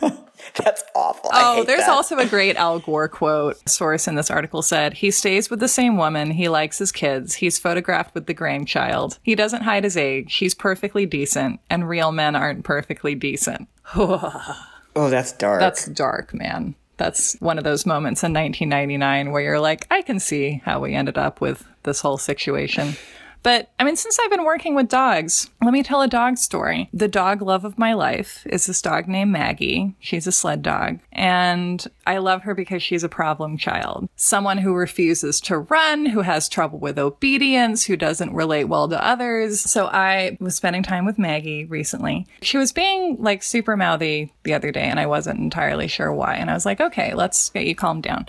That's 0.62 0.84
awful. 0.94 1.30
Oh, 1.32 1.64
there's 1.64 1.80
that. 1.80 1.90
also 1.90 2.18
a 2.18 2.26
great 2.26 2.56
Al 2.56 2.78
Gore 2.78 3.08
quote. 3.08 3.56
Source 3.68 4.06
in 4.06 4.16
this 4.16 4.30
article 4.30 4.60
said, 4.62 4.94
He 4.94 5.10
stays 5.10 5.48
with 5.48 5.60
the 5.60 5.68
same 5.68 5.96
woman. 5.96 6.32
He 6.32 6.48
likes 6.48 6.78
his 6.78 6.92
kids. 6.92 7.34
He's 7.34 7.58
photographed 7.58 8.14
with 8.14 8.26
the 8.26 8.34
grandchild. 8.34 9.18
He 9.22 9.34
doesn't 9.34 9.62
hide 9.62 9.84
his 9.84 9.96
age. 9.96 10.34
He's 10.34 10.54
perfectly 10.54 11.06
decent. 11.06 11.60
And 11.70 11.88
real 11.88 12.12
men 12.12 12.36
aren't 12.36 12.64
perfectly 12.64 13.14
decent. 13.14 13.68
oh, 13.94 14.66
that's 14.94 15.32
dark. 15.32 15.60
That's 15.60 15.86
dark, 15.86 16.34
man. 16.34 16.74
That's 16.98 17.40
one 17.40 17.58
of 17.58 17.64
those 17.64 17.86
moments 17.86 18.22
in 18.22 18.32
1999 18.32 19.32
where 19.32 19.42
you're 19.42 19.60
like, 19.60 19.86
I 19.90 20.02
can 20.02 20.20
see 20.20 20.60
how 20.64 20.80
we 20.80 20.94
ended 20.94 21.16
up 21.16 21.40
with 21.40 21.66
this 21.84 22.00
whole 22.02 22.18
situation. 22.18 22.96
But 23.42 23.70
I 23.78 23.84
mean, 23.84 23.96
since 23.96 24.18
I've 24.18 24.30
been 24.30 24.44
working 24.44 24.74
with 24.74 24.88
dogs, 24.88 25.50
let 25.62 25.72
me 25.72 25.82
tell 25.82 26.02
a 26.02 26.08
dog 26.08 26.38
story. 26.38 26.88
The 26.92 27.08
dog 27.08 27.42
love 27.42 27.64
of 27.64 27.78
my 27.78 27.94
life 27.94 28.46
is 28.46 28.66
this 28.66 28.82
dog 28.82 29.08
named 29.08 29.32
Maggie. 29.32 29.94
She's 29.98 30.26
a 30.26 30.32
sled 30.32 30.62
dog. 30.62 31.00
And 31.12 31.84
I 32.06 32.18
love 32.18 32.42
her 32.42 32.54
because 32.54 32.82
she's 32.82 33.04
a 33.04 33.08
problem 33.08 33.56
child. 33.56 34.08
Someone 34.16 34.58
who 34.58 34.74
refuses 34.74 35.40
to 35.42 35.58
run, 35.58 36.06
who 36.06 36.20
has 36.20 36.48
trouble 36.48 36.78
with 36.78 36.98
obedience, 36.98 37.84
who 37.84 37.96
doesn't 37.96 38.34
relate 38.34 38.64
well 38.64 38.88
to 38.88 39.04
others. 39.04 39.60
So 39.60 39.86
I 39.86 40.36
was 40.40 40.54
spending 40.54 40.82
time 40.82 41.04
with 41.04 41.18
Maggie 41.18 41.64
recently. 41.64 42.26
She 42.42 42.58
was 42.58 42.72
being 42.72 43.16
like 43.20 43.42
super 43.42 43.76
mouthy 43.76 44.32
the 44.44 44.54
other 44.54 44.70
day, 44.70 44.84
and 44.84 45.00
I 45.00 45.06
wasn't 45.06 45.40
entirely 45.40 45.88
sure 45.88 46.12
why. 46.12 46.34
And 46.34 46.50
I 46.50 46.54
was 46.54 46.66
like, 46.66 46.80
okay, 46.80 47.14
let's 47.14 47.50
get 47.50 47.66
you 47.66 47.74
calmed 47.74 48.04
down. 48.04 48.26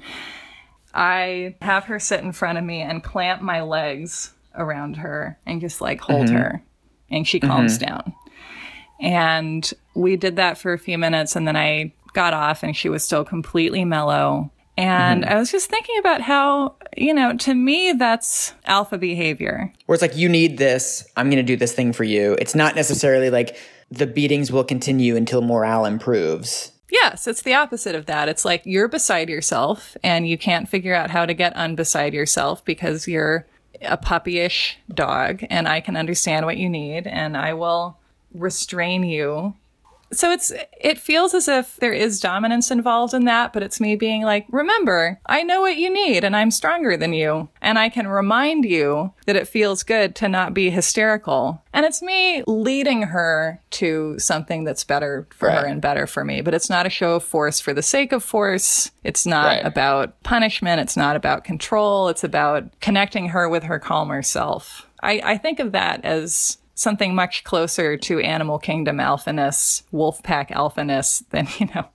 I 0.94 1.56
have 1.62 1.86
her 1.86 2.00
sit 2.00 2.22
in 2.22 2.32
front 2.34 2.58
of 2.58 2.64
me 2.64 2.82
and 2.82 3.04
clamp 3.04 3.42
my 3.42 3.62
legs 3.62 4.33
around 4.56 4.98
her 4.98 5.38
and 5.46 5.62
just 5.62 5.82
like 5.82 6.02
hold 6.02 6.28
mm-hmm. 6.28 6.36
her 6.36 6.64
and 7.10 7.28
she 7.28 7.40
calms 7.40 7.78
mm-hmm. 7.78 7.88
down. 7.88 8.14
And 9.00 9.72
we 9.94 10.16
did 10.16 10.38
that 10.38 10.58
for 10.58 10.74
a 10.74 10.80
few 10.80 10.98
minutes 10.98 11.36
and 11.36 11.48
then 11.48 11.56
I 11.56 11.94
got 12.14 12.34
off 12.34 12.64
and 12.64 12.76
she 12.76 12.90
was 12.90 13.04
still 13.04 13.26
completely 13.26 13.86
mellow. 13.86 14.52
And 14.78 15.24
mm-hmm. 15.24 15.34
I 15.34 15.38
was 15.38 15.52
just 15.52 15.70
thinking 15.70 15.98
about 16.00 16.22
how, 16.22 16.76
you 16.98 17.14
know, 17.14 17.36
to 17.38 17.54
me, 17.54 17.94
that's 17.94 18.54
alpha 18.66 18.98
behavior. 18.98 19.72
Where 19.86 19.94
it's 19.94 20.02
like, 20.02 20.18
you 20.18 20.30
need 20.30 20.58
this. 20.58 21.08
I'm 21.16 21.30
going 21.30 21.38
to 21.38 21.44
do 21.44 21.58
this 21.58 21.74
thing 21.74 21.94
for 21.94 22.04
you. 22.04 22.36
It's 22.40 22.56
not 22.56 22.76
necessarily 22.76 23.30
like 23.30 23.58
the 23.92 24.08
beatings 24.08 24.52
will 24.52 24.64
continue 24.64 25.16
until 25.16 25.42
morale 25.42 25.86
improves. 25.86 26.72
Yes, 26.90 27.28
it's 27.28 27.42
the 27.42 27.56
opposite 27.56 27.96
of 27.96 28.06
that. 28.06 28.30
It's 28.30 28.46
like 28.46 28.62
you're 28.66 28.88
beside 28.88 29.30
yourself 29.30 29.98
and 30.04 30.28
you 30.28 30.38
can't 30.38 30.70
figure 30.70 30.94
out 30.94 31.10
how 31.10 31.26
to 31.26 31.34
get 31.34 31.56
unbeside 31.56 32.14
yourself 32.14 32.64
because 32.66 33.08
you're 33.08 33.48
a 33.84 33.98
puppyish 33.98 34.76
dog 34.94 35.44
and 35.50 35.68
I 35.68 35.82
can 35.82 35.96
understand 35.96 36.46
what 36.46 36.58
you 36.58 36.70
need 36.70 37.08
and 37.08 37.38
I 37.38 37.54
will 37.54 37.98
restrain 38.34 39.04
you. 39.04 39.56
So 40.14 40.32
it's 40.32 40.52
it 40.80 40.98
feels 40.98 41.34
as 41.34 41.48
if 41.48 41.78
there 41.78 41.94
is 41.94 42.20
dominance 42.20 42.72
involved 42.72 43.14
in 43.14 43.26
that, 43.26 43.54
but 43.54 43.64
it's 43.64 43.80
me 43.80 43.96
being 43.96 44.24
like, 44.24 44.46
"Remember, 44.50 45.20
I 45.26 45.44
know 45.44 45.62
what 45.62 45.78
you 45.78 45.92
need 45.92 46.24
and 46.24 46.36
I'm 46.36 46.52
stronger 46.52 46.96
than 46.96 47.14
you, 47.14 47.50
and 47.62 47.78
I 47.78 47.90
can 47.90 48.08
remind 48.08 48.66
you 48.66 49.14
that 49.26 49.36
it 49.36 49.48
feels 49.48 49.84
good 49.84 50.16
to 50.16 50.30
not 50.30 50.54
be 50.54 50.70
hysterical." 50.70 51.62
And 51.74 51.86
it's 51.86 52.02
me 52.02 52.44
leading 52.46 53.04
her 53.04 53.60
to 53.72 54.18
something 54.20 54.64
that's 54.64 54.84
better 54.84 55.28
for 55.32 55.48
right. 55.48 55.60
her 55.60 55.66
and 55.66 55.82
better 55.82 56.06
for 56.06 56.24
me, 56.24 56.42
but 56.42 56.54
it's 56.54 56.70
not 56.70 56.86
a 56.86 56.90
show 56.90 57.16
of 57.16 57.24
force 57.24 57.60
for 57.60 57.74
the 57.74 57.82
sake 57.82 58.12
of 58.12 58.24
force. 58.24 58.92
It's 59.04 59.26
not 59.26 59.48
right. 59.48 59.66
about 59.66 60.22
punishment. 60.24 60.82
It's 60.82 60.96
not 60.96 61.16
about 61.16 61.44
control. 61.44 62.10
It's 62.10 62.24
about 62.24 62.80
connecting 62.80 63.30
her 63.30 63.50
with 63.50 63.64
her 63.64 63.80
calmer 63.80 64.22
self. 64.22 64.88
I, 65.02 65.22
I 65.24 65.38
think 65.38 65.60
of 65.60 65.74
that 65.74 66.06
as 66.06 66.58
something 66.76 67.16
much 67.16 67.44
closer 67.44 67.98
to 67.98 68.20
animal 68.20 68.60
kingdom 68.60 68.98
alphaness, 68.98 69.84
wolf 69.92 70.22
pack 70.24 70.50
alphaness 70.50 71.24
than, 71.30 71.48
you 71.60 71.68
know, 71.74 71.86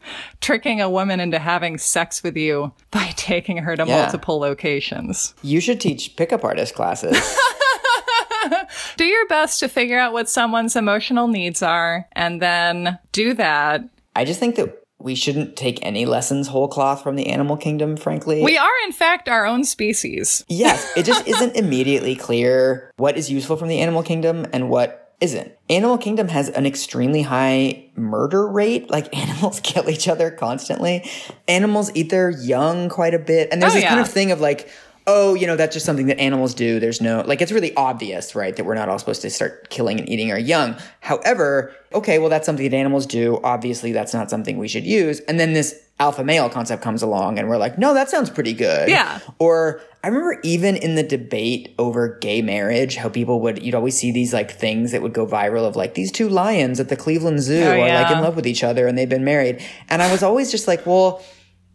tricking 0.40 0.80
a 0.80 0.90
woman 0.90 1.20
into 1.20 1.38
having 1.38 1.78
sex 1.78 2.22
with 2.22 2.36
you 2.36 2.72
by 2.90 3.06
taking 3.16 3.58
her 3.58 3.76
to 3.76 3.84
yeah. 3.84 4.02
multiple 4.02 4.38
locations. 4.38 5.34
You 5.42 5.60
should 5.60 5.80
teach 5.80 6.16
pickup 6.16 6.44
artist 6.44 6.74
classes. 6.74 7.16
do 8.96 9.04
your 9.04 9.26
best 9.26 9.60
to 9.60 9.68
figure 9.68 9.98
out 9.98 10.12
what 10.12 10.28
someone's 10.28 10.76
emotional 10.76 11.28
needs 11.28 11.62
are 11.62 12.06
and 12.12 12.40
then 12.40 12.98
do 13.12 13.34
that. 13.34 13.82
I 14.16 14.24
just 14.24 14.40
think 14.40 14.56
that 14.56 14.77
we 15.00 15.14
shouldn't 15.14 15.56
take 15.56 15.78
any 15.82 16.06
lessons 16.06 16.48
whole 16.48 16.68
cloth 16.68 17.02
from 17.02 17.16
the 17.16 17.28
animal 17.28 17.56
kingdom, 17.56 17.96
frankly. 17.96 18.42
We 18.42 18.58
are, 18.58 18.70
in 18.84 18.92
fact, 18.92 19.28
our 19.28 19.46
own 19.46 19.64
species. 19.64 20.44
yes, 20.48 20.90
it 20.96 21.04
just 21.04 21.26
isn't 21.28 21.56
immediately 21.56 22.16
clear 22.16 22.90
what 22.96 23.16
is 23.16 23.30
useful 23.30 23.56
from 23.56 23.68
the 23.68 23.80
animal 23.80 24.02
kingdom 24.02 24.46
and 24.52 24.68
what 24.68 25.08
isn't. 25.20 25.52
Animal 25.68 25.98
Kingdom 25.98 26.28
has 26.28 26.48
an 26.48 26.64
extremely 26.64 27.22
high 27.22 27.90
murder 27.96 28.46
rate. 28.46 28.88
Like 28.88 29.14
animals 29.16 29.60
kill 29.60 29.90
each 29.90 30.08
other 30.08 30.30
constantly. 30.30 31.08
Animals 31.48 31.90
eat 31.94 32.10
their 32.10 32.30
young 32.30 32.88
quite 32.88 33.14
a 33.14 33.18
bit. 33.18 33.48
And 33.50 33.60
there's 33.60 33.72
oh, 33.72 33.74
this 33.74 33.84
yeah. 33.84 33.90
kind 33.90 34.00
of 34.00 34.08
thing 34.08 34.30
of 34.30 34.40
like, 34.40 34.70
oh, 35.08 35.32
you 35.34 35.46
know, 35.46 35.56
that's 35.56 35.72
just 35.72 35.86
something 35.86 36.06
that 36.06 36.20
animals 36.20 36.52
do. 36.52 36.78
There's 36.78 37.00
no, 37.00 37.22
like, 37.22 37.40
it's 37.40 37.50
really 37.50 37.74
obvious, 37.76 38.34
right, 38.34 38.54
that 38.54 38.64
we're 38.64 38.74
not 38.74 38.90
all 38.90 38.98
supposed 38.98 39.22
to 39.22 39.30
start 39.30 39.70
killing 39.70 39.98
and 39.98 40.06
eating 40.06 40.30
our 40.30 40.38
young. 40.38 40.76
However, 41.00 41.74
okay, 41.94 42.18
well, 42.18 42.28
that's 42.28 42.44
something 42.44 42.68
that 42.68 42.76
animals 42.76 43.06
do. 43.06 43.40
Obviously, 43.42 43.90
that's 43.90 44.12
not 44.12 44.28
something 44.28 44.58
we 44.58 44.68
should 44.68 44.84
use. 44.84 45.20
And 45.20 45.40
then 45.40 45.54
this 45.54 45.74
alpha 45.98 46.22
male 46.22 46.50
concept 46.50 46.82
comes 46.82 47.02
along 47.02 47.38
and 47.38 47.48
we're 47.48 47.56
like, 47.56 47.78
no, 47.78 47.94
that 47.94 48.10
sounds 48.10 48.28
pretty 48.28 48.52
good. 48.52 48.90
Yeah. 48.90 49.18
Or 49.38 49.80
I 50.04 50.08
remember 50.08 50.38
even 50.44 50.76
in 50.76 50.94
the 50.94 51.02
debate 51.02 51.74
over 51.78 52.18
gay 52.20 52.42
marriage, 52.42 52.96
how 52.96 53.08
people 53.08 53.40
would, 53.40 53.62
you'd 53.62 53.74
always 53.74 53.96
see 53.96 54.12
these 54.12 54.34
like 54.34 54.50
things 54.50 54.92
that 54.92 55.00
would 55.00 55.14
go 55.14 55.26
viral 55.26 55.66
of 55.66 55.74
like 55.74 55.94
these 55.94 56.12
two 56.12 56.28
lions 56.28 56.80
at 56.80 56.90
the 56.90 56.96
Cleveland 56.96 57.40
Zoo 57.40 57.62
oh, 57.62 57.80
are 57.80 57.88
like 57.88 58.12
in 58.12 58.20
love 58.20 58.36
with 58.36 58.46
each 58.46 58.62
other 58.62 58.86
and 58.86 58.96
they've 58.96 59.08
been 59.08 59.24
married. 59.24 59.64
And 59.88 60.02
I 60.02 60.12
was 60.12 60.22
always 60.22 60.50
just 60.50 60.68
like, 60.68 60.84
well, 60.86 61.22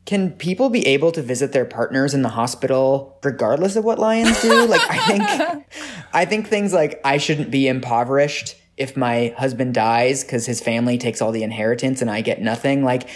can 0.06 0.32
people 0.32 0.70
be 0.70 0.86
able 0.88 1.12
to 1.14 1.22
visit 1.22 1.54
their 1.54 1.66
partners 1.66 2.14
in 2.14 2.22
the 2.22 2.30
hospital 2.30 3.18
regardless 3.24 3.76
of 3.76 3.86
what 3.86 4.00
lions 4.00 4.42
do? 4.42 4.66
like 4.66 4.82
I 4.90 4.98
think 5.08 5.66
I 6.14 6.26
think 6.26 6.48
things 6.48 6.74
like 6.74 7.00
I 7.06 7.18
shouldn't 7.18 7.52
be 7.52 7.68
impoverished 7.68 8.56
if 8.76 8.98
my 8.98 9.34
husband 9.38 9.74
dies 9.74 10.24
cuz 10.24 10.46
his 10.46 10.60
family 10.62 10.98
takes 10.98 11.22
all 11.22 11.32
the 11.32 11.44
inheritance 11.44 12.02
and 12.02 12.10
I 12.10 12.22
get 12.22 12.42
nothing. 12.42 12.84
Like 12.84 13.08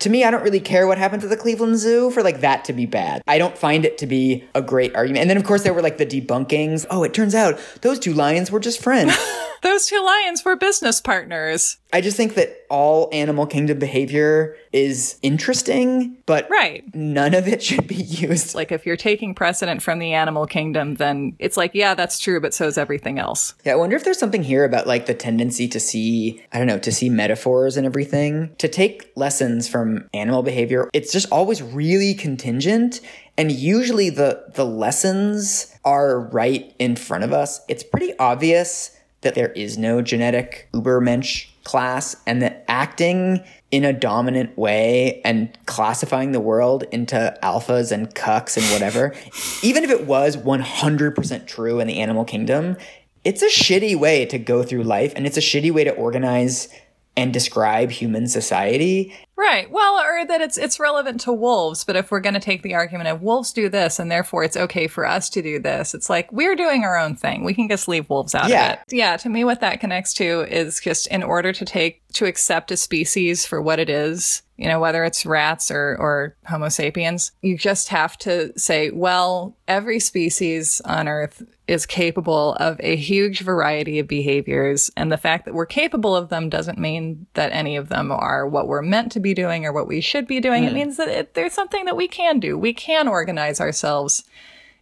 to 0.00 0.10
me, 0.10 0.24
I 0.24 0.30
don't 0.30 0.42
really 0.42 0.60
care 0.60 0.86
what 0.86 0.98
happened 0.98 1.22
to 1.22 1.28
the 1.28 1.36
Cleveland 1.36 1.78
Zoo 1.78 2.10
for 2.10 2.22
like 2.22 2.40
that 2.40 2.64
to 2.66 2.72
be 2.72 2.84
bad. 2.84 3.22
I 3.26 3.38
don't 3.38 3.56
find 3.56 3.84
it 3.84 3.96
to 3.98 4.06
be 4.06 4.44
a 4.54 4.60
great 4.60 4.94
argument. 4.94 5.22
And 5.22 5.30
then 5.30 5.36
of 5.36 5.44
course 5.44 5.62
there 5.62 5.72
were 5.72 5.82
like 5.82 5.98
the 5.98 6.06
debunkings. 6.06 6.84
Oh, 6.90 7.04
it 7.04 7.14
turns 7.14 7.34
out 7.34 7.58
those 7.82 7.98
two 7.98 8.12
lions 8.12 8.50
were 8.50 8.60
just 8.60 8.82
friends. 8.82 9.16
those 9.62 9.86
two 9.86 10.04
lions 10.04 10.44
were 10.44 10.56
business 10.56 11.00
partners. 11.00 11.78
I 11.94 12.00
just 12.00 12.16
think 12.16 12.34
that 12.34 12.66
all 12.70 13.08
animal 13.12 13.46
kingdom 13.46 13.78
behavior 13.78 14.56
is 14.72 15.16
interesting, 15.22 16.16
but 16.26 16.50
right. 16.50 16.82
none 16.92 17.34
of 17.34 17.46
it 17.46 17.62
should 17.62 17.86
be 17.86 17.94
used. 17.94 18.56
Like 18.56 18.72
if 18.72 18.84
you're 18.84 18.96
taking 18.96 19.32
precedent 19.32 19.80
from 19.80 20.00
the 20.00 20.12
animal 20.12 20.44
kingdom, 20.44 20.96
then 20.96 21.36
it's 21.38 21.56
like, 21.56 21.70
yeah, 21.72 21.94
that's 21.94 22.18
true, 22.18 22.40
but 22.40 22.52
so 22.52 22.66
is 22.66 22.76
everything 22.76 23.20
else. 23.20 23.54
Yeah, 23.64 23.74
I 23.74 23.76
wonder 23.76 23.94
if 23.94 24.02
there's 24.02 24.18
something 24.18 24.42
here 24.42 24.64
about 24.64 24.88
like 24.88 25.06
the 25.06 25.14
tendency 25.14 25.68
to 25.68 25.78
see, 25.78 26.42
I 26.52 26.58
don't 26.58 26.66
know, 26.66 26.80
to 26.80 26.90
see 26.90 27.08
metaphors 27.08 27.76
and 27.76 27.86
everything, 27.86 28.56
to 28.58 28.66
take 28.66 29.12
lessons 29.14 29.68
from 29.68 30.08
animal 30.12 30.42
behavior. 30.42 30.90
It's 30.92 31.12
just 31.12 31.30
always 31.30 31.62
really 31.62 32.12
contingent 32.12 33.00
and 33.38 33.52
usually 33.52 34.10
the 34.10 34.44
the 34.54 34.66
lessons 34.66 35.72
are 35.84 36.18
right 36.18 36.74
in 36.80 36.96
front 36.96 37.22
of 37.22 37.32
us. 37.32 37.60
It's 37.68 37.84
pretty 37.84 38.18
obvious 38.18 38.98
that 39.20 39.36
there 39.36 39.50
is 39.52 39.78
no 39.78 40.02
genetic 40.02 40.68
Ubermensch 40.72 41.48
class 41.64 42.16
and 42.26 42.42
that 42.42 42.64
acting 42.68 43.42
in 43.70 43.84
a 43.84 43.92
dominant 43.92 44.56
way 44.56 45.20
and 45.24 45.56
classifying 45.66 46.32
the 46.32 46.40
world 46.40 46.84
into 46.92 47.36
alphas 47.42 47.90
and 47.90 48.14
cucks 48.14 48.56
and 48.56 48.64
whatever, 48.72 49.14
even 49.62 49.82
if 49.82 49.90
it 49.90 50.06
was 50.06 50.36
100% 50.36 51.46
true 51.46 51.80
in 51.80 51.86
the 51.86 52.00
animal 52.00 52.24
kingdom, 52.24 52.76
it's 53.24 53.42
a 53.42 53.48
shitty 53.48 53.96
way 53.96 54.26
to 54.26 54.38
go 54.38 54.62
through 54.62 54.82
life 54.82 55.12
and 55.16 55.26
it's 55.26 55.38
a 55.38 55.40
shitty 55.40 55.72
way 55.72 55.82
to 55.82 55.90
organize 55.92 56.68
and 57.16 57.32
describe 57.32 57.90
human 57.90 58.26
society. 58.26 59.14
Right. 59.36 59.70
Well, 59.70 60.00
or 60.00 60.24
that 60.26 60.40
it's 60.40 60.56
it's 60.56 60.80
relevant 60.80 61.20
to 61.22 61.32
wolves, 61.32 61.84
but 61.84 61.96
if 61.96 62.10
we're 62.10 62.20
going 62.20 62.34
to 62.34 62.40
take 62.40 62.62
the 62.62 62.74
argument 62.74 63.08
of 63.08 63.22
wolves 63.22 63.52
do 63.52 63.68
this 63.68 63.98
and 63.98 64.10
therefore 64.10 64.44
it's 64.44 64.56
okay 64.56 64.86
for 64.86 65.06
us 65.06 65.28
to 65.30 65.42
do 65.42 65.58
this, 65.58 65.94
it's 65.94 66.08
like 66.08 66.30
we're 66.32 66.54
doing 66.54 66.84
our 66.84 66.96
own 66.96 67.16
thing. 67.16 67.44
We 67.44 67.54
can 67.54 67.68
just 67.68 67.88
leave 67.88 68.08
wolves 68.08 68.34
out 68.34 68.48
yeah. 68.48 68.72
of 68.72 68.78
it. 68.78 68.96
Yeah, 68.96 69.16
to 69.18 69.28
me 69.28 69.44
what 69.44 69.60
that 69.60 69.80
connects 69.80 70.14
to 70.14 70.42
is 70.42 70.80
just 70.80 71.08
in 71.08 71.22
order 71.22 71.52
to 71.52 71.64
take 71.64 72.00
to 72.14 72.26
accept 72.26 72.70
a 72.70 72.76
species 72.76 73.44
for 73.44 73.60
what 73.60 73.80
it 73.80 73.90
is, 73.90 74.42
you 74.56 74.68
know, 74.68 74.78
whether 74.78 75.02
it's 75.04 75.26
rats 75.26 75.70
or 75.70 75.96
or 75.98 76.36
homo 76.46 76.68
sapiens, 76.68 77.32
you 77.42 77.58
just 77.58 77.88
have 77.88 78.16
to 78.18 78.56
say, 78.58 78.90
well, 78.90 79.56
every 79.66 79.98
species 79.98 80.80
on 80.84 81.08
earth 81.08 81.42
is 81.66 81.86
capable 81.86 82.54
of 82.54 82.78
a 82.80 82.94
huge 82.96 83.40
variety 83.40 83.98
of 83.98 84.06
behaviors. 84.06 84.90
And 84.96 85.10
the 85.10 85.16
fact 85.16 85.46
that 85.46 85.54
we're 85.54 85.66
capable 85.66 86.14
of 86.14 86.28
them 86.28 86.48
doesn't 86.48 86.78
mean 86.78 87.26
that 87.34 87.52
any 87.52 87.76
of 87.76 87.88
them 87.88 88.12
are 88.12 88.46
what 88.46 88.68
we're 88.68 88.82
meant 88.82 89.12
to 89.12 89.20
be 89.20 89.32
doing 89.32 89.64
or 89.64 89.72
what 89.72 89.88
we 89.88 90.00
should 90.00 90.26
be 90.26 90.40
doing. 90.40 90.64
Mm. 90.64 90.68
It 90.68 90.74
means 90.74 90.96
that 90.98 91.08
it, 91.08 91.34
there's 91.34 91.54
something 91.54 91.86
that 91.86 91.96
we 91.96 92.06
can 92.06 92.38
do. 92.38 92.58
We 92.58 92.74
can 92.74 93.08
organize 93.08 93.60
ourselves 93.60 94.24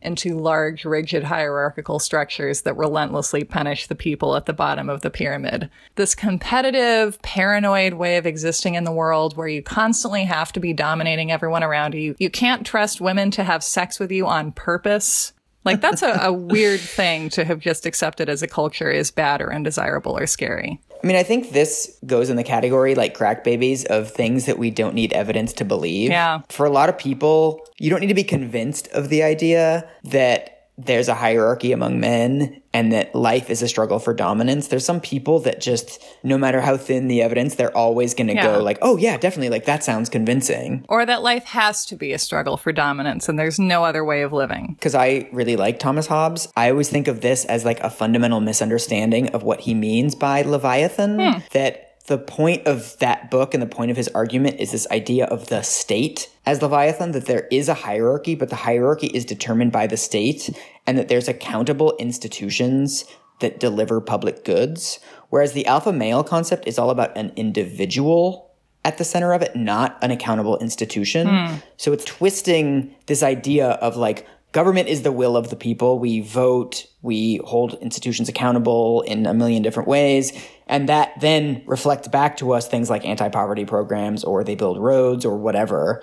into 0.05 0.37
large, 0.37 0.85
rigid 0.85 1.23
hierarchical 1.23 2.01
structures 2.01 2.63
that 2.63 2.77
relentlessly 2.77 3.45
punish 3.45 3.87
the 3.87 3.95
people 3.95 4.35
at 4.35 4.47
the 4.47 4.53
bottom 4.53 4.89
of 4.89 5.03
the 5.03 5.11
pyramid. 5.11 5.71
This 5.95 6.17
competitive, 6.17 7.23
paranoid 7.23 7.95
way 7.95 8.17
of 8.17 8.27
existing 8.27 8.75
in 8.75 8.83
the 8.83 8.91
world 8.91 9.37
where 9.37 9.47
you 9.47 9.63
constantly 9.63 10.25
have 10.25 10.53
to 10.55 10.61
be 10.61 10.73
dominating 10.73 11.31
everyone 11.31 11.63
around 11.63 11.95
you. 11.95 12.17
You 12.19 12.31
can't 12.31 12.67
trust 12.67 13.01
women 13.01 13.31
to 13.33 13.45
have 13.45 13.63
sex 13.63 14.01
with 14.01 14.11
you 14.11 14.27
on 14.27 14.51
purpose 14.51 15.33
like 15.65 15.81
that's 15.81 16.03
a, 16.03 16.19
a 16.23 16.33
weird 16.33 16.81
thing 16.81 17.29
to 17.31 17.45
have 17.45 17.61
just 17.61 17.87
accepted 17.87 18.29
as 18.29 18.43
a 18.43 18.49
culture 18.49 18.91
is 18.91 19.11
bad 19.11 19.41
or 19.41 19.53
undesirable 19.53 20.17
or 20.17 20.27
scary. 20.27 20.81
I 21.03 21.07
mean, 21.07 21.17
I 21.17 21.23
think 21.23 21.51
this 21.51 21.99
goes 22.07 22.31
in 22.31 22.37
the 22.37 22.45
category 22.45 22.95
like 22.95 23.15
crack 23.15 23.43
babies 23.43 23.85
of 23.87 24.11
things 24.11 24.47
that 24.47 24.59
we 24.59 24.71
don't 24.71 24.95
need 24.95 25.13
evidence 25.13 25.53
to 25.55 25.65
believe. 25.65 26.11
Yeah. 26.11 26.43
For 26.49 26.65
a 26.65 26.71
lot 26.71 26.89
of 26.89 26.97
people, 26.97 27.67
you 27.79 27.91
don't 27.91 28.01
need 28.01 28.07
to 28.09 28.15
be 28.15 28.25
convinced 28.25 28.89
of 28.89 29.09
the 29.09 29.23
idea 29.23 29.89
that 30.05 30.69
there's 30.79 31.09
a 31.09 31.15
hierarchy 31.15 31.73
among 31.73 32.01
men 32.01 32.62
and 32.75 32.93
that 32.93 33.15
life 33.15 33.51
is 33.51 33.63
a 33.63 33.69
struggle 33.69 33.99
for 33.99 34.15
dominance. 34.15 34.69
There's 34.69 34.85
some 34.85 35.01
people 35.01 35.41
that 35.41 35.61
just, 35.61 36.03
no 36.23 36.39
matter 36.39 36.61
how 36.61 36.77
thin 36.77 37.09
the 37.09 37.23
evidence, 37.23 37.55
they're 37.55 37.77
always 37.77 38.15
going 38.15 38.29
to 38.29 38.35
yeah. 38.35 38.45
go 38.45 38.63
like, 38.63 38.79
oh 38.83 38.97
yeah, 38.97 39.17
definitely. 39.17 39.51
Like 39.51 39.67
that 39.67 39.85
sounds 39.85 40.09
convincing. 40.09 40.85
Or 40.89 41.05
that 41.05 41.23
life 41.23 41.45
has 41.45 41.85
to 41.87 41.97
be 41.97 42.13
a 42.13 42.19
struggle 42.19 42.57
for 42.57 42.73
dominance 42.73 43.29
and 43.29 43.39
there's 43.39 43.59
no 43.59 43.85
other 43.85 44.05
way 44.05 44.23
of 44.23 44.33
living. 44.33 44.77
Cause 44.81 44.95
I 44.95 45.29
really 45.33 45.57
like 45.57 45.79
Thomas 45.79 46.07
Hobbes. 46.07 46.49
I 46.57 46.71
always 46.71 46.89
think 46.89 47.09
of 47.09 47.21
this 47.21 47.45
as 47.45 47.65
like 47.65 47.81
a 47.81 47.91
fundamental 47.91 48.41
misunderstanding 48.41 49.29
of 49.31 49.43
what 49.43 49.61
he 49.61 49.75
means 49.75 50.15
by 50.15 50.43
Leviathan. 50.43 51.19
Hmm. 51.19 51.39
That 51.53 51.92
the 52.07 52.19
point 52.19 52.67
of 52.67 52.99
that 52.99 53.31
book 53.31 53.55
and 53.55 53.63
the 53.63 53.67
point 53.67 53.91
of 53.91 53.97
his 53.97 54.09
argument 54.09 54.59
is 54.59 54.73
this 54.73 54.89
idea 54.91 55.27
of 55.27 55.49
the 55.49 55.63
state 55.63 56.29
as 56.45 56.61
Leviathan, 56.61 57.13
that 57.13 57.27
there 57.27 57.47
is 57.53 57.69
a 57.69 57.75
hierarchy, 57.75 58.35
but 58.35 58.49
the 58.49 58.57
hierarchy 58.57 59.07
is 59.09 59.25
determined 59.25 59.71
by 59.71 59.87
the 59.87 59.97
state, 59.97 60.51
and 60.87 60.99
that 60.99 61.09
there's 61.09 61.29
accountable 61.29 61.95
institutions 61.99 63.05
that 63.39 63.61
deliver 63.61 64.01
public 64.01 64.45
goods. 64.45 64.99
Whereas 65.31 65.53
the 65.53 65.67
alpha 65.67 65.93
male 65.93 66.25
concept 66.25 66.67
is 66.67 66.79
all 66.79 66.91
about 66.91 67.17
an 67.17 67.33
individual 67.37 68.51
at 68.85 68.99
the 68.99 69.05
center 69.05 69.33
of 69.33 69.43
it, 69.43 69.55
not 69.55 69.97
an 70.03 70.11
accountable 70.11 70.59
institution. 70.59 71.29
Mm. 71.29 71.63
So 71.77 71.93
it's 71.93 72.05
twisting 72.05 72.95
this 73.07 73.23
idea 73.23 73.69
of 73.69 73.97
like, 73.97 74.27
government 74.51 74.89
is 74.89 75.03
the 75.03 75.13
will 75.13 75.37
of 75.37 75.51
the 75.51 75.57
people. 75.57 76.01
We 76.01 76.21
vote, 76.21 76.87
we 77.03 77.41
hold 77.45 77.75
institutions 77.75 78.29
accountable 78.29 79.03
in 79.03 79.27
a 79.27 79.35
million 79.35 79.63
different 79.63 79.89
ways. 79.89 80.33
And 80.67 80.89
that 80.89 81.13
then 81.21 81.63
reflects 81.67 82.09
back 82.09 82.37
to 82.39 82.53
us 82.53 82.69
things 82.69 82.89
like 82.89 83.05
anti 83.05 83.29
poverty 83.29 83.65
programs 83.65 84.25
or 84.25 84.45
they 84.45 84.55
build 84.55 84.79
roads 84.79 85.25
or 85.25 85.37
whatever. 85.37 86.03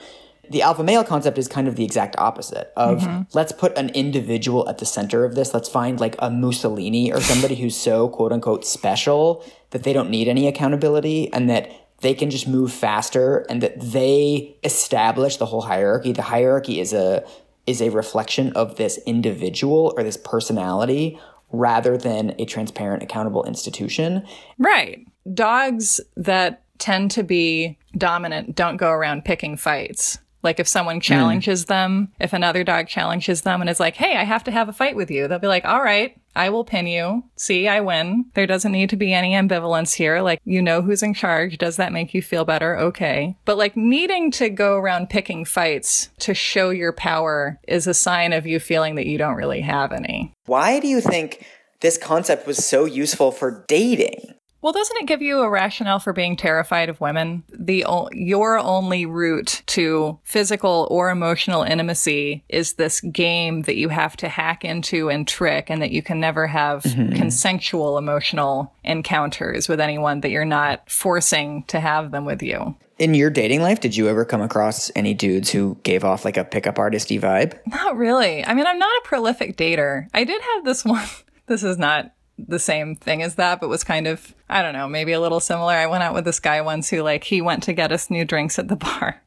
The 0.50 0.64
alpha 0.64 0.84
male 0.84 1.04
concept 1.04 1.38
is 1.38 1.48
kind 1.48 1.68
of 1.68 1.76
the 1.76 1.86
exact 1.86 2.16
opposite 2.18 2.74
of 2.76 3.02
mm-hmm. 3.02 3.22
let's 3.34 3.52
put 3.52 3.78
an 3.78 3.90
individual 3.90 4.68
at 4.68 4.80
the 4.80 4.86
center 4.86 5.24
of 5.24 5.36
this. 5.36 5.54
Let's 5.54 5.70
find 5.70 6.00
like 6.00 6.16
a 6.20 6.30
Mussolini 6.30 7.14
or 7.14 7.22
somebody 7.22 7.56
who's 7.56 7.76
so 7.76 8.10
quote 8.10 8.32
unquote 8.32 8.66
special 8.66 9.46
that 9.70 9.84
they 9.84 9.94
don't 9.94 10.10
need 10.10 10.28
any 10.28 10.48
accountability 10.48 11.32
and 11.32 11.50
that 11.50 11.72
they 12.02 12.14
can 12.14 12.30
just 12.30 12.48
move 12.48 12.74
faster 12.74 13.46
and 13.50 13.62
that 13.62 13.80
they 13.80 14.58
establish 14.64 15.38
the 15.38 15.46
whole 15.46 15.62
hierarchy. 15.62 16.14
The 16.14 16.24
hierarchy 16.24 16.80
is 16.80 16.94
a 16.94 17.24
is 17.70 17.82
a 17.82 17.90
reflection 17.90 18.52
of 18.54 18.78
this 18.78 18.98
individual 19.06 19.94
or 19.96 20.02
this 20.02 20.18
personality 20.18 21.20
rather 21.52 21.98
than 21.98 22.34
a 22.40 22.46
transparent, 22.46 23.04
accountable 23.04 23.44
institution. 23.44 24.26
Right. 24.58 25.06
Dogs 25.32 26.02
that 26.18 26.64
tend 26.80 27.12
to 27.12 27.24
be 27.24 27.78
dominant 27.96 28.56
don't 28.56 28.78
go 28.78 28.90
around 28.90 29.24
picking 29.24 29.56
fights. 29.56 30.18
Like 30.42 30.60
if 30.60 30.68
someone 30.68 30.98
hmm. 30.98 31.02
challenges 31.02 31.66
mm. 31.66 31.68
them, 31.68 32.14
if 32.20 32.34
another 32.34 32.64
dog 32.64 32.88
challenges 32.88 33.42
them 33.42 33.62
and 33.62 33.70
is 33.70 33.80
like, 33.80 33.96
hey, 33.96 34.16
I 34.16 34.24
have 34.24 34.44
to 34.46 34.52
have 34.52 34.68
a 34.68 34.74
fight 34.74 34.96
with 34.96 35.12
you, 35.12 35.28
they'll 35.28 35.38
be 35.38 35.48
like, 35.48 35.66
all 35.66 35.84
right, 35.84 36.19
I 36.36 36.50
will 36.50 36.64
pin 36.64 36.88
you. 36.88 37.24
See, 37.36 37.68
I 37.68 37.82
win. 37.82 38.26
There 38.34 38.48
doesn't 38.48 38.72
need 38.72 38.90
to 38.92 38.96
be 38.96 39.14
any 39.14 39.34
ambivalence 39.34 39.96
here. 39.96 40.22
Like, 40.22 40.40
you 40.46 40.62
know 40.62 40.82
who's 40.82 41.04
in 41.04 41.14
charge. 41.14 41.58
Does 41.58 41.78
that 41.78 41.94
make 41.94 42.14
you 42.14 42.22
feel 42.22 42.46
better? 42.46 42.78
Okay. 42.78 43.36
But 43.46 43.58
like 43.58 43.76
needing 43.76 44.32
to 44.32 44.50
go 44.50 44.76
around 44.76 45.10
picking 45.10 45.46
fights 45.46 46.10
to 46.20 46.34
show 46.34 46.70
your 46.70 46.94
power 46.94 47.60
is 47.68 47.88
a 47.88 47.94
sign 47.94 48.34
of 48.34 48.46
you 48.46 48.60
feeling 48.60 48.96
that 48.96 49.08
you 49.08 49.18
don't 49.18 49.36
really 49.36 49.62
have 49.62 49.92
any. 49.92 50.34
Why 50.46 50.80
do 50.80 50.88
you 50.88 51.02
think 51.02 51.46
this 51.82 51.98
concept 51.98 52.48
was 52.48 52.66
so 52.66 52.86
useful 52.86 53.32
for 53.32 53.66
dating? 53.68 54.34
Well, 54.62 54.74
doesn't 54.74 54.98
it 54.98 55.08
give 55.08 55.22
you 55.22 55.40
a 55.40 55.50
rationale 55.50 56.00
for 56.00 56.12
being 56.12 56.36
terrified 56.36 56.90
of 56.90 57.00
women? 57.00 57.44
The 57.50 57.86
your 58.12 58.60
only 58.60 59.06
route 59.06 59.62
to 59.68 60.20
physical 60.24 60.88
or 60.92 61.10
emotional 61.10 61.64
intimacy 61.64 62.44
is 62.50 62.74
this 62.74 63.00
game 63.00 63.62
that 63.64 63.78
you 63.78 63.90
have 63.90 64.18
to 64.18 64.28
hack 64.28 64.66
into 64.66 65.10
and 65.10 65.28
trick, 65.28 65.70
and 65.70 65.82
that 65.82 65.92
you 65.92 66.02
can 66.02 66.20
never 66.20 66.48
have 66.48 66.84
mm-hmm. 66.84 67.16
consensual 67.16 67.98
emotional 67.98 68.74
encounters 68.84 69.70
with 69.70 69.80
anyone 69.80 70.22
that 70.22 70.30
you're 70.30 70.46
not 70.46 70.90
forcing 70.90 71.64
to 71.64 71.80
have 71.80 72.12
them 72.12 72.26
with 72.26 72.44
you. 72.44 72.76
In 72.98 73.14
your 73.14 73.30
dating 73.30 73.62
life, 73.62 73.80
did 73.80 73.96
you 73.96 74.10
ever 74.10 74.26
come 74.26 74.42
across 74.42 74.92
any 74.94 75.14
dudes 75.14 75.50
who 75.50 75.78
gave 75.84 76.04
off 76.04 76.26
like 76.26 76.36
a 76.36 76.44
pickup 76.44 76.76
artisty 76.76 77.20
vibe? 77.20 77.58
Not 77.66 77.96
really. 77.96 78.44
I 78.44 78.54
mean, 78.54 78.68
I'm 78.68 78.80
not 78.80 78.92
a 78.98 79.08
prolific 79.08 79.56
dater. 79.56 80.08
I 80.14 80.26
did 80.26 80.42
have 80.42 80.66
this 80.66 80.84
one. 80.86 81.08
This 81.46 81.64
is 81.64 81.78
not 81.78 82.12
the 82.48 82.60
same 82.60 82.96
thing 82.96 83.22
as 83.22 83.36
that, 83.36 83.60
but 83.60 83.70
was 83.70 83.84
kind 83.84 84.08
of, 84.08 84.34
I 84.50 84.62
don't 84.62 84.74
know, 84.74 84.88
maybe 84.88 85.12
a 85.12 85.20
little 85.20 85.40
similar. 85.40 85.74
I 85.74 85.88
went 85.88 86.04
out 86.04 86.14
with 86.14 86.26
this 86.26 86.40
guy 86.40 86.62
once 86.62 86.90
who 86.90 87.02
like, 87.02 87.24
he 87.24 87.42
went 87.42 87.64
to 87.64 87.74
get 87.74 87.92
us 87.92 88.10
new 88.10 88.26
drinks 88.26 88.60
at 88.60 88.68
the 88.68 88.76
bar. 88.78 89.22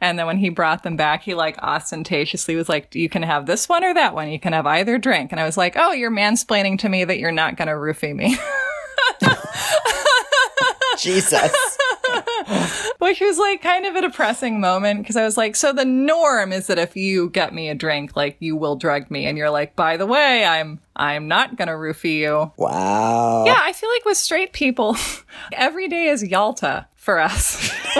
And 0.00 0.18
then 0.18 0.26
when 0.26 0.38
he 0.38 0.48
brought 0.48 0.82
them 0.82 0.96
back, 0.96 1.22
he 1.22 1.34
like 1.34 1.58
ostentatiously 1.62 2.56
was 2.56 2.68
like, 2.68 2.94
you 2.94 3.08
can 3.08 3.22
have 3.22 3.46
this 3.46 3.68
one 3.68 3.84
or 3.84 3.94
that 3.94 4.14
one. 4.14 4.30
You 4.30 4.38
can 4.38 4.52
have 4.52 4.66
either 4.66 4.98
drink. 4.98 5.32
And 5.32 5.40
I 5.40 5.44
was 5.44 5.56
like, 5.56 5.74
oh, 5.76 5.92
you're 5.92 6.10
mansplaining 6.10 6.78
to 6.80 6.88
me 6.88 7.04
that 7.04 7.18
you're 7.18 7.32
not 7.32 7.56
going 7.56 7.68
to 7.68 7.74
roofie 7.74 8.14
me. 8.14 8.36
Jesus. 10.98 11.78
Which 12.98 13.20
was 13.20 13.38
like 13.38 13.60
kind 13.60 13.86
of 13.86 13.96
a 13.96 14.00
depressing 14.02 14.60
moment 14.60 15.00
because 15.00 15.16
I 15.16 15.24
was 15.24 15.36
like, 15.36 15.56
so 15.56 15.72
the 15.72 15.84
norm 15.84 16.52
is 16.52 16.68
that 16.68 16.78
if 16.78 16.96
you 16.96 17.28
get 17.30 17.52
me 17.52 17.68
a 17.68 17.74
drink, 17.74 18.16
like 18.16 18.36
you 18.40 18.56
will 18.56 18.76
drug 18.76 19.10
me. 19.10 19.26
And 19.26 19.36
you're 19.36 19.50
like, 19.50 19.76
by 19.76 19.96
the 19.96 20.06
way, 20.06 20.44
I'm 20.44 20.80
I'm 20.96 21.28
not 21.28 21.56
gonna 21.56 21.72
roofie 21.72 22.18
you. 22.18 22.52
Wow. 22.56 23.44
Yeah, 23.46 23.58
I 23.60 23.72
feel 23.72 23.90
like 23.90 24.04
with 24.04 24.16
straight 24.16 24.52
people, 24.52 24.96
every 25.52 25.88
day 25.88 26.06
is 26.06 26.22
Yalta 26.22 26.86
for 26.94 27.18
us. 27.18 27.70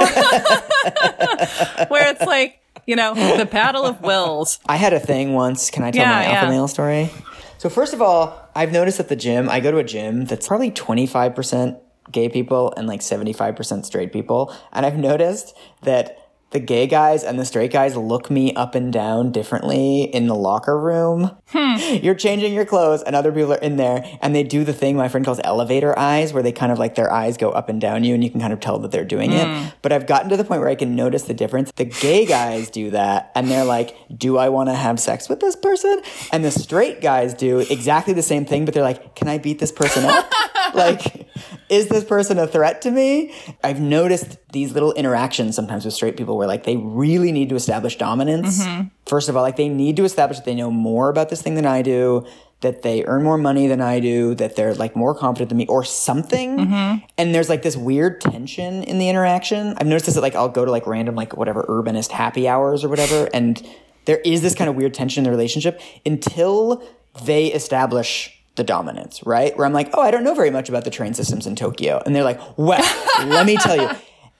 Where 1.89 2.09
it's 2.09 2.25
like, 2.25 2.61
you 2.87 2.97
know, 2.97 3.15
the 3.37 3.47
battle 3.47 3.85
of 3.85 4.01
wills. 4.01 4.59
I 4.67 4.77
had 4.77 4.93
a 4.93 5.01
thing 5.01 5.35
once. 5.35 5.71
Can 5.71 5.83
I 5.83 5.91
tell 5.91 6.03
yeah, 6.03 6.13
my 6.13 6.25
alpha 6.25 6.47
yeah. 6.47 6.51
male 6.51 6.69
story? 6.69 7.11
So 7.59 7.69
first 7.71 7.95
of 7.95 8.03
all, 8.03 8.51
I've 8.55 8.73
noticed 8.73 9.01
at 9.01 9.09
the 9.09 9.17
gym, 9.17 9.49
I 9.49 9.61
go 9.61 9.71
to 9.71 9.79
a 9.79 9.85
gym 9.85 10.27
that's 10.27 10.49
probably 10.49 10.71
25% 10.71 11.81
gay 12.11 12.29
people 12.29 12.73
and 12.77 12.87
like 12.87 13.01
75% 13.01 13.85
straight 13.85 14.13
people. 14.13 14.55
And 14.73 14.85
I've 14.85 14.99
noticed 14.99 15.57
that 15.83 16.25
the 16.55 16.61
gay 16.61 16.87
guys 16.87 17.25
and 17.25 17.37
the 17.37 17.45
straight 17.45 17.73
guys 17.73 17.97
look 17.97 18.31
me 18.31 18.55
up 18.55 18.77
and 18.77 18.93
down 18.93 19.33
differently 19.33 20.03
in 20.05 20.29
the 20.29 20.37
locker 20.37 20.79
room. 20.79 21.37
Hmm. 21.49 21.75
You're 22.03 22.15
changing 22.15 22.55
your 22.55 22.65
clothes 22.65 23.03
and 23.03 23.17
other 23.17 23.33
people 23.33 23.53
are 23.55 23.59
in 23.59 23.75
there 23.77 24.05
and 24.23 24.37
they 24.37 24.45
do 24.45 24.63
the 24.63 24.73
thing 24.73 24.97
my 24.97 25.09
friend 25.09 25.27
calls 25.27 25.41
elevator 25.43 25.99
eyes 25.99 26.33
where 26.33 26.45
they 26.45 26.53
kind 26.53 26.71
of 26.71 26.79
like 26.79 26.95
their 26.95 27.13
eyes 27.13 27.37
go 27.37 27.51
up 27.51 27.69
and 27.69 27.81
down 27.81 28.05
you 28.05 28.15
and 28.15 28.23
you 28.23 28.31
can 28.31 28.41
kind 28.41 28.53
of 28.53 28.61
tell 28.61 28.79
that 28.79 28.93
they're 28.93 29.05
doing 29.05 29.33
it. 29.33 29.49
Hmm. 29.49 29.71
But 29.83 29.91
I've 29.91 30.07
gotten 30.07 30.31
to 30.31 30.37
the 30.37 30.45
point 30.45 30.61
where 30.61 30.71
I 30.71 30.77
can 30.77 30.95
notice 30.95 31.25
the 31.25 31.35
difference. 31.35 31.73
The 31.75 31.87
gay 31.87 32.25
guys 32.25 32.71
do 32.71 32.91
that 32.91 33.33
and 33.35 33.51
they're 33.51 33.65
like, 33.65 33.97
do 34.17 34.39
I 34.39 34.49
want 34.49 34.69
to 34.69 34.75
have 34.75 35.01
sex 35.01 35.29
with 35.29 35.41
this 35.41 35.57
person? 35.57 36.03
And 36.31 36.45
the 36.45 36.53
straight 36.53 37.01
guys 37.01 37.35
do 37.35 37.59
exactly 37.69 38.15
the 38.15 38.23
same 38.23 38.45
thing, 38.45 38.65
but 38.65 38.75
they're 38.75 38.85
like, 38.85 39.17
can 39.17 39.27
I 39.27 39.39
beat 39.39 39.59
this 39.59 39.73
person 39.73 40.05
up? 40.05 40.31
like, 40.75 41.24
is 41.75 41.89
this 41.89 42.05
person 42.05 42.39
a 42.39 42.47
threat 42.47 42.83
to 42.83 42.91
me? 42.91 43.35
I've 43.65 43.81
noticed 43.81 44.39
these 44.53 44.73
little 44.73 44.93
interactions 44.93 45.57
sometimes 45.57 45.85
with 45.85 45.95
straight 45.95 46.17
people 46.17 46.37
where 46.37 46.47
like 46.47 46.65
they 46.65 46.77
really 46.77 47.33
need 47.33 47.49
to 47.49 47.57
establish 47.57 47.99
dominance. 47.99 48.63
Mm-hmm. 48.63 48.89
First 49.07 49.29
of 49.29 49.37
all, 49.37 49.43
like 49.43 49.57
they 49.57 49.69
need 49.69 49.97
to 49.97 50.05
establish 50.05 50.39
that 50.39 50.45
they 50.45 50.55
know 50.55 50.71
more 50.71 51.09
about 51.11 51.31
this 51.31 51.43
thing 51.43 51.57
than 51.57 51.67
I 51.67 51.83
do, 51.83 52.27
that 52.61 52.83
they 52.83 53.05
earn 53.05 53.25
more 53.25 53.37
money 53.37 53.67
than 53.67 53.81
I 53.81 53.99
do, 53.99 54.35
that 54.37 54.55
they're 54.55 54.75
like 54.75 54.95
more 54.95 55.15
confident 55.15 55.49
than 55.49 55.59
me 55.59 55.67
or 55.67 55.85
something. 55.85 56.59
Mm-hmm. 56.59 57.05
And 57.19 57.35
there's 57.35 57.49
like 57.49 57.63
this 57.63 57.77
weird 57.77 58.21
tension 58.21 58.85
in 58.85 58.99
the 58.99 59.09
interaction. 59.09 59.75
I've 59.77 59.87
noticed 59.87 60.07
this 60.07 60.15
that 60.15 60.23
like 60.23 60.37
I'll 60.37 60.49
go 60.49 60.65
to 60.65 60.71
like 60.71 60.87
random 60.87 61.17
like 61.17 61.37
whatever 61.37 61.65
urbanist 61.65 62.13
happy 62.13 62.47
hours 62.47 62.85
or 62.85 62.89
whatever 62.89 63.29
and 63.35 63.61
there 64.05 64.19
is 64.19 64.43
this 64.43 64.55
kind 64.55 64.69
of 64.69 64.77
weird 64.77 64.95
tension 64.95 65.23
in 65.23 65.25
the 65.25 65.31
relationship 65.31 65.81
until 66.05 66.87
they 67.25 67.47
establish 67.47 68.44
the 68.57 68.65
dominance, 68.65 69.25
right? 69.25 69.57
Where 69.57 69.67
I'm 69.67 69.73
like, 69.73 69.91
oh, 69.95 70.01
I 70.01 70.11
don't 70.11 70.25
know 70.25 70.35
very 70.35 70.51
much 70.51 70.69
about 70.69 70.85
the 70.85 70.91
train 70.91 71.15
systems 71.15 71.47
in 71.47 71.57
Tokyo. 71.57 72.03
And 72.05 72.15
they're 72.15 72.25
like, 72.25 72.41
well, 72.57 72.83
let 73.27 73.47
me 73.47 73.57
tell 73.57 73.77
you. 73.77 73.91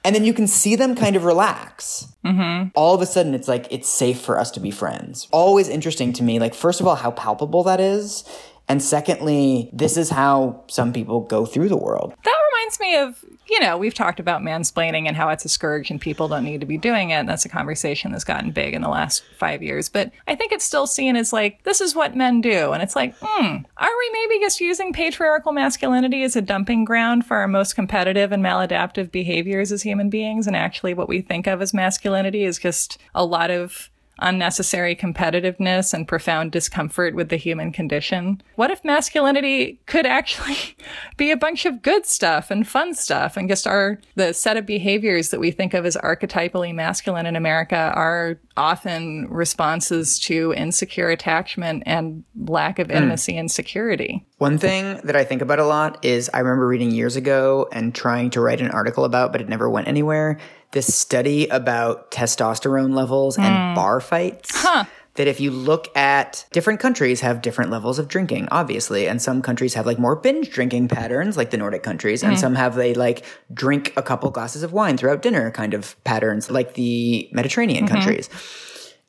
And 0.05 0.15
then 0.15 0.25
you 0.25 0.35
can 0.35 0.47
see 0.47 0.77
them 0.77 0.95
kind 0.95 1.17
of 1.17 1.25
relax. 1.25 2.13
Mm-hmm. 2.25 2.69
All 2.75 2.95
of 2.95 3.01
a 3.01 3.07
sudden, 3.07 3.35
it's 3.35 3.49
like, 3.49 3.67
it's 3.71 3.89
safe 3.89 4.21
for 4.21 4.39
us 4.39 4.51
to 4.53 4.61
be 4.61 4.71
friends. 4.71 5.29
Always 5.33 5.69
interesting 5.69 6.13
to 6.15 6.23
me. 6.23 6.39
Like, 6.39 6.55
first 6.55 6.81
of 6.81 6.87
all, 6.87 6.95
how 6.95 7.11
palpable 7.11 7.63
that 7.65 7.81
is. 7.81 8.23
And 8.69 8.83
secondly, 8.83 9.69
this 9.73 9.97
is 9.97 10.11
how 10.11 10.65
some 10.69 10.93
people 10.93 11.21
go 11.21 11.45
through 11.45 11.69
the 11.69 11.77
world. 11.77 12.15
That 12.25 12.41
reminds 12.53 12.81
me 12.81 12.97
of, 12.97 13.25
you 13.47 13.61
know, 13.61 13.77
we've 13.77 13.95
talked 13.95 14.21
about 14.21 14.41
mansplaining 14.41 15.07
and 15.07 15.17
how 15.17 15.29
it's 15.29 15.45
a 15.45 15.51
scourge 15.51 15.91
and 15.91 16.01
people 16.01 16.29
don't 16.29 16.45
need 16.45 16.61
to 16.61 16.67
be 16.67 16.79
doing 16.79 17.11
it. 17.11 17.15
And 17.15 17.29
that's 17.29 17.45
a 17.45 17.49
conversation 17.51 18.13
that's 18.13 18.25
gotten 18.25 18.53
big 18.53 18.73
in 18.73 18.81
the 18.81 18.89
last 18.89 19.23
five 19.39 19.63
years. 19.63 19.91
But 19.91 20.13
I 20.27 20.35
think 20.35 20.53
it's 20.53 20.65
still 20.65 20.87
seen 20.87 21.15
as 21.15 21.33
like, 21.33 21.63
this 21.65 21.83
is 21.83 21.95
what 21.95 22.17
men 22.17 22.41
do. 22.41 22.73
And 22.73 22.83
it's 22.83 22.97
like, 22.97 23.15
hmm, 23.21 23.57
are 23.77 23.99
we 23.99 24.11
maybe 24.13 24.41
just 24.41 24.61
using 24.61 24.93
patriarchal 24.95 25.53
masculinity 25.53 26.23
as 26.23 26.37
a 26.37 26.43
dumping 26.43 26.87
ground 26.87 27.27
for 27.27 27.37
our 27.37 27.49
most 27.49 27.75
competitive 27.75 28.33
and 28.33 28.43
maladaptive 28.43 29.11
behaviors 29.11 29.73
as 29.73 29.83
human 29.83 30.09
beings? 30.09 30.47
And 30.47 30.57
actually, 30.57 30.95
what 30.95 31.09
we 31.09 31.21
think 31.21 31.47
of 31.47 31.61
as 31.61 31.75
masculinity 31.75 32.45
is 32.45 32.59
just 32.59 32.99
a 33.15 33.25
lot 33.25 33.51
of 33.51 33.91
unnecessary 34.19 34.95
competitiveness 34.95 35.93
and 35.93 36.07
profound 36.07 36.53
discomfort 36.53 37.15
with 37.15 37.29
the 37.29 37.37
human 37.37 37.73
condition? 37.73 38.43
What 38.57 38.71
if 38.71 38.85
masculinity 38.85 39.81
could 39.87 40.07
actually 40.07 40.77
be 41.17 41.31
a 41.31 41.37
bunch 41.37 41.67
of 41.67 41.83
good 41.83 42.07
stuff 42.07 42.51
and 42.51 42.67
fun 42.67 42.95
stuff 42.95 43.37
and 43.37 43.49
just 43.49 43.67
our 43.67 43.99
the 44.15 44.33
set 44.33 44.57
of 44.57 44.67
behaviors 44.67 45.31
that 45.31 45.41
we 45.41 45.51
think 45.51 45.75
of 45.75 45.85
as 45.87 45.97
archetypally 45.97 46.75
masculine 46.75 47.27
in 47.27 47.37
America 47.37 47.93
are 47.95 48.39
often 48.57 49.27
responses 49.29 50.19
to 50.21 50.55
insecure 50.55 51.11
attachment 51.11 51.83
and 51.87 52.25
lack 52.47 52.79
of 52.79 52.87
hmm. 52.89 52.97
intimacy 52.97 53.35
mm. 53.35 53.41
and 53.41 53.51
security. 53.51 54.25
One 54.45 54.59
thing 54.59 55.01
that 55.05 55.17
I 55.17 55.25
think 55.25 55.41
about 55.41 55.59
a 55.59 55.65
lot 55.65 56.05
is 56.05 56.29
I 56.35 56.41
remember 56.41 56.69
reading 56.69 56.91
years 56.91 57.17
ago 57.17 57.67
and 57.73 57.95
trying 57.95 58.29
to 58.31 58.43
write 58.43 58.61
an 58.61 58.71
article 58.71 59.07
about, 59.07 59.33
but 59.33 59.41
it 59.41 59.49
never 59.49 59.71
went 59.71 59.89
anywhere. 59.89 60.39
This 60.73 60.95
study 60.95 61.47
about 61.47 62.11
testosterone 62.11 62.95
levels 62.95 63.39
mm. 63.39 63.43
and 63.43 63.71
hmm. 63.71 63.75
bar 63.75 64.01
fights. 64.01 64.51
Huh 64.55 64.85
that 65.15 65.29
if 65.29 65.39
you 65.41 65.53
look 65.53 65.97
at 65.97 66.45
different 66.51 66.81
countries 66.81 67.21
have 67.21 67.41
different 67.41 67.71
levels 67.71 68.01
of 68.01 68.09
drinking 68.09 68.49
obviously 68.51 69.07
and 69.07 69.23
some 69.23 69.41
countries 69.43 69.75
have 69.75 69.87
like 69.87 69.97
more 69.97 70.17
binge 70.17 70.51
drinking 70.51 70.89
patterns 70.89 71.37
like 71.37 71.51
the 71.51 71.57
nordic 71.57 71.85
countries 71.85 72.25
mm. 72.25 72.27
and 72.27 72.37
some 72.37 72.57
have 72.57 72.75
they 72.75 72.95
like 72.95 73.25
drink 73.53 73.93
a 73.97 74.03
couple 74.03 74.29
glasses 74.31 74.65
of 74.65 74.73
wine 74.73 74.97
throughout 74.97 75.23
dinner 75.23 75.53
kind 75.53 75.73
of 75.73 75.95
patterns 76.03 76.51
like 76.51 76.75
the 76.75 77.29
mediterranean 77.31 77.87
mm-hmm. 77.87 77.95
countries 77.95 78.29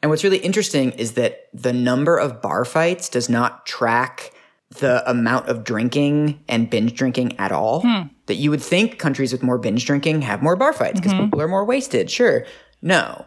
and 0.04 0.12
what's 0.12 0.24
really 0.24 0.38
interesting 0.38 0.92
is 0.92 1.14
that 1.14 1.50
the 1.56 1.74
number 1.74 2.20
of 2.20 2.40
bar 2.40 2.66
fights 2.66 3.10
does 3.10 3.28
not 3.28 3.66
track 3.66 4.32
the 4.80 5.08
amount 5.10 5.48
of 5.48 5.64
drinking 5.64 6.40
and 6.48 6.70
binge 6.70 6.94
drinking 6.94 7.38
at 7.40 7.52
all. 7.52 7.82
Hmm. 7.82 8.08
That 8.28 8.36
you 8.36 8.50
would 8.50 8.62
think 8.62 8.98
countries 8.98 9.32
with 9.32 9.44
more 9.44 9.58
binge 9.58 9.86
drinking 9.86 10.22
have 10.24 10.42
more 10.42 10.56
bar 10.56 10.74
fights 10.74 11.00
because 11.00 11.14
mm-hmm. 11.14 11.26
people 11.26 11.42
are 11.42 11.48
more 11.48 11.66
wasted. 11.66 12.10
Sure. 12.10 12.46
No. 12.82 13.26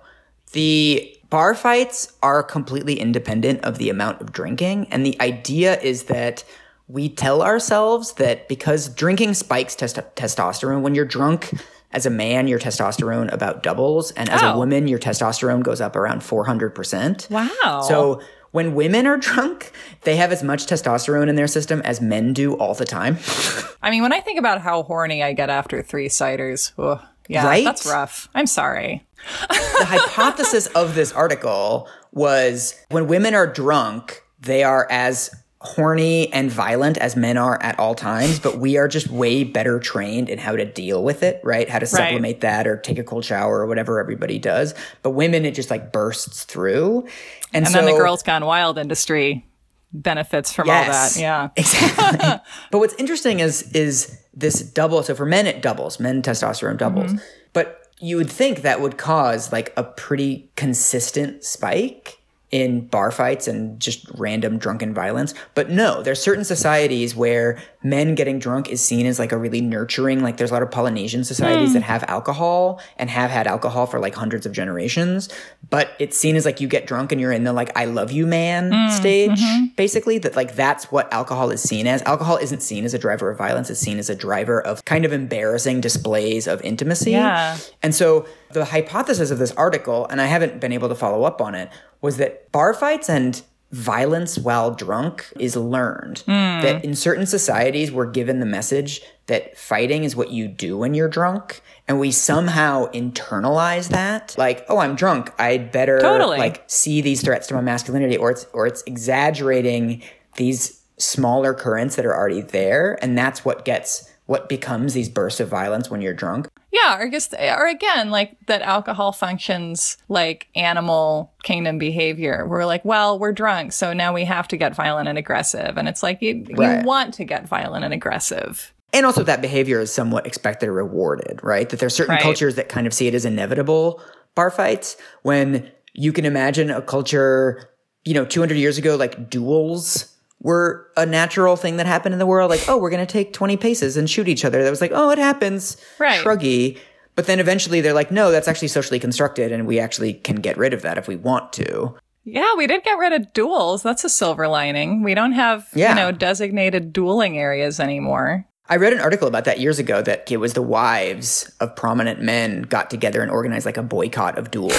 The 0.52 1.14
bar 1.30 1.54
fights 1.54 2.12
are 2.22 2.42
completely 2.42 2.98
independent 2.98 3.64
of 3.64 3.78
the 3.78 3.90
amount 3.90 4.20
of 4.20 4.32
drinking. 4.32 4.88
And 4.90 5.06
the 5.06 5.20
idea 5.20 5.78
is 5.80 6.04
that 6.04 6.42
we 6.88 7.08
tell 7.08 7.42
ourselves 7.42 8.14
that 8.14 8.48
because 8.48 8.88
drinking 8.88 9.34
spikes 9.34 9.74
test- 9.74 9.96
testosterone, 10.16 10.80
when 10.80 10.94
you're 10.94 11.04
drunk, 11.04 11.52
as 11.92 12.06
a 12.06 12.10
man, 12.10 12.48
your 12.48 12.58
testosterone 12.58 13.32
about 13.32 13.62
doubles, 13.62 14.10
and 14.12 14.28
as 14.28 14.42
oh. 14.42 14.54
a 14.54 14.58
woman, 14.58 14.88
your 14.88 14.98
testosterone 14.98 15.62
goes 15.62 15.80
up 15.80 15.96
around 15.96 16.20
400%. 16.20 17.30
Wow. 17.30 17.82
So 17.86 18.20
when 18.50 18.74
women 18.74 19.06
are 19.06 19.16
drunk, 19.16 19.72
they 20.02 20.16
have 20.16 20.32
as 20.32 20.42
much 20.42 20.66
testosterone 20.66 21.28
in 21.28 21.36
their 21.36 21.46
system 21.46 21.80
as 21.82 22.00
men 22.00 22.32
do 22.32 22.54
all 22.54 22.74
the 22.74 22.84
time. 22.84 23.18
I 23.82 23.90
mean, 23.90 24.02
when 24.02 24.12
I 24.12 24.20
think 24.20 24.38
about 24.38 24.60
how 24.60 24.82
horny 24.82 25.22
I 25.22 25.32
get 25.32 25.50
after 25.50 25.82
three 25.82 26.08
ciders, 26.08 26.72
ugh, 26.78 27.02
yeah, 27.28 27.46
right? 27.46 27.64
that's 27.64 27.86
rough. 27.86 28.28
I'm 28.34 28.46
sorry. 28.46 29.04
the 29.48 29.84
hypothesis 29.84 30.66
of 30.74 30.94
this 30.94 31.12
article 31.12 31.88
was 32.12 32.74
when 32.90 33.06
women 33.06 33.34
are 33.34 33.46
drunk, 33.46 34.22
they 34.40 34.62
are 34.62 34.86
as 34.90 35.30
horny 35.60 36.32
and 36.32 36.52
violent 36.52 36.96
as 36.98 37.16
men 37.16 37.36
are 37.36 37.60
at 37.62 37.78
all 37.80 37.94
times, 37.94 38.38
but 38.38 38.58
we 38.58 38.76
are 38.76 38.86
just 38.86 39.08
way 39.08 39.42
better 39.42 39.80
trained 39.80 40.28
in 40.28 40.38
how 40.38 40.54
to 40.54 40.64
deal 40.64 41.02
with 41.02 41.24
it, 41.24 41.40
right? 41.42 41.68
How 41.68 41.80
to 41.80 41.86
sublimate 41.86 42.22
right. 42.36 42.40
that 42.42 42.66
or 42.68 42.76
take 42.76 42.98
a 42.98 43.02
cold 43.02 43.24
shower 43.24 43.58
or 43.58 43.66
whatever 43.66 43.98
everybody 43.98 44.38
does. 44.38 44.72
But 45.02 45.10
women, 45.10 45.44
it 45.44 45.54
just 45.54 45.70
like 45.70 45.92
bursts 45.92 46.44
through. 46.44 47.08
And, 47.52 47.64
and 47.64 47.72
so, 47.72 47.78
then 47.78 47.86
the 47.86 47.98
Girls 47.98 48.22
Gone 48.22 48.44
Wild 48.44 48.78
industry 48.78 49.46
benefits 49.92 50.52
from 50.52 50.66
yes, 50.66 50.86
all 50.86 50.92
that. 50.92 51.20
Yeah. 51.20 51.48
Exactly. 51.56 52.52
but 52.70 52.78
what's 52.78 52.94
interesting 52.94 53.40
is 53.40 53.70
is 53.72 54.18
this 54.34 54.60
double. 54.60 55.02
So 55.02 55.14
for 55.14 55.26
men, 55.26 55.46
it 55.46 55.62
doubles. 55.62 55.98
Men 55.98 56.22
testosterone 56.22 56.78
doubles. 56.78 57.12
Mm-hmm. 57.12 57.24
But 57.52 57.88
you 58.00 58.16
would 58.16 58.30
think 58.30 58.62
that 58.62 58.80
would 58.80 58.96
cause 58.96 59.52
like 59.52 59.72
a 59.76 59.82
pretty 59.82 60.50
consistent 60.56 61.44
spike 61.44 62.18
in 62.50 62.86
bar 62.86 63.10
fights 63.10 63.46
and 63.46 63.78
just 63.78 64.08
random 64.14 64.58
drunken 64.58 64.94
violence. 64.94 65.34
But 65.54 65.70
no, 65.70 66.02
there's 66.02 66.22
certain 66.22 66.44
societies 66.44 67.14
where 67.14 67.60
men 67.82 68.14
getting 68.14 68.38
drunk 68.38 68.68
is 68.68 68.82
seen 68.82 69.06
as 69.06 69.18
like 69.18 69.30
a 69.30 69.38
really 69.38 69.60
nurturing, 69.60 70.22
like 70.22 70.36
there's 70.36 70.50
a 70.50 70.52
lot 70.52 70.62
of 70.62 70.70
Polynesian 70.70 71.22
societies 71.24 71.70
mm. 71.70 71.74
that 71.74 71.82
have 71.82 72.04
alcohol 72.08 72.80
and 72.96 73.08
have 73.08 73.30
had 73.30 73.46
alcohol 73.46 73.86
for 73.86 74.00
like 74.00 74.14
hundreds 74.14 74.46
of 74.46 74.52
generations. 74.52 75.28
But 75.70 75.90
it's 75.98 76.16
seen 76.16 76.34
as 76.34 76.44
like 76.44 76.60
you 76.60 76.66
get 76.66 76.86
drunk 76.86 77.12
and 77.12 77.20
you're 77.20 77.32
in 77.32 77.44
the 77.44 77.52
like 77.52 77.76
I 77.76 77.84
love 77.84 78.10
you 78.10 78.26
man 78.26 78.70
mm. 78.70 78.90
stage, 78.90 79.40
mm-hmm. 79.40 79.66
basically. 79.76 80.18
That 80.18 80.34
like 80.34 80.56
that's 80.56 80.90
what 80.90 81.12
alcohol 81.12 81.50
is 81.50 81.62
seen 81.62 81.86
as. 81.86 82.02
Alcohol 82.02 82.36
isn't 82.36 82.62
seen 82.62 82.84
as 82.84 82.94
a 82.94 82.98
driver 82.98 83.30
of 83.30 83.38
violence, 83.38 83.70
it's 83.70 83.80
seen 83.80 83.98
as 83.98 84.10
a 84.10 84.16
driver 84.16 84.60
of 84.60 84.84
kind 84.84 85.04
of 85.04 85.12
embarrassing 85.12 85.80
displays 85.80 86.46
of 86.48 86.60
intimacy. 86.62 87.12
Yeah. 87.12 87.58
And 87.82 87.94
so 87.94 88.26
the 88.52 88.64
hypothesis 88.64 89.30
of 89.30 89.38
this 89.38 89.52
article, 89.52 90.06
and 90.06 90.20
I 90.20 90.26
haven't 90.26 90.60
been 90.60 90.72
able 90.72 90.88
to 90.88 90.94
follow 90.94 91.24
up 91.24 91.40
on 91.40 91.54
it, 91.54 91.70
was 92.00 92.16
that 92.16 92.50
bar 92.50 92.74
fights 92.74 93.08
and 93.08 93.40
violence 93.70 94.38
while 94.38 94.70
drunk 94.70 95.30
is 95.38 95.56
learned. 95.56 96.22
Mm. 96.26 96.62
That 96.62 96.84
in 96.84 96.94
certain 96.94 97.26
societies, 97.26 97.92
we're 97.92 98.10
given 98.10 98.40
the 98.40 98.46
message 98.46 99.02
that 99.26 99.58
fighting 99.58 100.04
is 100.04 100.16
what 100.16 100.30
you 100.30 100.48
do 100.48 100.78
when 100.78 100.94
you're 100.94 101.08
drunk. 101.08 101.62
And 101.86 102.00
we 102.00 102.10
somehow 102.10 102.90
internalize 102.92 103.88
that. 103.88 104.34
Like, 104.38 104.64
oh, 104.68 104.78
I'm 104.78 104.94
drunk. 104.94 105.32
I'd 105.38 105.70
better 105.70 105.98
totally. 106.00 106.38
like 106.38 106.64
see 106.66 107.00
these 107.00 107.22
threats 107.22 107.46
to 107.48 107.54
my 107.54 107.60
masculinity 107.60 108.16
or 108.16 108.30
it's 108.30 108.46
or 108.52 108.66
it's 108.66 108.82
exaggerating 108.86 110.02
these 110.36 110.82
smaller 110.98 111.54
currents 111.54 111.96
that 111.96 112.04
are 112.04 112.14
already 112.14 112.42
there. 112.42 112.98
And 113.02 113.16
that's 113.16 113.44
what 113.44 113.64
gets 113.64 114.10
what 114.26 114.48
becomes 114.48 114.92
these 114.92 115.08
bursts 115.08 115.40
of 115.40 115.48
violence 115.48 115.90
when 115.90 116.02
you're 116.02 116.14
drunk. 116.14 116.48
Yeah, 116.70 116.98
or 116.98 117.08
just 117.08 117.32
or 117.32 117.66
again, 117.66 118.10
like 118.10 118.36
that 118.46 118.60
alcohol 118.62 119.12
functions 119.12 119.96
like 120.08 120.48
animal 120.54 121.32
kingdom 121.42 121.78
behavior. 121.78 122.46
We're 122.46 122.66
like, 122.66 122.84
well, 122.84 123.18
we're 123.18 123.32
drunk, 123.32 123.72
so 123.72 123.92
now 123.92 124.12
we 124.12 124.24
have 124.24 124.48
to 124.48 124.56
get 124.56 124.74
violent 124.74 125.08
and 125.08 125.16
aggressive. 125.16 125.78
And 125.78 125.88
it's 125.88 126.02
like 126.02 126.20
you, 126.20 126.44
right. 126.50 126.80
you 126.80 126.86
want 126.86 127.14
to 127.14 127.24
get 127.24 127.48
violent 127.48 127.84
and 127.84 127.94
aggressive. 127.94 128.74
And 128.92 129.04
also 129.04 129.22
that 129.22 129.42
behavior 129.42 129.80
is 129.80 129.92
somewhat 129.92 130.26
expected 130.26 130.68
or 130.68 130.72
rewarded, 130.72 131.40
right? 131.42 131.68
That 131.68 131.80
there's 131.80 131.94
certain 131.94 132.14
right. 132.14 132.22
cultures 132.22 132.54
that 132.56 132.68
kind 132.68 132.86
of 132.86 132.94
see 132.94 133.06
it 133.06 133.14
as 133.14 133.24
inevitable 133.24 134.02
bar 134.34 134.50
fights 134.50 134.96
when 135.22 135.70
you 135.94 136.12
can 136.12 136.24
imagine 136.24 136.70
a 136.70 136.80
culture, 136.80 137.70
you 138.04 138.14
know, 138.14 138.24
200 138.24 138.56
years 138.56 138.78
ago, 138.78 138.96
like 138.96 139.28
duels 139.28 140.14
were 140.40 140.88
a 140.96 141.04
natural 141.04 141.56
thing 141.56 141.76
that 141.78 141.86
happened 141.86 142.12
in 142.12 142.18
the 142.18 142.26
world. 142.26 142.50
Like, 142.50 142.68
oh, 142.68 142.78
we're 142.78 142.90
going 142.90 143.04
to 143.04 143.12
take 143.12 143.32
20 143.32 143.56
paces 143.56 143.96
and 143.96 144.08
shoot 144.08 144.28
each 144.28 144.44
other. 144.44 144.62
That 144.62 144.70
was 144.70 144.80
like, 144.80 144.92
oh, 144.94 145.10
it 145.10 145.18
happens. 145.18 145.76
Right. 145.98 146.24
Shruggy. 146.24 146.78
But 147.14 147.26
then 147.26 147.40
eventually 147.40 147.80
they're 147.80 147.94
like, 147.94 148.12
no, 148.12 148.30
that's 148.30 148.46
actually 148.46 148.68
socially 148.68 149.00
constructed 149.00 149.50
and 149.50 149.66
we 149.66 149.80
actually 149.80 150.14
can 150.14 150.36
get 150.36 150.56
rid 150.56 150.72
of 150.72 150.82
that 150.82 150.98
if 150.98 151.08
we 151.08 151.16
want 151.16 151.52
to. 151.54 151.96
Yeah, 152.24 152.54
we 152.56 152.66
did 152.66 152.84
get 152.84 152.98
rid 152.98 153.12
of 153.12 153.32
duels. 153.32 153.82
That's 153.82 154.04
a 154.04 154.08
silver 154.08 154.46
lining. 154.46 155.02
We 155.02 155.14
don't 155.14 155.32
have, 155.32 155.66
yeah. 155.74 155.90
you 155.90 155.94
know, 155.96 156.12
designated 156.12 156.92
dueling 156.92 157.38
areas 157.38 157.80
anymore. 157.80 158.46
I 158.70 158.76
read 158.76 158.92
an 158.92 159.00
article 159.00 159.26
about 159.26 159.46
that 159.46 159.60
years 159.60 159.78
ago 159.78 160.02
that 160.02 160.30
it 160.30 160.36
was 160.36 160.52
the 160.52 160.62
wives 160.62 161.50
of 161.58 161.74
prominent 161.74 162.20
men 162.20 162.62
got 162.62 162.90
together 162.90 163.22
and 163.22 163.30
organized 163.30 163.64
like 163.64 163.78
a 163.78 163.82
boycott 163.82 164.36
of 164.36 164.50
duels 164.50 164.74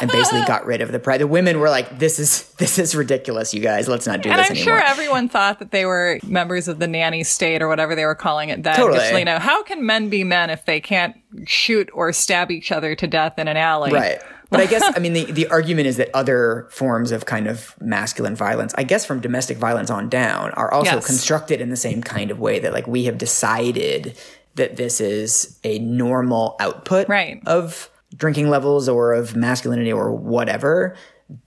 and 0.00 0.10
basically 0.10 0.42
got 0.46 0.64
rid 0.64 0.80
of 0.80 0.90
the 0.90 0.98
pride. 0.98 1.20
The 1.20 1.26
women 1.26 1.60
were 1.60 1.68
like, 1.68 1.98
"This 1.98 2.18
is 2.18 2.48
this 2.54 2.78
is 2.78 2.96
ridiculous, 2.96 3.52
you 3.52 3.60
guys. 3.60 3.88
Let's 3.88 4.06
not 4.06 4.22
do 4.22 4.30
and 4.30 4.38
this 4.38 4.48
And 4.48 4.58
I'm 4.58 4.62
anymore." 4.62 4.80
sure 4.80 4.88
everyone 4.88 5.28
thought 5.28 5.58
that 5.58 5.70
they 5.70 5.84
were 5.84 6.18
members 6.26 6.66
of 6.66 6.78
the 6.78 6.86
nanny 6.86 7.24
state 7.24 7.60
or 7.60 7.68
whatever 7.68 7.94
they 7.94 8.06
were 8.06 8.14
calling 8.14 8.48
it 8.48 8.62
then. 8.62 8.74
Totally. 8.74 9.18
you 9.18 9.24
know, 9.26 9.38
how 9.38 9.62
can 9.62 9.84
men 9.84 10.08
be 10.08 10.24
men 10.24 10.48
if 10.48 10.64
they 10.64 10.80
can't 10.80 11.16
shoot 11.46 11.90
or 11.92 12.12
stab 12.12 12.50
each 12.50 12.72
other 12.72 12.94
to 12.94 13.06
death 13.06 13.38
in 13.38 13.48
an 13.48 13.58
alley? 13.58 13.92
Right. 13.92 14.18
But 14.50 14.60
I 14.60 14.66
guess, 14.66 14.82
I 14.96 14.98
mean, 14.98 15.12
the, 15.12 15.24
the 15.24 15.46
argument 15.48 15.86
is 15.86 15.96
that 15.96 16.10
other 16.14 16.68
forms 16.70 17.12
of 17.12 17.26
kind 17.26 17.46
of 17.46 17.74
masculine 17.80 18.36
violence, 18.36 18.74
I 18.76 18.84
guess 18.84 19.04
from 19.04 19.20
domestic 19.20 19.58
violence 19.58 19.90
on 19.90 20.08
down, 20.08 20.50
are 20.52 20.72
also 20.72 20.96
yes. 20.96 21.06
constructed 21.06 21.60
in 21.60 21.70
the 21.70 21.76
same 21.76 22.02
kind 22.02 22.30
of 22.30 22.38
way 22.38 22.58
that, 22.60 22.72
like, 22.72 22.86
we 22.86 23.04
have 23.04 23.18
decided 23.18 24.16
that 24.54 24.76
this 24.76 25.00
is 25.00 25.58
a 25.64 25.78
normal 25.78 26.56
output 26.60 27.08
right. 27.08 27.42
of 27.46 27.90
drinking 28.16 28.48
levels 28.48 28.88
or 28.88 29.12
of 29.12 29.36
masculinity 29.36 29.92
or 29.92 30.12
whatever 30.12 30.96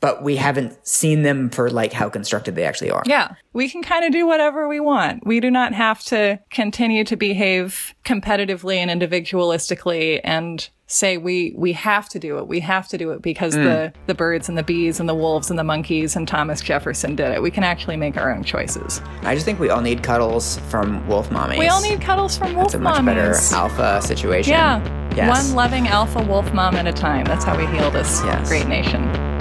but 0.01 0.23
we 0.23 0.35
haven't 0.35 0.85
seen 0.85 1.23
them 1.23 1.49
for 1.49 1.69
like 1.69 1.93
how 1.93 2.09
constructed 2.09 2.55
they 2.55 2.65
actually 2.65 2.91
are. 2.91 3.03
Yeah. 3.05 3.35
We 3.53 3.69
can 3.69 3.81
kind 3.81 4.03
of 4.03 4.11
do 4.11 4.27
whatever 4.27 4.67
we 4.67 4.79
want. 4.79 5.25
We 5.25 5.39
do 5.39 5.49
not 5.49 5.73
have 5.73 6.03
to 6.05 6.39
continue 6.49 7.03
to 7.05 7.15
behave 7.15 7.95
competitively 8.03 8.77
and 8.77 8.89
individualistically 9.01 10.19
and 10.23 10.69
say 10.87 11.17
we 11.17 11.53
we 11.55 11.71
have 11.73 12.09
to 12.09 12.19
do 12.19 12.39
it. 12.39 12.47
We 12.47 12.59
have 12.61 12.87
to 12.89 12.97
do 12.97 13.11
it 13.11 13.21
because 13.21 13.55
mm. 13.55 13.63
the 13.63 13.93
the 14.07 14.15
birds 14.15 14.49
and 14.49 14.57
the 14.57 14.63
bees 14.63 14.99
and 14.99 15.07
the 15.07 15.13
wolves 15.15 15.49
and 15.49 15.57
the 15.57 15.63
monkeys 15.63 16.15
and 16.15 16.27
Thomas 16.27 16.61
Jefferson 16.61 17.15
did 17.15 17.31
it. 17.31 17.41
We 17.41 17.51
can 17.51 17.63
actually 17.63 17.95
make 17.95 18.17
our 18.17 18.33
own 18.33 18.43
choices. 18.43 19.01
I 19.21 19.35
just 19.35 19.45
think 19.45 19.59
we 19.59 19.69
all 19.69 19.81
need 19.81 20.03
cuddles 20.03 20.57
from 20.69 21.07
wolf 21.07 21.29
mommies. 21.29 21.59
We 21.59 21.67
all 21.67 21.81
need 21.81 22.01
cuddles 22.01 22.37
from 22.37 22.55
wolf 22.55 22.69
mommies. 22.69 22.71
That's 22.71 22.73
a 22.73 22.79
much 22.79 22.95
mommies. 22.97 23.51
better 23.51 23.55
alpha 23.55 24.01
situation. 24.01 24.51
Yeah. 24.51 25.15
Yes. 25.15 25.47
One 25.47 25.55
loving 25.55 25.87
alpha 25.87 26.23
wolf 26.23 26.51
mom 26.53 26.75
at 26.75 26.87
a 26.87 26.93
time. 26.93 27.25
That's 27.25 27.43
how 27.43 27.57
we 27.57 27.65
heal 27.67 27.91
this 27.91 28.21
yes. 28.23 28.47
great 28.47 28.67
nation. 28.67 29.38